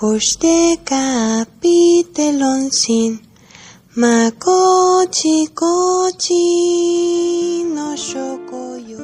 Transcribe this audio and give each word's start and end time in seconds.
sin 0.00 0.08
mano 0.08 0.08
coste 0.08 0.78
capitelon 0.84 2.70
sin 2.70 3.20
ma 3.96 4.30
cochi 4.38 5.48
cochi 5.54 6.44
no 7.74 7.94
shokoyo 7.96 8.98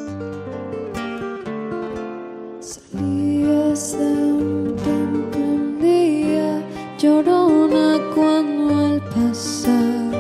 Salías 2.61 3.93
de 3.93 4.05
un 4.05 4.77
templo 4.77 5.45
un 5.45 5.79
día 5.80 6.62
llorona 6.98 7.98
cuando 8.15 8.75
al 8.75 9.01
pasar 9.11 10.12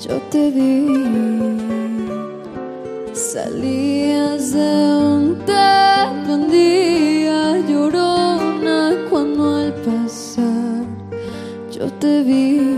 yo 0.00 0.20
te 0.30 0.50
vi. 0.50 0.86
Salías 3.12 4.52
de 4.52 4.94
un 4.94 5.44
yo 11.78 11.86
te 11.92 12.22
vi. 12.24 12.76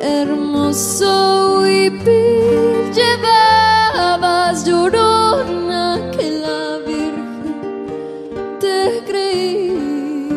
Hermoso 0.00 1.60
huipil 1.60 2.92
llevabas 2.96 4.66
llorona 4.66 6.10
que 6.16 6.30
la 6.44 6.78
Virgen 6.86 7.60
te 8.60 9.02
creí. 9.06 10.28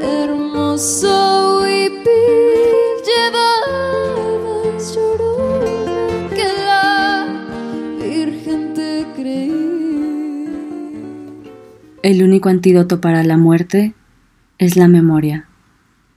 Hermoso 0.00 1.60
huipil 1.60 2.74
llevabas 3.08 4.94
llorona 4.94 6.28
que 6.34 6.48
la 6.68 7.26
Virgen 8.02 8.74
te 8.74 9.06
creí. 9.14 10.48
El 12.02 12.22
único 12.24 12.48
antídoto 12.48 13.00
para 13.00 13.22
la 13.22 13.36
muerte 13.36 13.94
es 14.60 14.76
la 14.76 14.88
memoria. 14.88 15.46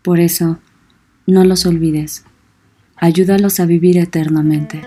Por 0.01 0.19
eso, 0.19 0.59
no 1.25 1.45
los 1.45 1.65
olvides. 1.65 2.25
Ayúdalos 2.97 3.61
a 3.61 3.65
vivir 3.65 3.97
eternamente. 3.97 4.81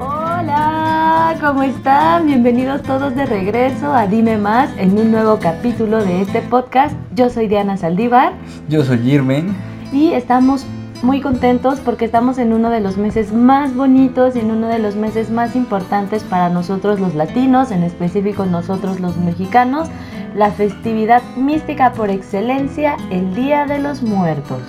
Hola, 0.00 1.36
¿cómo 1.42 1.62
están? 1.62 2.26
Bienvenidos 2.26 2.82
todos 2.82 3.14
de 3.14 3.26
regreso 3.26 3.92
a 3.92 4.06
Dime 4.06 4.38
Más 4.38 4.70
en 4.78 4.98
un 4.98 5.10
nuevo 5.10 5.38
capítulo 5.38 6.02
de 6.02 6.22
este 6.22 6.40
podcast. 6.40 6.94
Yo 7.14 7.28
soy 7.28 7.48
Diana 7.48 7.76
Saldívar 7.76 8.32
Yo 8.70 8.82
soy 8.82 8.98
Irving. 9.10 9.52
y 9.92 10.12
estamos 10.12 10.64
muy 11.02 11.20
contentos 11.20 11.80
porque 11.80 12.04
estamos 12.04 12.38
en 12.38 12.52
uno 12.52 12.70
de 12.70 12.80
los 12.80 12.98
meses 12.98 13.32
más 13.32 13.74
bonitos 13.74 14.36
y 14.36 14.40
en 14.40 14.50
uno 14.50 14.68
de 14.68 14.78
los 14.78 14.96
meses 14.96 15.30
más 15.30 15.56
importantes 15.56 16.22
para 16.24 16.50
nosotros 16.50 17.00
los 17.00 17.14
latinos, 17.14 17.70
en 17.70 17.82
específico 17.82 18.44
nosotros 18.44 19.00
los 19.00 19.16
mexicanos, 19.16 19.88
la 20.34 20.50
festividad 20.50 21.22
mística 21.36 21.92
por 21.92 22.10
excelencia, 22.10 22.96
el 23.10 23.34
Día 23.34 23.66
de 23.66 23.78
los 23.78 24.02
Muertos. 24.02 24.62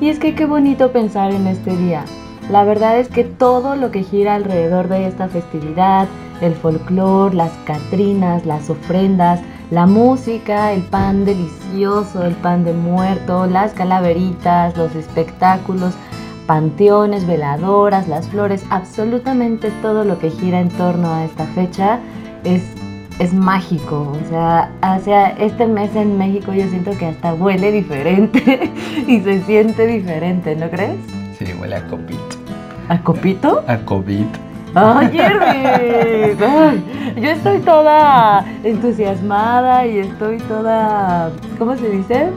Y 0.00 0.08
es 0.08 0.18
que 0.18 0.34
qué 0.34 0.46
bonito 0.46 0.92
pensar 0.92 1.32
en 1.32 1.46
este 1.46 1.76
día. 1.76 2.04
La 2.50 2.64
verdad 2.64 2.98
es 2.98 3.08
que 3.08 3.24
todo 3.24 3.76
lo 3.76 3.90
que 3.90 4.02
gira 4.02 4.34
alrededor 4.34 4.88
de 4.88 5.06
esta 5.06 5.28
festividad, 5.28 6.08
el 6.40 6.54
folclore, 6.54 7.34
las 7.34 7.52
catrinas, 7.64 8.44
las 8.44 8.70
ofrendas, 8.70 9.40
la 9.70 9.86
música, 9.86 10.72
el 10.72 10.82
pan 10.82 11.24
delicioso, 11.24 12.24
el 12.24 12.34
pan 12.34 12.64
de 12.64 12.72
muerto, 12.72 13.46
las 13.46 13.72
calaveritas, 13.72 14.76
los 14.76 14.94
espectáculos, 14.96 15.94
panteones, 16.46 17.26
veladoras, 17.26 18.08
las 18.08 18.28
flores, 18.28 18.64
absolutamente 18.70 19.70
todo 19.82 20.04
lo 20.04 20.18
que 20.18 20.30
gira 20.30 20.60
en 20.60 20.68
torno 20.70 21.14
a 21.14 21.24
esta 21.24 21.46
fecha 21.46 22.00
es, 22.42 22.64
es 23.20 23.32
mágico. 23.32 24.12
O 24.20 24.28
sea, 24.28 24.72
hacia 24.82 25.28
este 25.28 25.66
mes 25.66 25.94
en 25.94 26.18
México 26.18 26.52
yo 26.52 26.68
siento 26.68 26.90
que 26.98 27.06
hasta 27.06 27.34
huele 27.34 27.70
diferente 27.70 28.72
y 29.06 29.20
se 29.20 29.42
siente 29.42 29.86
diferente, 29.86 30.56
¿no 30.56 30.68
crees? 30.68 30.98
Sí, 31.38 31.44
huele 31.60 31.76
a 31.76 31.86
copito. 31.86 32.36
¿A 32.88 33.00
copito? 33.00 33.64
A 33.68 33.78
COVID. 33.78 34.49
¡Ay! 34.74 35.18
Ay, 35.18 36.84
yo 37.16 37.30
estoy 37.30 37.58
toda 37.60 38.44
entusiasmada 38.62 39.86
y 39.86 39.98
estoy 39.98 40.38
toda, 40.38 41.30
¿cómo 41.58 41.76
se 41.76 41.90
dice? 41.90 42.28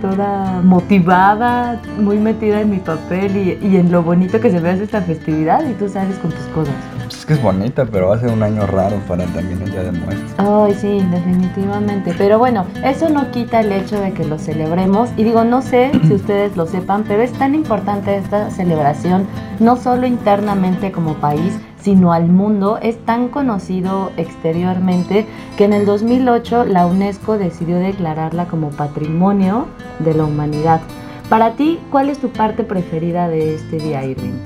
Toda 0.00 0.62
motivada, 0.62 1.80
muy 1.98 2.18
metida 2.18 2.62
en 2.62 2.70
mi 2.70 2.78
papel 2.78 3.36
y, 3.36 3.66
y 3.66 3.76
en 3.76 3.92
lo 3.92 4.02
bonito 4.02 4.40
que 4.40 4.50
se 4.50 4.58
ve 4.58 4.72
esta 4.72 5.02
festividad 5.02 5.68
y 5.68 5.74
tú 5.74 5.88
sales 5.88 6.16
con 6.18 6.30
tus 6.30 6.46
cosas. 6.46 6.99
Pues 7.10 7.18
es 7.18 7.26
que 7.26 7.32
es 7.32 7.42
bonita, 7.42 7.86
pero 7.86 8.10
va 8.10 8.14
a 8.14 8.20
ser 8.20 8.30
un 8.30 8.40
año 8.40 8.64
raro 8.68 8.96
para 9.08 9.24
también 9.24 9.60
el 9.62 9.72
Día 9.72 9.82
de 9.82 9.90
Muertos. 9.90 10.32
Ay, 10.38 10.72
sí, 10.74 11.04
definitivamente. 11.10 12.14
Pero 12.16 12.38
bueno, 12.38 12.66
eso 12.84 13.08
no 13.08 13.32
quita 13.32 13.62
el 13.62 13.72
hecho 13.72 13.98
de 14.00 14.12
que 14.12 14.24
lo 14.24 14.38
celebremos. 14.38 15.10
Y 15.16 15.24
digo, 15.24 15.42
no 15.42 15.60
sé 15.60 15.90
si 16.06 16.14
ustedes 16.14 16.56
lo 16.56 16.68
sepan, 16.68 17.02
pero 17.02 17.20
es 17.22 17.32
tan 17.32 17.56
importante 17.56 18.16
esta 18.16 18.48
celebración, 18.52 19.26
no 19.58 19.76
solo 19.76 20.06
internamente 20.06 20.92
como 20.92 21.14
país, 21.14 21.58
sino 21.80 22.12
al 22.12 22.28
mundo. 22.28 22.78
Es 22.80 23.04
tan 23.04 23.26
conocido 23.26 24.12
exteriormente 24.16 25.26
que 25.56 25.64
en 25.64 25.72
el 25.72 25.86
2008 25.86 26.66
la 26.66 26.86
UNESCO 26.86 27.38
decidió 27.38 27.80
declararla 27.80 28.44
como 28.46 28.70
Patrimonio 28.70 29.66
de 29.98 30.14
la 30.14 30.22
Humanidad. 30.26 30.80
Para 31.28 31.56
ti, 31.56 31.80
¿cuál 31.90 32.08
es 32.08 32.20
tu 32.20 32.28
parte 32.28 32.62
preferida 32.62 33.26
de 33.28 33.56
este 33.56 33.78
día, 33.78 34.04
Irving? 34.04 34.38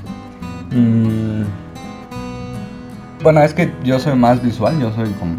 Mm, 0.70 1.63
Bueno, 3.24 3.40
es 3.42 3.54
que 3.54 3.72
yo 3.82 3.98
soy 3.98 4.14
más 4.16 4.40
visual, 4.42 4.78
yo 4.78 4.92
soy 4.92 5.08
como, 5.12 5.34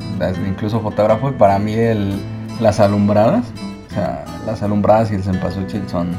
incluso 0.47 0.81
fotógrafo 0.81 1.29
y 1.29 1.33
para 1.33 1.59
mí 1.59 1.73
el, 1.73 2.19
las 2.59 2.79
alumbradas, 2.79 3.45
o 3.91 3.93
sea, 3.93 4.25
las 4.45 4.61
alumbradas 4.63 5.11
y 5.11 5.15
el 5.15 5.23
cempasúchil 5.23 5.83
son 5.87 6.09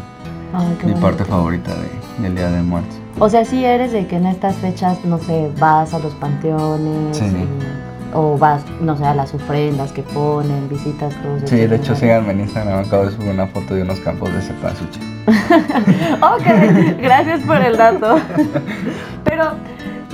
Ay, 0.54 0.64
mi 0.68 0.82
bonito. 0.92 1.00
parte 1.00 1.24
favorita 1.24 1.72
de- 1.74 2.22
del 2.22 2.36
Día 2.36 2.50
de 2.50 2.62
Muertos. 2.62 2.94
O 3.18 3.28
sea, 3.28 3.44
si 3.44 3.64
eres 3.64 3.90
de 3.92 4.06
que 4.06 4.16
en 4.16 4.26
estas 4.26 4.54
fechas, 4.56 5.04
no 5.04 5.18
sé, 5.18 5.50
vas 5.58 5.92
a 5.92 5.98
los 5.98 6.14
panteones 6.14 7.16
Sí. 7.18 7.24
y- 7.24 7.48
o 8.14 8.38
vas, 8.38 8.62
no 8.80 8.96
sé, 8.96 9.04
a 9.04 9.14
las 9.14 9.34
ofrendas 9.34 9.90
que 9.92 10.02
ponen, 10.02 10.68
visitas 10.70 11.12
todos 11.20 11.50
Sí, 11.50 11.56
de 11.56 11.76
hecho 11.76 11.94
síganme 11.96 12.32
en 12.32 12.40
Instagram, 12.40 12.84
acabo 12.86 13.04
de 13.06 13.10
subir 13.10 13.30
una 13.30 13.48
foto 13.48 13.74
de 13.74 13.82
unos 13.82 13.98
campos 14.00 14.32
de 14.32 14.40
cempasúchil. 14.40 15.02
Ok, 16.22 16.98
gracias 17.02 17.40
por 17.40 17.56
el 17.56 17.76
dato. 17.76 18.16
Pero 19.24 19.50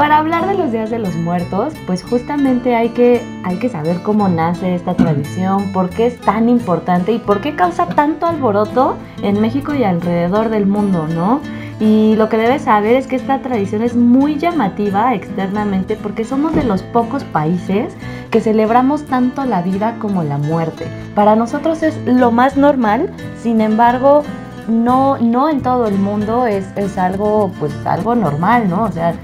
para 0.03 0.19
hablar 0.19 0.49
de 0.49 0.55
los 0.55 0.73
días 0.73 0.91
de 0.91 0.99
los 0.99 1.15
muertos, 1.15 1.75
pues 1.87 2.03
justamente 2.03 2.75
hay 2.75 2.89
que, 2.89 3.23
hay 3.45 3.61
que 3.61 3.69
saber 3.69 4.03
cómo 4.03 4.29
nace 4.29 4.75
esta 4.75 4.95
tradición, 4.95 5.73
por 5.73 5.91
qué 5.91 6.07
es 6.07 6.21
tan 6.21 6.49
importante 6.49 7.13
y 7.13 7.21
por 7.21 7.41
qué 7.41 7.55
causa 7.55 7.87
tanto 7.87 8.27
alboroto 8.27 8.97
en 9.23 9.41
México 9.41 9.75
y 9.75 9.85
alrededor 9.85 10.49
del 10.49 10.67
mundo, 10.67 11.07
¿no? 11.07 11.41
Y 11.79 12.17
lo 12.17 12.29
que 12.29 12.37
debes 12.37 12.63
saber 12.63 12.97
es 12.97 13.07
que 13.07 13.15
esta 13.15 13.43
tradición 13.43 13.81
es 13.81 13.95
muy 13.95 14.41
llamativa 14.41 15.15
externamente 15.15 15.95
porque 15.95 16.25
somos 16.25 16.53
de 16.53 16.65
los 16.65 16.83
pocos 16.83 17.23
países 17.23 17.95
que 18.33 18.41
celebramos 18.41 19.05
tanto 19.05 19.45
la 19.45 19.63
vida 19.63 19.95
como 20.01 20.25
la 20.25 20.37
muerte. 20.37 20.89
Para 21.15 21.37
nosotros 21.37 21.85
es 21.85 21.97
lo 22.07 22.33
más 22.33 22.57
normal, 22.57 23.09
sin 23.41 23.61
embargo, 23.61 24.25
no, 24.67 25.19
no 25.19 25.49
en 25.49 25.63
todo 25.63 25.87
el 25.87 25.95
mundo 25.95 26.47
es, 26.47 26.67
es 26.75 26.99
algo, 26.99 27.53
pues, 27.61 27.73
algo 27.87 28.17
normal, 28.17 28.69
¿no? 28.69 28.83
O 28.83 28.91
sea, 28.91 29.15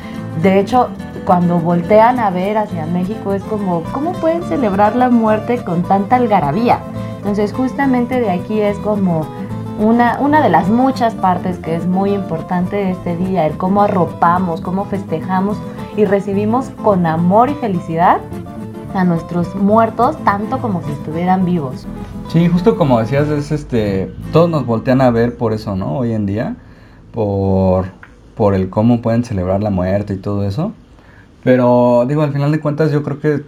de 0.43 0.61
hecho, 0.61 0.89
cuando 1.25 1.59
voltean 1.59 2.19
a 2.19 2.31
ver 2.31 2.59
hacia 2.59 2.87
México 2.87 3.33
es 3.33 3.43
como, 3.45 3.83
¿cómo 3.93 4.13
pueden 4.13 4.43
celebrar 4.45 4.97
la 4.97 5.11
muerte 5.11 5.63
con 5.65 5.83
tanta 5.83 6.17
algarabía? 6.17 6.81
Entonces, 7.19 7.53
justamente 7.53 8.21
de 8.21 8.31
aquí 8.31 8.61
es 8.61 8.79
como 8.79 9.27
una, 9.79 10.19
una 10.21 10.43
de 10.43 10.49
las 10.49 10.69
muchas 10.69 11.15
partes 11.15 11.59
que 11.59 11.77
es 11.77 11.87
muy 11.87 12.13
importante 12.13 12.77
de 12.77 12.91
este 12.93 13.17
día, 13.17 13.47
el 13.47 13.57
cómo 13.57 13.83
arropamos, 13.83 14.61
cómo 14.61 14.85
festejamos 14.85 15.59
y 15.97 16.05
recibimos 16.05 16.71
con 16.83 17.07
amor 17.07 17.51
y 17.51 17.55
felicidad 17.55 18.21
a 18.95 19.05
nuestros 19.05 19.55
muertos, 19.55 20.17
tanto 20.25 20.59
como 20.59 20.83
si 20.83 20.93
estuvieran 20.93 21.45
vivos. 21.45 21.87
Sí, 22.29 22.47
justo 22.49 22.77
como 22.77 23.01
decías, 23.01 23.29
es 23.29 23.53
este, 23.53 24.15
todos 24.33 24.49
nos 24.49 24.67
voltean 24.67 25.01
a 25.01 25.11
ver 25.11 25.37
por 25.37 25.53
eso, 25.53 25.77
¿no? 25.77 25.99
Hoy 25.99 26.13
en 26.13 26.27
día, 26.27 26.57
por, 27.13 27.87
por 28.39 28.55
el 28.55 28.71
cómo 28.71 29.03
pueden 29.03 29.25
celebrar 29.25 29.63
la 29.63 29.71
muerte 29.71 30.15
y 30.15 30.17
todo 30.17 30.45
eso. 30.45 30.73
Pero 31.43 32.05
digo, 32.09 32.23
al 32.23 32.33
final 32.33 32.53
de 32.53 32.61
cuentas 32.61 32.93
yo 32.93 33.03
creo 33.03 33.19
que 33.21 33.43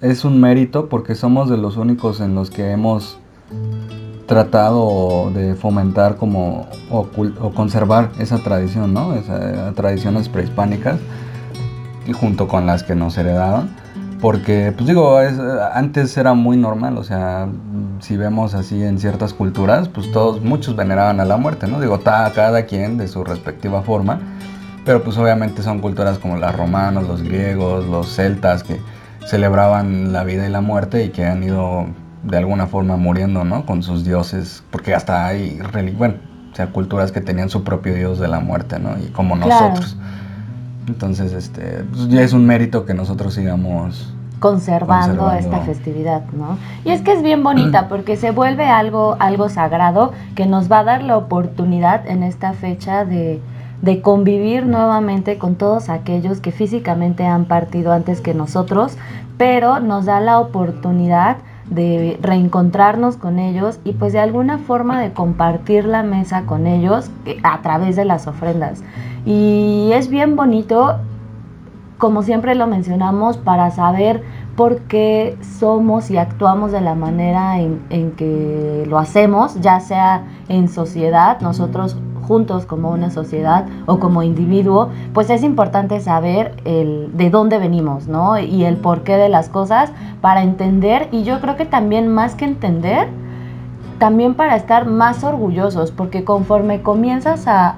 es 0.00 0.24
un 0.24 0.40
mérito 0.40 0.88
porque 0.88 1.14
somos 1.16 1.50
de 1.50 1.56
los 1.56 1.76
únicos 1.76 2.20
en 2.20 2.34
los 2.36 2.48
que 2.50 2.70
hemos 2.70 3.18
tratado 4.26 5.30
de 5.34 5.54
fomentar 5.56 6.16
como 6.16 6.66
o, 6.90 7.06
o 7.40 7.50
conservar 7.50 8.10
esa 8.18 8.38
tradición, 8.38 8.94
¿no? 8.94 9.14
Esas 9.14 9.74
tradiciones 9.74 10.28
prehispánicas 10.28 10.98
y 12.06 12.12
junto 12.12 12.48
con 12.48 12.64
las 12.66 12.82
que 12.82 12.94
nos 12.94 13.18
heredaron. 13.18 13.70
Porque, 14.20 14.72
pues 14.76 14.86
digo, 14.86 15.20
es- 15.20 15.38
antes 15.74 16.16
era 16.16 16.32
muy 16.34 16.56
normal, 16.56 16.96
o 16.96 17.02
sea, 17.04 17.48
si 18.02 18.16
vemos 18.18 18.52
así 18.54 18.82
en 18.82 18.98
ciertas 18.98 19.32
culturas, 19.32 19.88
pues 19.88 20.10
todos, 20.12 20.42
muchos 20.42 20.76
veneraban 20.76 21.20
a 21.20 21.24
la 21.24 21.36
muerte, 21.38 21.66
¿no? 21.68 21.80
Digo, 21.80 21.98
ta- 22.00 22.30
cada 22.34 22.66
quien 22.66 22.98
de 22.98 23.08
su 23.08 23.24
respectiva 23.24 23.80
forma, 23.82 24.20
Pero 24.84 25.04
pues 25.04 25.16
obviamente 25.16 25.62
son 25.62 25.78
culturas 25.78 26.18
como 26.18 26.36
los 26.36 26.54
romanos, 26.56 27.06
los 27.06 27.22
griegos, 27.22 27.86
los 27.86 28.08
celtas 28.14 28.64
que 28.64 28.80
celebraban 29.26 30.12
la 30.12 30.24
vida 30.24 30.44
y 30.46 30.50
la 30.50 30.60
muerte 30.60 31.04
y 31.04 31.10
que 31.10 31.24
han 31.24 31.42
ido 31.44 31.86
de 32.24 32.36
alguna 32.36 32.66
forma 32.66 32.96
muriendo, 32.96 33.44
¿no? 33.44 33.64
Con 33.64 33.84
sus 33.84 34.04
dioses, 34.04 34.64
porque 34.72 34.92
hasta 34.94 35.24
hay, 35.24 35.60
bueno, 35.96 36.14
o 36.52 36.56
sea, 36.56 36.66
culturas 36.72 37.12
que 37.12 37.20
tenían 37.20 37.48
su 37.48 37.62
propio 37.62 37.94
dios 37.94 38.18
de 38.18 38.26
la 38.26 38.40
muerte, 38.40 38.80
¿no? 38.80 38.96
Y 38.98 39.06
como 39.12 39.36
Claro. 39.38 39.68
nosotros. 39.68 39.96
Entonces, 40.88 41.32
este, 41.32 41.84
pues 41.92 42.08
ya 42.08 42.22
es 42.22 42.32
un 42.32 42.44
mérito 42.44 42.84
que 42.84 42.92
nosotros 42.94 43.34
sigamos 43.34 44.12
conservando, 44.42 45.22
Conservando. 45.22 45.56
esta 45.56 45.60
festividad, 45.60 46.24
¿no? 46.32 46.58
Y 46.84 46.90
es 46.90 47.00
que 47.00 47.12
es 47.12 47.22
bien 47.22 47.42
bonita 47.42 47.88
porque 47.88 48.16
se 48.16 48.32
vuelve 48.32 48.66
algo, 48.66 49.16
algo 49.20 49.48
sagrado 49.48 50.12
que 50.34 50.44
nos 50.44 50.70
va 50.70 50.80
a 50.80 50.84
dar 50.84 51.02
la 51.02 51.16
oportunidad 51.16 52.06
en 52.06 52.22
esta 52.22 52.52
fecha 52.52 53.06
de, 53.06 53.40
de 53.80 54.02
convivir 54.02 54.66
nuevamente 54.66 55.38
con 55.38 55.54
todos 55.54 55.88
aquellos 55.88 56.40
que 56.40 56.50
físicamente 56.50 57.24
han 57.24 57.46
partido 57.46 57.92
antes 57.92 58.20
que 58.20 58.34
nosotros, 58.34 58.98
pero 59.38 59.80
nos 59.80 60.04
da 60.06 60.20
la 60.20 60.40
oportunidad 60.40 61.36
de 61.70 62.18
reencontrarnos 62.20 63.16
con 63.16 63.38
ellos 63.38 63.78
y 63.84 63.92
pues 63.92 64.12
de 64.12 64.18
alguna 64.18 64.58
forma 64.58 65.00
de 65.00 65.12
compartir 65.12 65.84
la 65.84 66.02
mesa 66.02 66.42
con 66.42 66.66
ellos 66.66 67.10
eh, 67.24 67.38
a 67.44 67.62
través 67.62 67.96
de 67.96 68.04
las 68.04 68.26
ofrendas. 68.26 68.82
Y 69.24 69.90
es 69.94 70.08
bien 70.08 70.34
bonito 70.34 70.96
como 72.02 72.24
siempre 72.24 72.56
lo 72.56 72.66
mencionamos, 72.66 73.36
para 73.36 73.70
saber 73.70 74.24
por 74.56 74.80
qué 74.80 75.38
somos 75.60 76.10
y 76.10 76.16
actuamos 76.18 76.72
de 76.72 76.80
la 76.80 76.96
manera 76.96 77.60
en, 77.60 77.80
en 77.90 78.10
que 78.10 78.84
lo 78.88 78.98
hacemos, 78.98 79.60
ya 79.60 79.78
sea 79.78 80.24
en 80.48 80.68
sociedad, 80.68 81.40
nosotros 81.40 81.96
juntos 82.26 82.66
como 82.66 82.90
una 82.90 83.10
sociedad 83.10 83.66
o 83.86 84.00
como 84.00 84.24
individuo, 84.24 84.88
pues 85.14 85.30
es 85.30 85.44
importante 85.44 86.00
saber 86.00 86.56
el, 86.64 87.16
de 87.16 87.30
dónde 87.30 87.58
venimos, 87.58 88.08
¿no? 88.08 88.36
Y 88.36 88.64
el 88.64 88.78
porqué 88.78 89.16
de 89.16 89.28
las 89.28 89.48
cosas 89.48 89.92
para 90.20 90.42
entender, 90.42 91.06
y 91.12 91.22
yo 91.22 91.40
creo 91.40 91.56
que 91.56 91.66
también 91.66 92.08
más 92.08 92.34
que 92.34 92.46
entender, 92.46 93.10
también 94.00 94.34
para 94.34 94.56
estar 94.56 94.86
más 94.86 95.22
orgullosos, 95.22 95.92
porque 95.92 96.24
conforme 96.24 96.82
comienzas 96.82 97.46
a, 97.46 97.76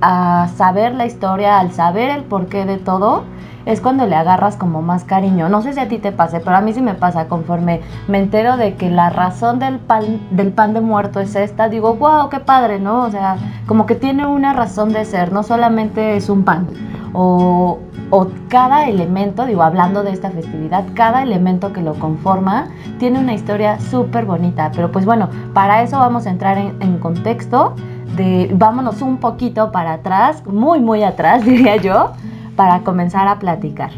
a 0.00 0.48
saber 0.56 0.94
la 0.94 1.06
historia, 1.06 1.58
al 1.58 1.72
saber 1.72 2.10
el 2.10 2.24
porqué 2.24 2.64
de 2.64 2.78
todo, 2.78 3.24
es 3.68 3.82
cuando 3.82 4.06
le 4.06 4.16
agarras 4.16 4.56
como 4.56 4.80
más 4.80 5.04
cariño. 5.04 5.50
No 5.50 5.60
sé 5.60 5.74
si 5.74 5.80
a 5.80 5.88
ti 5.88 5.98
te 5.98 6.10
pase, 6.10 6.40
pero 6.40 6.56
a 6.56 6.62
mí 6.62 6.72
sí 6.72 6.80
me 6.80 6.94
pasa 6.94 7.28
conforme 7.28 7.82
me 8.08 8.18
entero 8.18 8.56
de 8.56 8.76
que 8.76 8.90
la 8.90 9.10
razón 9.10 9.58
del 9.58 9.78
pan, 9.78 10.20
del 10.30 10.52
pan 10.52 10.72
de 10.72 10.80
muerto 10.80 11.20
es 11.20 11.36
esta, 11.36 11.68
digo, 11.68 11.94
wow, 11.94 12.30
qué 12.30 12.40
padre, 12.40 12.80
¿no? 12.80 13.02
O 13.02 13.10
sea, 13.10 13.36
como 13.66 13.84
que 13.84 13.94
tiene 13.94 14.26
una 14.26 14.54
razón 14.54 14.94
de 14.94 15.04
ser, 15.04 15.32
no 15.32 15.42
solamente 15.42 16.16
es 16.16 16.30
un 16.30 16.44
pan. 16.44 16.66
O, 17.12 17.80
o 18.10 18.28
cada 18.48 18.88
elemento, 18.88 19.44
digo, 19.44 19.62
hablando 19.62 20.02
de 20.02 20.12
esta 20.12 20.30
festividad, 20.30 20.84
cada 20.94 21.22
elemento 21.22 21.74
que 21.74 21.82
lo 21.82 21.92
conforma 21.94 22.68
tiene 22.98 23.18
una 23.18 23.34
historia 23.34 23.80
súper 23.80 24.24
bonita. 24.24 24.70
Pero 24.74 24.90
pues 24.90 25.04
bueno, 25.04 25.28
para 25.52 25.82
eso 25.82 25.98
vamos 25.98 26.26
a 26.26 26.30
entrar 26.30 26.56
en, 26.56 26.80
en 26.80 26.98
contexto. 26.98 27.74
De, 28.16 28.50
vámonos 28.52 29.00
un 29.02 29.18
poquito 29.18 29.70
para 29.72 29.94
atrás, 29.94 30.42
muy, 30.46 30.80
muy 30.80 31.02
atrás, 31.02 31.44
diría 31.46 31.76
yo, 31.76 32.12
para 32.56 32.80
comenzar 32.80 33.28
a 33.28 33.38
platicar. 33.38 33.90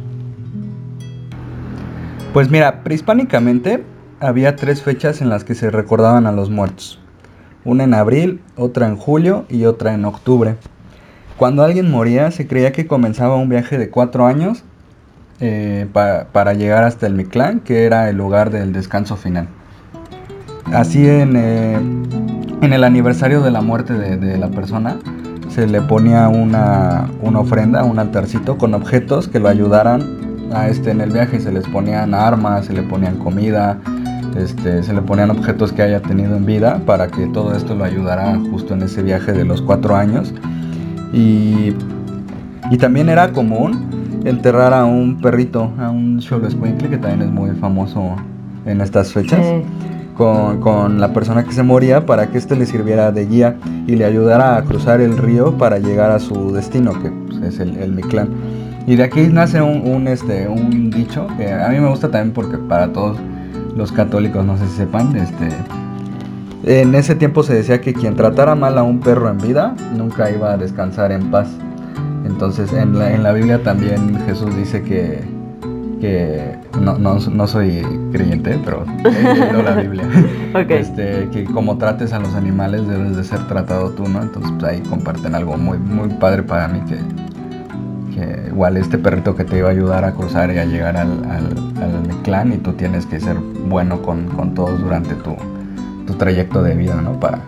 Pues 2.33 2.51
mira, 2.51 2.83
prehispánicamente 2.83 3.85
había 4.21 4.55
tres 4.57 4.83
fechas 4.83 5.21
en 5.21 5.29
las 5.29 5.45
que 5.45 5.55
se 5.55 5.71
recordaban 5.71 6.27
a 6.27 6.33
los 6.33 6.51
muertos. 6.51 7.01
Una 7.65 7.85
en 7.85 7.95
abril, 7.95 8.41
otra 8.57 8.87
en 8.87 8.97
julio 8.97 9.45
y 9.49 9.65
otra 9.65 9.95
en 9.95 10.05
octubre. 10.05 10.57
Cuando 11.37 11.63
alguien 11.65 11.91
moría 11.91 12.31
se 12.31 12.47
creía 12.47 12.73
que 12.73 12.87
comenzaba 12.87 13.37
un 13.37 13.49
viaje 13.49 13.79
de 13.79 13.91
cuatro 13.91 14.27
años 14.27 14.63
eh, 15.41 15.87
pa- 15.93 16.27
para 16.33 16.53
llegar 16.53 16.85
hasta 16.85 17.07
el 17.07 17.15
Mictlán, 17.15 17.61
que 17.61 17.85
era 17.85 18.09
el 18.11 18.17
lugar 18.17 18.51
del 18.51 18.73
descanso 18.73 19.17
final. 19.17 19.49
Así 20.73 21.09
en, 21.09 21.35
eh, 21.37 21.79
en 22.63 22.73
el 22.73 22.85
aniversario 22.85 23.41
de 23.41 23.51
la 23.51 23.63
muerte 23.63 23.95
de, 23.95 24.39
la 24.39 24.49
persona 24.49 24.97
se 25.49 25.67
le 25.67 25.81
ponía 25.81 26.29
una, 26.29 27.09
una 27.23 27.41
ofrenda, 27.41 27.85
un 27.85 27.99
altarcito 27.99 28.59
con 28.59 28.75
objetos 28.75 29.29
que 29.29 29.41
lo 29.41 29.49
ayudaran 29.49 30.03
a 30.53 30.69
este 30.69 30.91
en 30.91 31.01
el 31.01 31.11
viaje. 31.11 31.41
Se 31.41 31.51
les 31.51 31.67
ponían 31.67 32.15
armas, 32.15 32.67
se 32.67 32.73
le 32.73 32.83
ponían 32.83 33.17
comida, 33.17 33.79
este, 34.37 34.83
se 34.83 34.93
le 34.93 35.03
ponían 35.03 35.31
objetos 35.31 35.73
que 35.73 35.83
haya 35.83 36.01
tenido 36.01 36.37
en 36.37 36.47
vida 36.47 36.81
para 36.87 37.09
que 37.09 37.27
todo 37.29 37.55
esto 37.55 37.75
lo 37.75 37.85
ayudara 37.85 38.39
justo 38.51 38.75
en 38.75 38.83
ese 38.83 39.03
viaje 39.03 39.33
de 39.33 39.45
los 39.45 39.61
cuatro 39.63 39.97
años. 39.97 40.33
Y, 41.13 41.75
y 42.71 42.79
también 42.79 43.09
era 43.09 43.33
común 43.33 44.23
enterrar 44.25 44.73
a 44.73 44.85
un 44.85 45.21
perrito, 45.21 45.73
a 45.79 45.91
un 45.91 46.21
Xoloscuincle, 46.21 46.91
que 46.91 46.99
también 46.99 47.23
es 47.23 47.31
muy 47.33 47.51
famoso 47.57 48.15
en 48.67 48.81
estas 48.81 49.13
fechas 49.13 49.45
con, 50.21 51.01
la 51.01 51.15
persona 51.15 51.45
que 51.45 51.53
se 51.53 51.63
moría 51.63 52.05
para 52.05 52.27
que 52.27 52.37
éste 52.37 52.55
le 52.55 52.67
sirviera 52.67 53.11
de 53.11 53.25
guía 53.27 53.57
y 53.87 53.97
le 53.97 54.05
ayudara 54.05 54.57
a 54.57 54.63
cruzar 54.65 55.01
el 55.01 55.17
río 55.17 55.57
para 55.57 55.79
llegar 55.79 56.11
a 56.11 56.19
su 56.19 56.53
destino, 56.53 56.93
que 57.01 57.11
pues, 57.11 57.41
es 57.41 57.61
el, 57.61 57.77
el. 57.79 57.99
Y 58.87 58.97
de 58.97 59.03
aquí 59.03 59.29
nace 59.29 59.63
un, 59.63 60.07
este, 60.09 60.47
un 60.47 60.91
dicho 60.91 61.27
que 61.39 61.51
a 61.53 61.69
mí 61.69 61.79
me 61.79 61.89
gusta 61.89 62.11
también 62.11 62.35
porque 62.35 62.59
para 62.59 62.93
todos 62.93 63.17
los 63.75 63.93
católicos, 63.93 64.45
no 64.45 64.59
sé 64.59 64.67
si 64.67 64.77
sepan, 64.77 65.17
este, 65.17 65.49
en 66.65 66.95
ese 66.95 67.15
tiempo 67.15 67.43
se 67.43 67.55
decía 67.55 67.81
que 67.81 67.95
quien 67.95 68.15
tratara 68.15 68.55
mal 68.55 68.77
a 68.77 68.83
un 68.83 69.01
perro 69.01 69.31
en 69.31 69.39
vida 69.39 69.75
nunca 69.97 70.31
iba 70.31 70.53
a 70.53 70.59
descansar 70.59 71.13
en 71.13 71.31
paz. 71.31 71.49
Entonces 72.27 72.73
en 72.75 73.23
la 73.23 73.33
Biblia 73.33 73.63
también 73.63 74.19
Jesús 74.27 74.55
dice 74.55 74.83
que, 74.83 75.25
que 76.01 76.59
no, 76.81 76.99
no, 76.99 77.19
no 77.19 77.47
soy 77.47 77.83
creyente, 78.13 78.59
pero 78.65 78.85
he 79.23 79.35
leído 79.35 79.63
la 79.63 79.75
Biblia. 79.75 80.05
Este, 80.69 81.29
que 81.31 81.45
como 81.45 81.79
trates 81.79 82.13
a 82.13 82.19
los 82.19 82.35
animales 82.35 82.87
debes 82.89 83.17
de 83.17 83.25
ser 83.25 83.47
tratado 83.47 83.91
tú, 83.91 84.09
¿no? 84.09 84.23
Entonces 84.23 84.53
pues, 84.59 84.73
ahí 84.73 84.81
comparten 84.83 85.35
algo 85.37 85.57
muy, 85.57 85.79
muy 85.79 86.09
padre 86.09 86.43
para 86.43 86.67
mí 86.69 86.81
que, 86.89 86.97
que 88.15 88.49
igual 88.49 88.77
este 88.77 88.99
perrito 88.99 89.37
que 89.37 89.45
te 89.45 89.59
iba 89.59 89.69
a 89.69 89.73
ayudar 89.73 90.05
a 90.05 90.13
cruzar 90.13 90.53
y 90.53 90.59
a 90.59 90.65
llegar 90.65 90.97
al, 90.97 91.25
al, 91.25 91.47
al 91.83 92.23
clan 92.23 92.53
y 92.53 92.59
tú 92.59 92.73
tienes 92.73 93.07
que 93.07 93.21
ser 93.21 93.37
bueno 93.39 94.03
con, 94.03 94.27
con 94.31 94.55
todos 94.55 94.81
durante 94.81 95.15
tu, 95.17 95.37
tu 96.07 96.15
trayecto 96.15 96.63
de 96.63 96.75
vida, 96.75 97.01
¿no? 97.01 97.19
Para, 97.21 97.41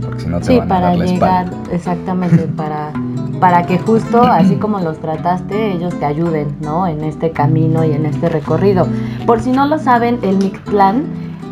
porque 0.00 0.20
si 0.20 0.28
no 0.28 0.42
te 0.42 0.46
Sí, 0.46 0.58
van 0.58 0.72
a 0.72 0.80
dar 0.80 0.96
la 0.96 1.06
llegar, 1.06 1.46
espalda. 1.46 1.56
exactamente, 1.70 2.48
para, 2.48 2.94
para 3.40 3.64
que 3.64 3.78
justo 3.78 4.22
así 4.22 4.56
como 4.56 4.80
los 4.80 4.98
trataste, 4.98 5.72
ellos 5.72 5.98
te 5.98 6.04
ayuden, 6.04 6.56
¿no? 6.60 6.86
En 6.86 7.04
este 7.04 7.30
camino 7.30 7.84
y 7.84 7.92
en 7.92 8.06
este 8.06 8.28
recorrido. 8.28 8.86
Por 9.26 9.40
si 9.40 9.52
no 9.52 9.66
lo 9.66 9.78
saben, 9.78 10.18
el 10.22 10.36
Mictlán, 10.38 11.04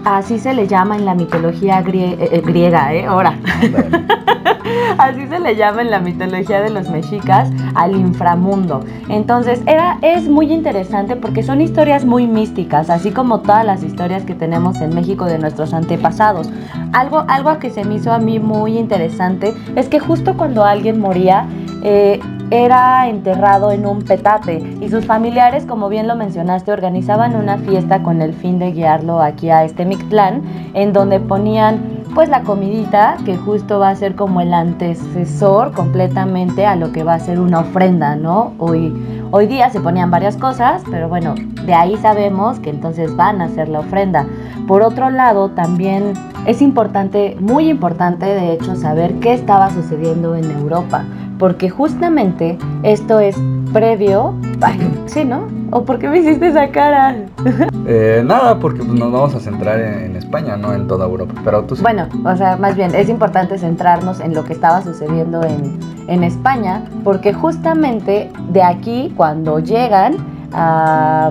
así 0.04 0.38
se 0.38 0.54
le 0.54 0.66
llama 0.66 0.96
en 0.96 1.04
la 1.04 1.14
mitología 1.14 1.80
eh, 1.80 2.18
eh, 2.20 2.42
griega, 2.44 2.94
¿eh? 2.94 3.06
Ahora. 3.06 3.38
Así 4.98 5.26
se 5.26 5.38
le 5.38 5.56
llama 5.56 5.82
en 5.82 5.90
la 5.90 6.00
mitología 6.00 6.60
de 6.60 6.70
los 6.70 6.88
mexicas 6.88 7.50
al 7.74 7.96
inframundo. 7.96 8.80
Entonces, 9.08 9.60
era, 9.66 9.98
es 10.02 10.28
muy 10.28 10.52
interesante 10.52 11.16
porque 11.16 11.42
son 11.42 11.60
historias 11.60 12.04
muy 12.04 12.26
místicas, 12.26 12.90
así 12.90 13.10
como 13.10 13.40
todas 13.40 13.64
las 13.64 13.82
historias 13.82 14.24
que 14.24 14.34
tenemos 14.34 14.80
en 14.80 14.94
México 14.94 15.26
de 15.26 15.38
nuestros 15.38 15.74
antepasados. 15.74 16.50
Algo, 16.92 17.24
algo 17.28 17.58
que 17.58 17.70
se 17.70 17.84
me 17.84 17.96
hizo 17.96 18.12
a 18.12 18.18
mí 18.18 18.38
muy 18.38 18.78
interesante 18.78 19.54
es 19.76 19.88
que 19.88 20.00
justo 20.00 20.36
cuando 20.36 20.64
alguien 20.64 20.98
moría, 20.98 21.46
eh, 21.84 22.18
era 22.50 23.08
enterrado 23.08 23.70
en 23.70 23.86
un 23.86 24.02
petate 24.02 24.62
y 24.80 24.88
sus 24.88 25.04
familiares, 25.06 25.66
como 25.66 25.88
bien 25.88 26.08
lo 26.08 26.16
mencionaste, 26.16 26.72
organizaban 26.72 27.36
una 27.36 27.58
fiesta 27.58 28.02
con 28.02 28.22
el 28.22 28.32
fin 28.32 28.58
de 28.58 28.72
guiarlo 28.72 29.20
aquí 29.20 29.50
a 29.50 29.64
este 29.64 29.84
Mictlán, 29.84 30.42
en 30.74 30.92
donde 30.92 31.20
ponían 31.20 32.04
pues 32.14 32.28
la 32.28 32.42
comidita 32.42 33.16
que 33.24 33.36
justo 33.36 33.80
va 33.80 33.90
a 33.90 33.96
ser 33.96 34.14
como 34.14 34.40
el 34.40 34.54
antecesor 34.54 35.72
completamente 35.72 36.64
a 36.64 36.76
lo 36.76 36.92
que 36.92 37.02
va 37.02 37.14
a 37.14 37.20
ser 37.20 37.40
una 37.40 37.60
ofrenda, 37.60 38.14
¿no? 38.14 38.52
Hoy, 38.58 38.94
hoy 39.32 39.46
día 39.46 39.68
se 39.70 39.80
ponían 39.80 40.10
varias 40.10 40.36
cosas, 40.36 40.82
pero 40.90 41.08
bueno, 41.08 41.34
de 41.66 41.74
ahí 41.74 41.96
sabemos 41.96 42.60
que 42.60 42.70
entonces 42.70 43.16
van 43.16 43.40
a 43.42 43.46
hacer 43.46 43.68
la 43.68 43.80
ofrenda. 43.80 44.26
Por 44.68 44.82
otro 44.82 45.10
lado, 45.10 45.50
también 45.50 46.12
es 46.46 46.62
importante, 46.62 47.36
muy 47.40 47.68
importante 47.68 48.26
de 48.26 48.52
hecho, 48.52 48.76
saber 48.76 49.14
qué 49.14 49.34
estaba 49.34 49.70
sucediendo 49.70 50.36
en 50.36 50.50
Europa, 50.52 51.04
porque 51.44 51.68
justamente 51.68 52.56
esto 52.84 53.20
es 53.20 53.36
previo, 53.70 54.32
ay, 54.62 54.80
sí, 55.04 55.26
¿no? 55.26 55.46
¿O 55.72 55.84
por 55.84 55.98
qué 55.98 56.08
me 56.08 56.20
hiciste 56.20 56.48
esa 56.48 56.70
cara? 56.70 57.16
Eh, 57.86 58.22
nada, 58.24 58.58
porque 58.58 58.78
pues, 58.78 58.98
nos 58.98 59.12
vamos 59.12 59.34
a 59.34 59.40
centrar 59.40 59.78
en, 59.78 60.04
en 60.04 60.16
España, 60.16 60.56
no 60.56 60.72
en 60.72 60.86
toda 60.86 61.04
Europa. 61.04 61.34
Pero 61.44 61.64
tú 61.64 61.76
sí. 61.76 61.82
Bueno, 61.82 62.08
o 62.24 62.34
sea, 62.34 62.56
más 62.56 62.76
bien 62.76 62.94
es 62.94 63.10
importante 63.10 63.58
centrarnos 63.58 64.20
en 64.20 64.32
lo 64.32 64.42
que 64.42 64.54
estaba 64.54 64.80
sucediendo 64.80 65.42
en, 65.42 65.78
en 66.08 66.24
España, 66.24 66.86
porque 67.04 67.34
justamente 67.34 68.30
de 68.48 68.62
aquí, 68.62 69.12
cuando 69.14 69.58
llegan 69.58 70.16
a, 70.54 71.30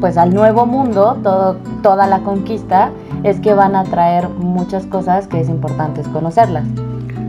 pues 0.00 0.16
al 0.16 0.32
nuevo 0.32 0.64
mundo, 0.64 1.18
todo, 1.22 1.58
toda 1.82 2.06
la 2.06 2.20
conquista, 2.20 2.92
es 3.24 3.40
que 3.40 3.52
van 3.52 3.76
a 3.76 3.84
traer 3.84 4.30
muchas 4.30 4.86
cosas 4.86 5.26
que 5.26 5.38
es 5.38 5.50
importante 5.50 6.00
conocerlas. 6.14 6.64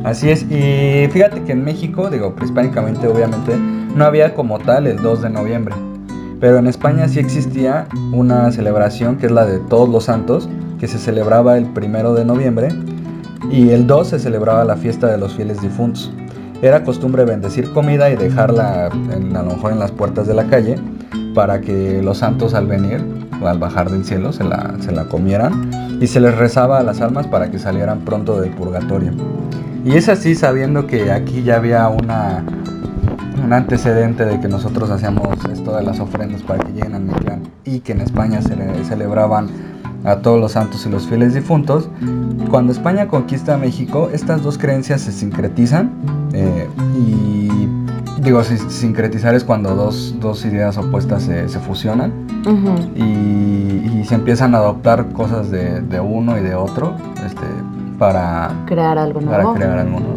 Así 0.04 0.30
es, 0.30 0.44
y 0.44 1.08
fíjate 1.12 1.44
que 1.44 1.52
en 1.52 1.64
México, 1.64 2.10
digo, 2.10 2.34
prehispánicamente 2.34 3.08
obviamente, 3.08 3.56
no 3.96 4.06
había 4.06 4.34
como 4.34 4.58
tal 4.58 4.88
el 4.88 4.98
2 4.98 5.22
de 5.22 5.30
noviembre. 5.30 5.76
Pero 6.40 6.58
en 6.58 6.66
España 6.66 7.08
sí 7.08 7.20
existía 7.20 7.88
una 8.12 8.52
celebración 8.52 9.18
que 9.18 9.28
es 9.28 9.32
la 9.32 9.46
de 9.46 9.60
Todos 9.60 9.88
los 9.88 10.06
Santos, 10.06 10.50
que 10.80 10.88
se 10.88 10.98
celebraba 10.98 11.58
el 11.58 11.66
1 11.66 12.14
de 12.16 12.26
noviembre 12.26 12.70
y 13.52 13.70
el 13.70 13.86
2 13.86 14.08
se 14.08 14.20
celebraba 14.20 14.66
la 14.66 14.76
fiesta 14.76 15.08
de 15.08 15.20
los 15.20 15.36
fieles 15.36 15.62
difuntos. 15.62 16.12
Era 16.64 16.84
costumbre 16.84 17.24
bendecir 17.24 17.72
comida 17.72 18.10
y 18.10 18.16
dejarla 18.16 18.88
a 18.88 19.44
lo 19.44 19.52
mejor 19.52 19.72
en 19.72 19.80
las 19.80 19.92
puertas 19.92 20.26
de 20.26 20.34
la 20.34 20.46
calle 20.46 20.78
para 21.36 21.62
que 21.62 22.02
los 22.02 22.18
santos 22.20 22.56
al 22.56 22.66
venir 22.66 23.04
o 23.42 23.48
al 23.48 23.60
bajar 23.60 23.92
del 23.92 24.04
cielo 24.04 24.34
se 24.34 24.44
la, 24.44 24.76
se 24.80 24.92
la 24.92 25.06
comieran 25.06 25.70
y 26.02 26.08
se 26.08 26.20
les 26.20 26.36
rezaba 26.36 26.80
a 26.80 26.84
las 26.84 27.02
almas 27.02 27.28
para 27.28 27.52
que 27.52 27.60
salieran 27.60 28.00
pronto 28.00 28.42
del 28.42 28.52
purgatorio. 28.52 29.12
Y 29.84 29.96
es 29.96 30.10
así 30.10 30.36
sabiendo 30.36 30.86
que 30.86 31.12
aquí 31.12 31.44
ya 31.44 31.56
había 31.56 31.88
una, 31.88 32.44
un 33.44 33.52
antecedente 33.52 34.26
de 34.26 34.40
que 34.40 34.48
nosotros 34.48 34.90
hacíamos 34.90 35.44
esto 35.52 35.76
de 35.76 35.84
las 35.84 36.00
ofrendas 36.00 36.44
para 36.44 36.64
que 36.64 36.72
lleguen 36.72 36.96
al 36.96 37.04
Mictlán 37.04 37.42
y 37.66 37.80
que 37.80 37.94
en 37.94 38.02
España 38.02 38.42
se 38.42 38.56
celebraban 38.86 39.50
a 40.04 40.18
todos 40.18 40.40
los 40.40 40.54
santos 40.54 40.86
y 40.86 40.90
los 40.90 41.08
fieles 41.08 41.34
difuntos. 41.34 41.90
Cuando 42.50 42.72
España 42.72 43.08
conquista 43.08 43.58
México, 43.58 44.10
estas 44.14 44.44
dos 44.44 44.58
creencias 44.58 45.02
se 45.02 45.12
sincretizan 45.12 45.92
eh, 46.34 46.68
y 46.96 47.50
digo, 48.22 48.44
sincretizar 48.44 49.34
es 49.34 49.44
cuando 49.44 49.76
dos, 49.76 50.16
dos 50.20 50.46
ideas 50.46 50.78
opuestas 50.78 51.24
se, 51.24 51.50
se 51.50 51.60
fusionan 51.60 52.12
y, 52.96 53.02
y, 53.02 54.06
se 54.08 54.16
empiezan 54.16 54.54
a 54.56 54.60
adoptar 54.60 55.10
cosas 55.10 55.50
de, 55.50 55.82
de 55.82 56.00
uno 56.00 56.38
y 56.38 56.42
de 56.42 56.56
otro 56.56 56.96
este, 57.26 57.46
para 58.02 58.50
crear 58.66 58.98
algo 58.98 59.20
para 59.20 59.44
nuevo. 59.44 59.54
crear 59.54 59.78
algo 59.78 60.00
nuevo. 60.00 60.16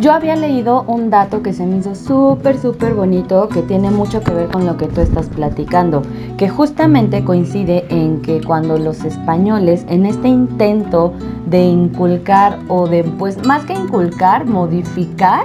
Yo 0.00 0.12
había 0.12 0.34
leído 0.34 0.82
un 0.88 1.08
dato 1.08 1.40
que 1.42 1.52
se 1.52 1.64
me 1.64 1.76
hizo 1.76 1.94
súper, 1.94 2.58
súper 2.58 2.94
bonito, 2.94 3.48
que 3.48 3.62
tiene 3.62 3.90
mucho 3.92 4.20
que 4.22 4.32
ver 4.34 4.48
con 4.48 4.66
lo 4.66 4.76
que 4.76 4.86
tú 4.86 5.00
estás 5.02 5.26
platicando, 5.28 6.02
que 6.38 6.48
justamente 6.48 7.22
coincide 7.22 7.84
en 7.90 8.22
que 8.22 8.40
cuando 8.42 8.76
los 8.76 9.04
españoles, 9.04 9.86
en 9.88 10.04
este 10.04 10.26
intento 10.28 11.12
de 11.46 11.62
inculcar 11.64 12.58
o 12.66 12.88
de, 12.88 13.04
pues 13.04 13.46
más 13.46 13.64
que 13.64 13.74
inculcar, 13.74 14.44
modificar 14.46 15.44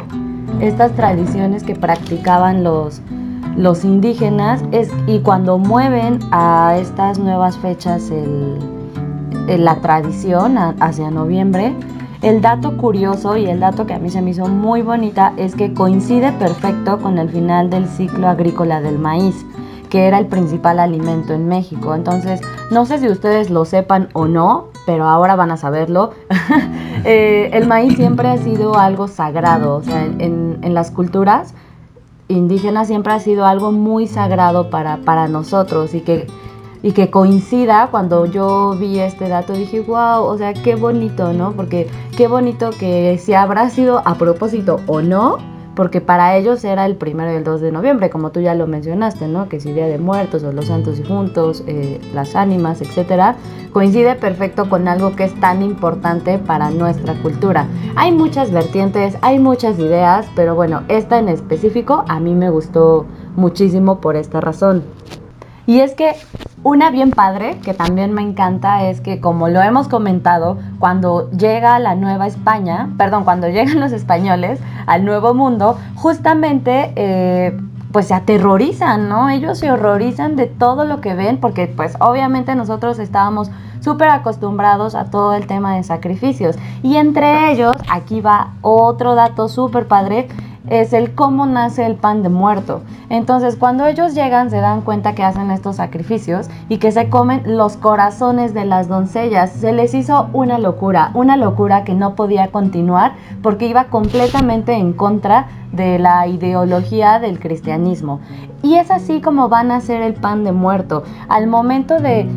estas 0.62 0.94
tradiciones 0.94 1.62
que 1.63 1.75
practicaban 1.75 2.63
los, 2.63 3.01
los 3.56 3.86
indígenas, 3.86 4.63
es, 4.72 4.89
y 5.06 5.20
cuando 5.20 5.60
mueven 5.60 6.18
a 6.32 6.75
estas 6.80 7.20
nuevas 7.20 7.56
fechas 7.58 8.10
el, 8.10 8.24
el- 8.24 8.76
la 9.48 9.75
tradición 9.77 10.58
hacia 10.58 11.10
noviembre, 11.12 11.74
el 12.22 12.42
dato 12.42 12.75
curioso 12.77 13.38
y 13.38 13.46
el 13.46 13.60
dato 13.60 13.86
que 13.86 13.94
a 13.94 14.00
mí 14.00 14.10
se 14.10 14.22
me 14.22 14.32
hizo 14.32 14.48
muy 14.48 14.82
bonita 14.82 15.34
es 15.38 15.56
que 15.56 15.74
coincide 15.74 16.32
perfecto 16.34 16.98
con 16.98 17.18
el 17.20 17.30
final 17.30 17.70
del 17.70 17.88
ciclo 17.88 18.27
agrícola 18.27 18.82
del 18.82 18.98
maíz, 18.98 19.46
que 19.89 20.08
era 20.08 20.18
el 20.18 20.25
principal 20.25 20.80
alimento 20.80 21.34
en 21.34 21.48
México. 21.48 21.94
Entonces, 21.94 22.42
no 22.72 22.86
sé 22.86 22.98
si 22.98 23.08
ustedes 23.08 23.50
lo 23.50 23.66
sepan 23.66 24.10
o 24.13 24.25
no, 24.25 24.70
pero 24.86 25.06
ahora 25.06 25.36
van 25.36 25.51
a 25.51 25.58
saberlo. 25.58 26.12
Eh, 27.04 27.51
el 27.54 27.68
maíz 27.68 27.96
siempre 27.96 28.27
ha 28.27 28.38
sido 28.38 28.75
algo 28.75 29.08
sagrado, 29.08 29.75
o 29.75 29.84
sea, 29.84 30.04
en, 30.04 30.58
en 30.62 30.74
las 30.74 30.89
culturas 30.89 31.54
indígenas 32.27 32.88
siempre 32.88 33.13
ha 33.13 33.20
sido 33.20 33.46
algo 33.46 33.72
muy 33.72 34.08
sagrado 34.08 34.70
para, 34.70 34.98
para 34.98 35.27
nosotros 35.27 35.94
y 35.94 36.01
que 36.01 36.27
y 36.88 36.94
que 36.94 37.10
coincida 37.10 37.89
cuando 37.91 38.25
yo 38.27 38.74
vi 38.79 39.00
este 39.00 39.27
dato 39.27 39.51
dije 39.51 39.82
wow 39.82 40.24
o 40.24 40.38
sea 40.38 40.53
qué 40.53 40.75
bonito 40.75 41.34
no 41.34 41.51
porque 41.51 41.89
qué 42.15 42.29
bonito 42.29 42.70
que 42.70 43.17
si 43.17 43.34
habrá 43.34 43.70
sido 43.70 44.01
a 44.06 44.15
propósito 44.15 44.79
o 44.88 45.01
no 45.01 45.38
porque 45.75 46.00
para 46.00 46.38
ellos 46.38 46.63
era 46.63 46.86
el 46.86 46.96
primero 46.96 47.29
y 47.34 47.36
el 47.36 47.44
2 47.44 47.60
de 47.60 47.74
noviembre 47.74 48.10
como 48.10 48.32
tú 48.32 48.39
ya 48.39 48.56
lo 48.56 48.67
mencionaste 48.67 49.27
no 49.27 49.50
que 49.50 49.60
si 49.60 49.74
día 49.74 49.88
de 49.88 49.98
muertos 49.98 50.44
o 50.44 50.53
los 50.53 50.67
santos 50.67 50.96
difuntos 50.96 51.62
eh, 51.67 52.00
las 52.13 52.38
ánimas 52.38 52.79
etcétera 52.79 53.36
coincide 53.74 54.15
perfecto 54.15 54.70
con 54.70 54.88
algo 54.88 55.13
que 55.13 55.25
es 55.25 55.38
tan 55.41 55.62
importante 55.62 56.39
para 56.39 56.72
nuestra 56.72 57.13
cultura. 57.22 57.67
Hay 57.98 58.13
muchas 58.13 58.50
vertientes 58.51 59.17
hay 59.22 59.39
muchas 59.39 59.77
ideas 59.77 60.25
pero 60.38 60.56
bueno 60.56 60.84
esta 60.88 61.20
en 61.20 61.27
específico 61.27 62.06
a 62.08 62.22
mí 62.22 62.34
me 62.34 62.50
gustó 62.50 63.06
muchísimo 63.36 64.00
por 64.00 64.15
esta 64.15 64.39
razón 64.39 64.84
y 65.68 65.82
es 65.82 65.94
que 65.94 66.16
una 66.64 66.90
bien 66.92 67.12
padre, 67.12 67.60
que 67.64 67.74
también 67.74 68.14
me 68.14 68.22
encanta, 68.22 68.84
es 68.84 69.02
que 69.02 69.20
como 69.22 69.50
lo 69.50 69.62
hemos 69.62 69.88
comentado, 69.88 70.58
cuando 70.80 71.30
llega 71.32 71.78
la 71.78 71.94
Nueva 71.94 72.26
España, 72.26 72.90
perdón, 72.98 73.26
cuando 73.26 73.48
llegan 73.50 73.80
los 73.80 73.92
españoles 73.92 74.60
al 74.88 75.06
Nuevo 75.06 75.34
Mundo, 75.34 75.78
justamente 75.96 76.94
eh, 76.96 77.58
pues 77.92 78.08
se 78.08 78.14
aterrorizan, 78.14 79.10
¿no? 79.10 79.30
Ellos 79.30 79.60
se 79.60 79.72
horrorizan 79.72 80.36
de 80.36 80.48
todo 80.48 80.86
lo 80.86 81.02
que 81.02 81.14
ven, 81.14 81.38
porque 81.38 81.68
pues 81.68 81.96
obviamente 82.00 82.56
nosotros 82.56 82.98
estábamos 82.98 83.52
súper 83.79 84.10
acostumbrados 84.10 84.96
a 84.96 85.05
todo 85.05 85.34
el 85.34 85.48
tema 85.48 85.75
de 85.75 85.84
sacrificios. 85.84 86.57
Y 86.84 86.98
entre 86.98 87.51
ellos, 87.51 87.75
aquí 87.89 88.22
va 88.22 88.53
otro 88.62 89.15
dato 89.15 89.48
súper 89.48 89.88
padre, 89.88 90.27
es 90.69 90.93
el 90.93 91.15
cómo 91.15 91.46
nace 91.46 91.86
el 91.86 91.96
pan 91.96 92.24
de 92.24 92.29
muerto. 92.29 92.81
Entonces, 93.10 93.55
cuando 93.55 93.86
ellos 93.86 94.13
llegan, 94.13 94.50
se 94.50 94.57
dan 94.57 94.81
cuenta 94.81 95.15
que 95.15 95.24
hacen 95.24 95.50
estos 95.50 95.77
sacrificios 95.77 96.50
y 96.67 96.77
que 96.77 96.91
se 96.91 97.10
comen 97.10 97.43
los 97.57 97.77
corazones 97.77 98.53
de 98.53 98.65
las 98.65 98.88
doncellas. 98.88 99.51
Se 99.51 99.72
les 99.72 99.93
hizo 99.93 100.29
una 100.34 100.60
locura, 100.60 101.12
una 101.13 101.38
locura 101.38 101.84
que 101.84 101.93
no 101.93 102.15
podía 102.15 102.50
continuar 102.50 103.13
porque 103.41 103.67
iba 103.67 103.86
completamente 103.86 104.74
en 104.74 104.93
contra 104.93 105.48
de 105.72 106.00
la 106.00 106.27
ideología 106.27 107.19
del 107.19 107.39
cristianismo. 107.39 108.19
Y 108.62 108.75
es 108.75 108.91
así 108.91 109.22
como 109.22 109.50
van 109.50 109.72
a 109.72 109.77
hacer 109.77 110.01
el 110.01 110.15
pan 110.15 110.43
de 110.43 110.51
muerto. 110.51 111.03
Al 111.29 111.48
momento 111.48 112.00
de 112.00 112.27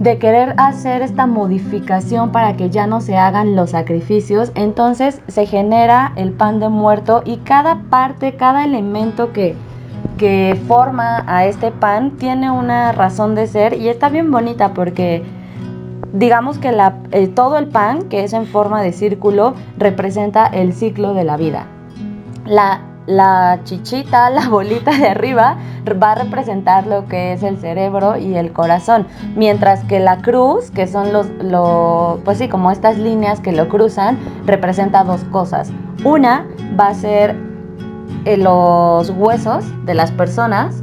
de 0.00 0.18
querer 0.18 0.54
hacer 0.56 1.02
esta 1.02 1.26
modificación 1.26 2.32
para 2.32 2.56
que 2.56 2.70
ya 2.70 2.86
no 2.86 3.02
se 3.02 3.18
hagan 3.18 3.54
los 3.54 3.70
sacrificios, 3.70 4.50
entonces 4.54 5.20
se 5.28 5.46
genera 5.46 6.12
el 6.16 6.32
pan 6.32 6.58
de 6.58 6.70
muerto 6.70 7.22
y 7.24 7.36
cada 7.36 7.82
parte, 7.90 8.34
cada 8.34 8.64
elemento 8.64 9.32
que, 9.34 9.54
que 10.16 10.58
forma 10.66 11.22
a 11.26 11.44
este 11.44 11.70
pan 11.70 12.12
tiene 12.12 12.50
una 12.50 12.92
razón 12.92 13.34
de 13.34 13.46
ser 13.46 13.74
y 13.74 13.88
está 13.88 14.08
bien 14.08 14.30
bonita 14.30 14.72
porque 14.72 15.22
digamos 16.14 16.58
que 16.58 16.74
eh, 17.12 17.28
todo 17.28 17.58
el 17.58 17.68
pan, 17.68 18.08
que 18.08 18.24
es 18.24 18.32
en 18.32 18.46
forma 18.46 18.82
de 18.82 18.92
círculo, 18.92 19.54
representa 19.76 20.46
el 20.46 20.72
ciclo 20.72 21.12
de 21.12 21.24
la 21.24 21.36
vida. 21.36 21.66
La, 22.46 22.89
la 23.10 23.60
chichita, 23.64 24.30
la 24.30 24.48
bolita 24.48 24.92
de 24.96 25.08
arriba, 25.08 25.56
va 26.00 26.12
a 26.12 26.14
representar 26.14 26.86
lo 26.86 27.06
que 27.06 27.32
es 27.32 27.42
el 27.42 27.58
cerebro 27.58 28.16
y 28.16 28.36
el 28.36 28.52
corazón, 28.52 29.06
mientras 29.36 29.84
que 29.84 30.00
la 30.00 30.22
cruz, 30.22 30.70
que 30.70 30.86
son 30.86 31.12
los, 31.12 31.28
lo, 31.42 32.20
pues 32.24 32.38
sí, 32.38 32.48
como 32.48 32.70
estas 32.70 32.98
líneas 32.98 33.40
que 33.40 33.52
lo 33.52 33.68
cruzan, 33.68 34.18
representa 34.46 35.04
dos 35.04 35.24
cosas. 35.24 35.70
Una 36.04 36.46
va 36.78 36.88
a 36.88 36.94
ser 36.94 37.36
eh, 38.24 38.36
los 38.36 39.10
huesos 39.10 39.64
de 39.84 39.94
las 39.94 40.12
personas, 40.12 40.82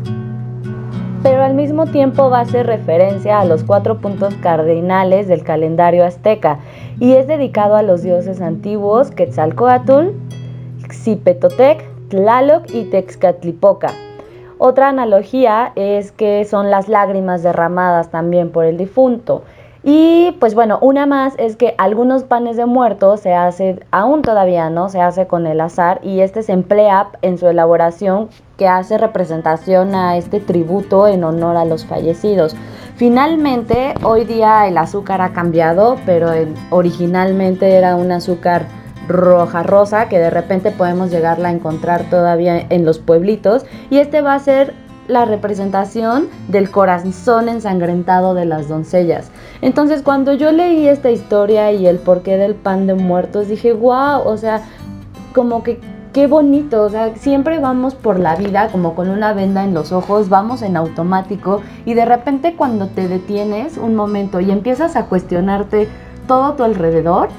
pero 1.24 1.44
al 1.44 1.56
mismo 1.56 1.88
tiempo 1.88 2.30
va 2.30 2.40
a 2.40 2.42
hacer 2.42 2.68
referencia 2.68 3.40
a 3.40 3.46
los 3.46 3.64
cuatro 3.64 4.00
puntos 4.00 4.34
cardinales 4.36 5.28
del 5.28 5.44
calendario 5.44 6.06
azteca 6.06 6.60
y 7.00 7.14
es 7.14 7.28
dedicado 7.28 7.76
a 7.76 7.82
los 7.82 8.04
dioses 8.04 8.42
antiguos 8.42 9.12
Quetzalcoatl, 9.12 10.12
Xipetotec, 10.90 11.84
Tlaloc 12.10 12.66
y 12.74 12.86
Texcatlipoca. 12.86 13.92
Otra 14.58 14.90
analogía 14.90 15.72
es 15.76 16.12
que 16.12 16.44
son 16.46 16.72
las 16.72 16.88
lágrimas 16.88 17.44
derramadas 17.44 18.10
también 18.10 18.52
por 18.52 18.66
el 18.66 18.78
difunto. 18.78 19.44
Y 19.84 20.36
pues 20.40 20.56
bueno, 20.56 20.80
una 20.82 21.06
más 21.06 21.36
es 21.38 21.56
que 21.56 21.76
algunos 21.78 22.24
panes 22.24 22.58
de 22.58 22.66
muertos 22.66 23.22
se 23.22 23.34
hace, 23.34 23.80
aún 23.92 24.22
todavía 24.22 24.70
no, 24.70 24.90
se 24.90 25.00
hace 25.00 25.28
con 25.28 25.48
el 25.48 25.62
azar 25.62 26.00
y 26.04 26.20
este 26.22 26.44
se 26.44 26.52
emplea 26.52 27.10
en 27.22 27.38
su 27.38 27.48
elaboración 27.48 28.28
que 28.58 28.68
hace 28.68 28.98
representación 28.98 29.96
a 29.96 30.18
este 30.18 30.40
tributo 30.40 31.08
en 31.08 31.24
honor 31.24 31.56
a 31.56 31.64
los 31.64 31.86
fallecidos. 31.86 32.56
Finalmente, 32.96 33.94
hoy 34.04 34.26
día 34.26 34.68
el 34.68 34.78
azúcar 34.78 35.22
ha 35.22 35.32
cambiado, 35.32 35.98
pero 36.06 36.34
en- 36.34 36.56
originalmente 36.72 37.76
era 37.76 37.96
un 37.96 38.12
azúcar 38.12 38.64
roja 39.08 39.64
rosa 39.64 40.10
que 40.10 40.20
de 40.20 40.30
repente 40.30 40.72
podemos 40.72 41.12
llegarla 41.12 41.50
a 41.50 41.52
encontrar 41.52 42.10
todavía 42.10 42.60
en 42.70 42.86
los 42.86 43.00
pueblitos 43.00 43.66
y 43.90 43.98
este 43.98 44.22
va 44.22 44.34
a 44.34 44.40
ser 44.40 44.74
la 45.08 45.26
representación 45.26 46.28
del 46.50 46.70
corazón 46.70 47.48
ensangrentado 47.48 48.34
de 48.34 48.46
las 48.46 48.68
doncellas. 48.68 49.32
Entonces 49.62 50.02
cuando 50.02 50.34
yo 50.34 50.52
leí 50.52 50.88
esta 50.88 51.12
historia 51.12 51.72
y 51.72 51.88
el 51.88 51.98
porqué 51.98 52.38
del 52.38 52.56
pan 52.56 52.88
de 52.88 52.94
muertos 52.94 53.48
dije, 53.48 53.74
wow, 53.74 54.22
o 54.26 54.38
sea, 54.38 54.64
como 55.34 55.64
que 55.64 55.80
qué 56.14 56.28
bonito, 56.28 56.82
o 56.82 56.90
sea, 56.90 57.16
siempre 57.16 57.60
vamos 57.60 57.94
por 57.94 58.20
la 58.20 58.36
vida 58.36 58.70
como 58.72 58.96
con 58.96 59.10
una 59.10 59.34
venda 59.34 59.64
en 59.64 59.74
los 59.74 59.92
ojos, 59.92 60.30
vamos 60.30 60.62
en 60.64 60.76
automático 60.76 61.62
y 61.86 61.94
de 61.94 62.06
repente 62.06 62.56
cuando 62.56 62.88
te 62.88 63.08
detienes 63.08 63.78
un 63.78 63.96
momento 63.96 64.40
y 64.40 64.50
empiezas 64.50 64.96
a 64.96 65.06
cuestionarte 65.06 65.88
todo 66.28 66.54
tu 66.54 66.64
alrededor, 66.64 67.30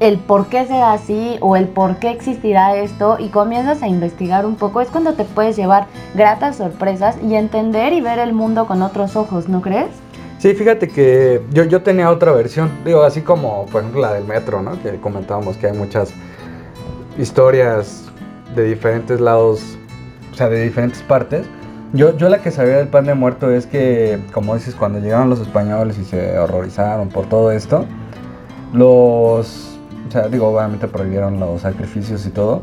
el 0.00 0.18
por 0.18 0.46
qué 0.46 0.66
será 0.66 0.92
así 0.92 1.36
o 1.40 1.56
el 1.56 1.68
por 1.68 1.96
qué 1.96 2.10
existirá 2.10 2.76
esto 2.76 3.16
y 3.18 3.28
comienzas 3.28 3.82
a 3.82 3.88
investigar 3.88 4.44
un 4.44 4.56
poco, 4.56 4.80
es 4.80 4.88
cuando 4.88 5.14
te 5.14 5.24
puedes 5.24 5.56
llevar 5.56 5.86
gratas 6.14 6.56
sorpresas 6.56 7.16
y 7.22 7.34
entender 7.34 7.92
y 7.92 8.00
ver 8.00 8.18
el 8.18 8.32
mundo 8.32 8.66
con 8.66 8.82
otros 8.82 9.16
ojos, 9.16 9.48
¿no 9.48 9.62
crees? 9.62 9.88
Sí, 10.38 10.54
fíjate 10.54 10.88
que 10.88 11.40
yo, 11.52 11.64
yo 11.64 11.82
tenía 11.82 12.10
otra 12.10 12.32
versión, 12.32 12.70
digo, 12.84 13.02
así 13.02 13.22
como 13.22 13.66
por 13.66 13.82
ejemplo 13.82 14.02
la 14.02 14.12
del 14.12 14.24
metro, 14.24 14.60
¿no? 14.62 14.80
Que 14.82 14.96
comentábamos 15.00 15.56
que 15.56 15.68
hay 15.68 15.72
muchas 15.72 16.12
historias 17.16 18.04
de 18.54 18.64
diferentes 18.64 19.20
lados, 19.20 19.78
o 20.32 20.34
sea, 20.34 20.48
de 20.48 20.62
diferentes 20.62 21.02
partes. 21.02 21.46
Yo, 21.92 22.16
yo 22.16 22.28
la 22.28 22.42
que 22.42 22.50
sabía 22.50 22.76
del 22.76 22.88
pan 22.88 23.06
de 23.06 23.14
muerto 23.14 23.50
es 23.50 23.66
que, 23.66 24.18
como 24.32 24.54
dices, 24.54 24.74
cuando 24.74 24.98
llegaron 24.98 25.30
los 25.30 25.40
españoles 25.40 25.96
y 25.96 26.04
se 26.04 26.36
horrorizaron 26.38 27.08
por 27.08 27.26
todo 27.26 27.52
esto, 27.52 27.86
los, 28.72 29.73
o 30.08 30.10
sea, 30.10 30.28
digo, 30.28 30.48
obviamente 30.48 30.88
prohibieron 30.88 31.40
los 31.40 31.62
sacrificios 31.62 32.26
y 32.26 32.30
todo, 32.30 32.62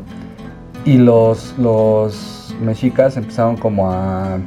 y 0.84 0.98
los, 0.98 1.54
los 1.58 2.54
mexicas 2.60 3.16
empezaron 3.16 3.56
como 3.56 3.90
a... 3.90 4.38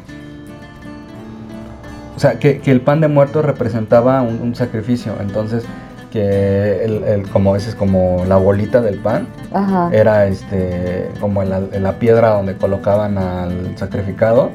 O 2.16 2.20
sea, 2.20 2.40
que, 2.40 2.60
que 2.60 2.72
el 2.72 2.82
pan 2.82 3.02
de 3.02 3.08
muerto 3.10 3.42
representaba 3.42 4.22
un, 4.22 4.40
un 4.42 4.56
sacrificio, 4.56 5.14
entonces 5.20 5.66
que 6.12 6.86
el, 6.86 7.04
el, 7.04 7.30
como 7.30 7.56
dices, 7.56 7.76
como 7.76 8.24
la 8.26 8.38
bolita 8.38 8.80
del 8.82 9.00
pan, 9.00 9.28
Ajá. 9.54 9.90
era 9.92 10.26
este 10.28 11.10
como 11.20 11.44
la, 11.44 11.60
la 11.60 12.00
piedra 12.00 12.30
donde 12.30 12.56
colocaban 12.56 13.18
al 13.18 13.78
sacrificado 13.78 14.50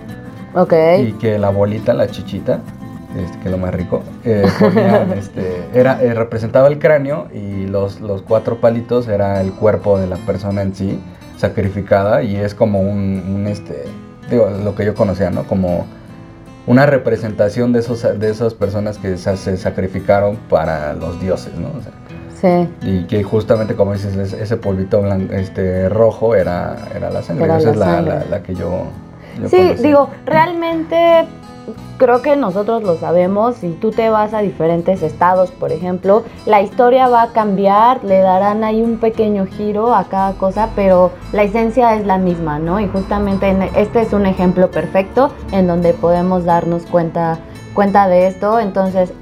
Ok. 0.55 0.73
y 1.01 1.13
que 1.13 1.39
la 1.39 1.51
bolita, 1.51 1.93
la 1.93 2.07
chichita, 2.07 2.61
este, 3.19 3.39
que 3.39 3.45
es 3.47 3.51
lo 3.51 3.59
más 3.59 3.75
rico, 3.75 4.03
eh, 4.25 4.47
ponían, 4.59 5.13
este, 5.19 5.63
era, 5.75 6.03
eh, 6.03 6.15
representaba 6.15 6.69
el 6.69 6.79
cráneo 6.79 7.29
y 7.33 7.67
los, 7.67 8.01
los 8.01 8.23
cuatro 8.23 8.61
palitos 8.61 9.09
era 9.09 9.41
el 9.41 9.53
cuerpo 9.53 9.99
de 9.99 10.07
la 10.07 10.17
persona 10.17 10.63
en 10.63 10.75
sí 10.75 11.01
sacrificada 11.37 12.23
y 12.23 12.37
es 12.37 12.55
como 12.55 12.81
un, 12.81 13.23
un, 13.35 13.47
este, 13.47 13.85
digo, 14.31 14.49
lo 14.63 14.75
que 14.75 14.85
yo 14.85 14.95
conocía, 14.95 15.31
¿no? 15.31 15.45
Como 15.45 15.87
una 16.67 16.87
representación 16.87 17.73
de, 17.73 17.81
esos, 17.81 18.03
de 18.03 18.31
esas 18.31 18.55
personas 18.55 18.99
que 18.99 19.17
se, 19.17 19.37
se 19.37 19.57
sacrificaron 19.57 20.37
para 20.49 20.93
los 20.93 21.21
dioses, 21.21 21.55
¿no? 21.57 21.69
O 21.69 21.83
sea, 21.83 21.93
Sí. 22.41 22.69
y 22.81 23.05
que 23.05 23.23
justamente 23.23 23.75
como 23.75 23.93
dices, 23.93 24.17
es- 24.17 24.33
ese 24.33 24.57
polvito 24.57 25.03
blan- 25.03 25.31
este, 25.31 25.91
rojo 25.91 26.35
era, 26.35 26.75
era 26.97 27.11
la 27.11 27.23
sangre. 27.23 27.45
Era 27.45 27.59
Esa 27.59 27.67
la 27.67 27.73
es 27.73 27.79
la, 27.79 27.85
sangre. 27.87 28.15
la- 28.15 28.25
la 28.31 28.43
que 28.43 28.55
yo, 28.55 28.85
yo 29.43 29.49
Sí, 29.51 29.57
conocía. 29.59 29.83
digo, 29.87 30.09
realmente 30.25 31.27
creo 31.99 32.23
que 32.23 32.37
nosotros 32.37 32.83
lo 32.83 32.97
sabemos. 32.97 33.57
Si 33.57 33.71
tú 33.73 33.91
te 33.91 34.11
vas 34.11 34.35
a 34.35 34.41
diferentes 34.41 35.03
estados, 35.03 35.51
por 35.51 35.73
ejemplo, 35.73 36.25
la 36.47 36.61
historia 36.63 37.09
va 37.09 37.23
a 37.23 37.33
cambiar, 37.33 38.05
le 38.05 38.21
darán 38.21 38.65
ahí 38.65 38.83
un 38.83 38.99
pequeño 38.99 39.47
giro 39.47 39.95
a 39.95 40.05
cada 40.05 40.33
cosa, 40.35 40.69
pero 40.77 41.11
la 41.33 41.43
esencia 41.43 41.95
es 41.95 42.07
la 42.07 42.19
misma, 42.19 42.59
¿no? 42.59 42.81
Y 42.81 42.89
justamente 42.89 43.49
en- 43.49 43.63
este 43.75 44.03
es 44.03 44.13
un 44.13 44.27
ejemplo 44.27 44.71
perfecto 44.71 45.31
en 45.53 45.67
donde 45.67 45.93
podemos 45.95 46.45
darnos 46.45 46.87
cuenta, 46.87 47.39
cuenta 47.75 48.09
de 48.09 48.27
esto. 48.27 48.59
Entonces, 48.61 49.13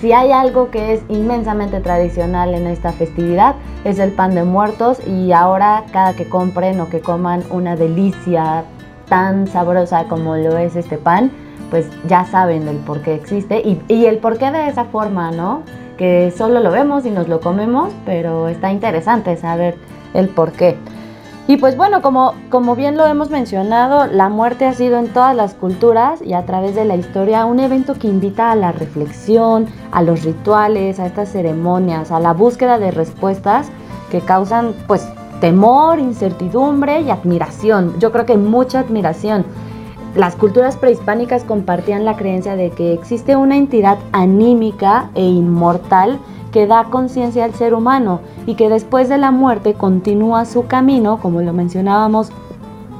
si 0.00 0.12
hay 0.12 0.30
algo 0.30 0.70
que 0.70 0.94
es 0.94 1.02
inmensamente 1.08 1.80
tradicional 1.80 2.54
en 2.54 2.66
esta 2.68 2.92
festividad, 2.92 3.56
es 3.84 3.98
el 3.98 4.12
pan 4.12 4.34
de 4.34 4.44
muertos 4.44 4.98
y 5.06 5.32
ahora 5.32 5.84
cada 5.92 6.14
que 6.14 6.28
compren 6.28 6.80
o 6.80 6.88
que 6.88 7.00
coman 7.00 7.42
una 7.50 7.74
delicia 7.74 8.64
tan 9.08 9.48
sabrosa 9.48 10.04
como 10.04 10.36
lo 10.36 10.56
es 10.56 10.76
este 10.76 10.96
pan, 10.96 11.32
pues 11.70 11.88
ya 12.06 12.24
saben 12.24 12.68
el 12.68 12.76
por 12.76 13.00
qué 13.00 13.14
existe 13.14 13.62
y, 13.88 14.04
el 14.04 14.18
por 14.18 14.38
qué 14.38 14.50
de 14.50 14.68
esa 14.68 14.84
forma, 14.84 15.30
¿no? 15.30 15.62
Que 15.96 16.32
solo 16.36 16.60
lo 16.60 16.70
vemos 16.70 17.06
y 17.06 17.10
nos 17.10 17.28
lo 17.28 17.40
comemos, 17.40 17.92
pero 18.04 18.48
está 18.48 18.72
interesante 18.72 19.36
saber 19.36 19.76
el 20.14 20.28
por 20.28 20.52
qué. 20.52 20.76
Y 21.46 21.56
pues 21.56 21.76
bueno, 21.76 22.00
como, 22.00 22.34
como 22.48 22.76
bien 22.76 22.96
lo 22.96 23.06
hemos 23.06 23.30
mencionado, 23.30 24.06
la 24.06 24.28
muerte 24.28 24.66
ha 24.66 24.72
sido 24.72 24.98
en 24.98 25.08
todas 25.08 25.34
las 25.34 25.54
culturas 25.54 26.22
y 26.22 26.34
a 26.34 26.46
través 26.46 26.74
de 26.74 26.84
la 26.84 26.94
historia 26.94 27.44
un 27.44 27.58
evento 27.58 27.94
que 27.94 28.06
invita 28.06 28.52
a 28.52 28.56
la 28.56 28.70
reflexión, 28.72 29.66
a 29.90 30.02
los 30.02 30.22
rituales, 30.22 31.00
a 31.00 31.06
estas 31.06 31.32
ceremonias, 31.32 32.12
a 32.12 32.20
la 32.20 32.32
búsqueda 32.32 32.78
de 32.78 32.92
respuestas 32.92 33.68
que 34.10 34.20
causan 34.20 34.74
pues 34.86 35.08
temor, 35.40 35.98
incertidumbre 35.98 37.00
y 37.00 37.10
admiración. 37.10 37.98
Yo 37.98 38.12
creo 38.12 38.26
que 38.26 38.36
mucha 38.36 38.80
admiración. 38.80 39.44
Las 40.14 40.34
culturas 40.34 40.76
prehispánicas 40.76 41.44
compartían 41.44 42.04
la 42.04 42.16
creencia 42.16 42.56
de 42.56 42.70
que 42.70 42.92
existe 42.92 43.36
una 43.36 43.56
entidad 43.56 43.98
anímica 44.10 45.10
e 45.14 45.22
inmortal 45.24 46.18
que 46.50 46.66
da 46.66 46.84
conciencia 46.90 47.44
al 47.44 47.54
ser 47.54 47.74
humano 47.74 48.20
y 48.44 48.56
que 48.56 48.68
después 48.68 49.08
de 49.08 49.18
la 49.18 49.30
muerte 49.30 49.74
continúa 49.74 50.46
su 50.46 50.66
camino, 50.66 51.20
como 51.20 51.42
lo 51.42 51.52
mencionábamos 51.52 52.32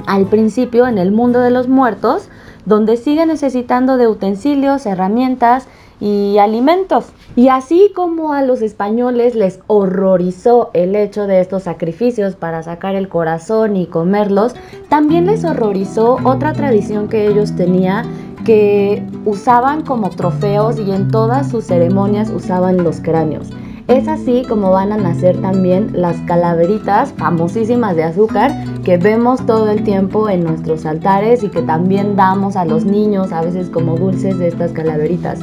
al 0.07 0.27
principio, 0.27 0.87
en 0.87 0.99
el 0.99 1.11
mundo 1.11 1.41
de 1.41 1.51
los 1.51 1.69
muertos, 1.69 2.29
donde 2.65 2.97
sigue 2.97 3.27
necesitando 3.27 3.97
de 3.97 4.07
utensilios, 4.07 4.87
herramientas 4.87 5.67
y 6.01 6.39
alimentos. 6.39 7.07
Y 7.37 7.49
así 7.49 7.93
como 7.95 8.33
a 8.33 8.43
los 8.43 8.63
españoles 8.63 9.35
les 9.35 9.61
horrorizó 9.67 10.71
el 10.73 10.97
hecho 10.97 11.27
de 11.27 11.41
estos 11.41 11.65
sacrificios 11.65 12.35
para 12.35 12.63
sacar 12.63 12.95
el 12.95 13.09
corazón 13.09 13.77
y 13.77 13.87
comerlos, 13.87 14.55
también 14.89 15.27
les 15.27 15.45
horrorizó 15.45 16.19
otra 16.25 16.53
tradición 16.53 17.09
que 17.09 17.29
ellos 17.29 17.55
tenían 17.55 18.07
que 18.45 19.07
usaban 19.27 19.83
como 19.83 20.11
trofeos 20.11 20.79
y 20.79 20.91
en 20.91 21.11
todas 21.11 21.51
sus 21.51 21.67
ceremonias 21.67 22.31
usaban 22.31 22.83
los 22.83 23.01
cráneos. 23.01 23.51
Es 23.91 24.07
así 24.07 24.45
como 24.49 24.71
van 24.71 24.93
a 24.93 24.97
nacer 24.97 25.41
también 25.41 25.91
las 25.93 26.17
calaveritas 26.21 27.13
famosísimas 27.15 27.97
de 27.97 28.05
azúcar 28.05 28.53
que 28.85 28.99
vemos 28.99 29.45
todo 29.47 29.69
el 29.69 29.83
tiempo 29.83 30.29
en 30.29 30.45
nuestros 30.45 30.87
altares 30.87 31.43
y 31.43 31.49
que 31.49 31.61
también 31.63 32.15
damos 32.15 32.55
a 32.55 32.65
los 32.65 32.85
niños 32.85 33.33
a 33.33 33.43
veces 33.43 33.69
como 33.69 33.97
dulces 33.97 34.39
de 34.39 34.47
estas 34.47 34.71
calaveritas. 34.71 35.41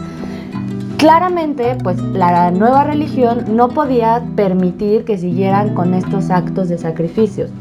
Claramente, 0.98 1.78
pues 1.84 2.02
la 2.02 2.50
nueva 2.52 2.84
religión 2.84 3.46
no 3.56 3.70
podía 3.70 4.24
permitir 4.36 5.06
que 5.06 5.18
siguieran 5.18 5.76
con 5.76 5.94
estos 5.94 6.32
actos 6.32 6.70
de 6.70 6.78
sacrificios. 6.80 7.52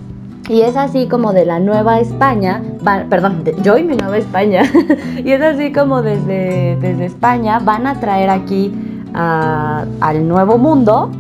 Y 0.49 0.61
es 0.63 0.77
así 0.77 1.07
como 1.09 1.33
de 1.33 1.45
la 1.45 1.59
Nueva 1.59 1.99
España, 2.01 2.63
va- 2.87 3.05
perdón, 3.11 3.43
yo 3.63 3.77
y 3.77 3.83
mi 3.85 3.97
Nueva 3.97 4.17
España, 4.17 4.63
y 5.25 5.31
es 5.33 5.43
así 5.43 5.73
como 5.73 6.03
desde, 6.03 6.77
desde 6.81 7.05
España 7.07 7.59
van 7.59 7.87
a 7.87 7.99
traer 8.01 8.31
aquí 8.31 8.73
a- 9.13 9.85
al 10.01 10.27
Nuevo 10.29 10.57
Mundo 10.57 11.11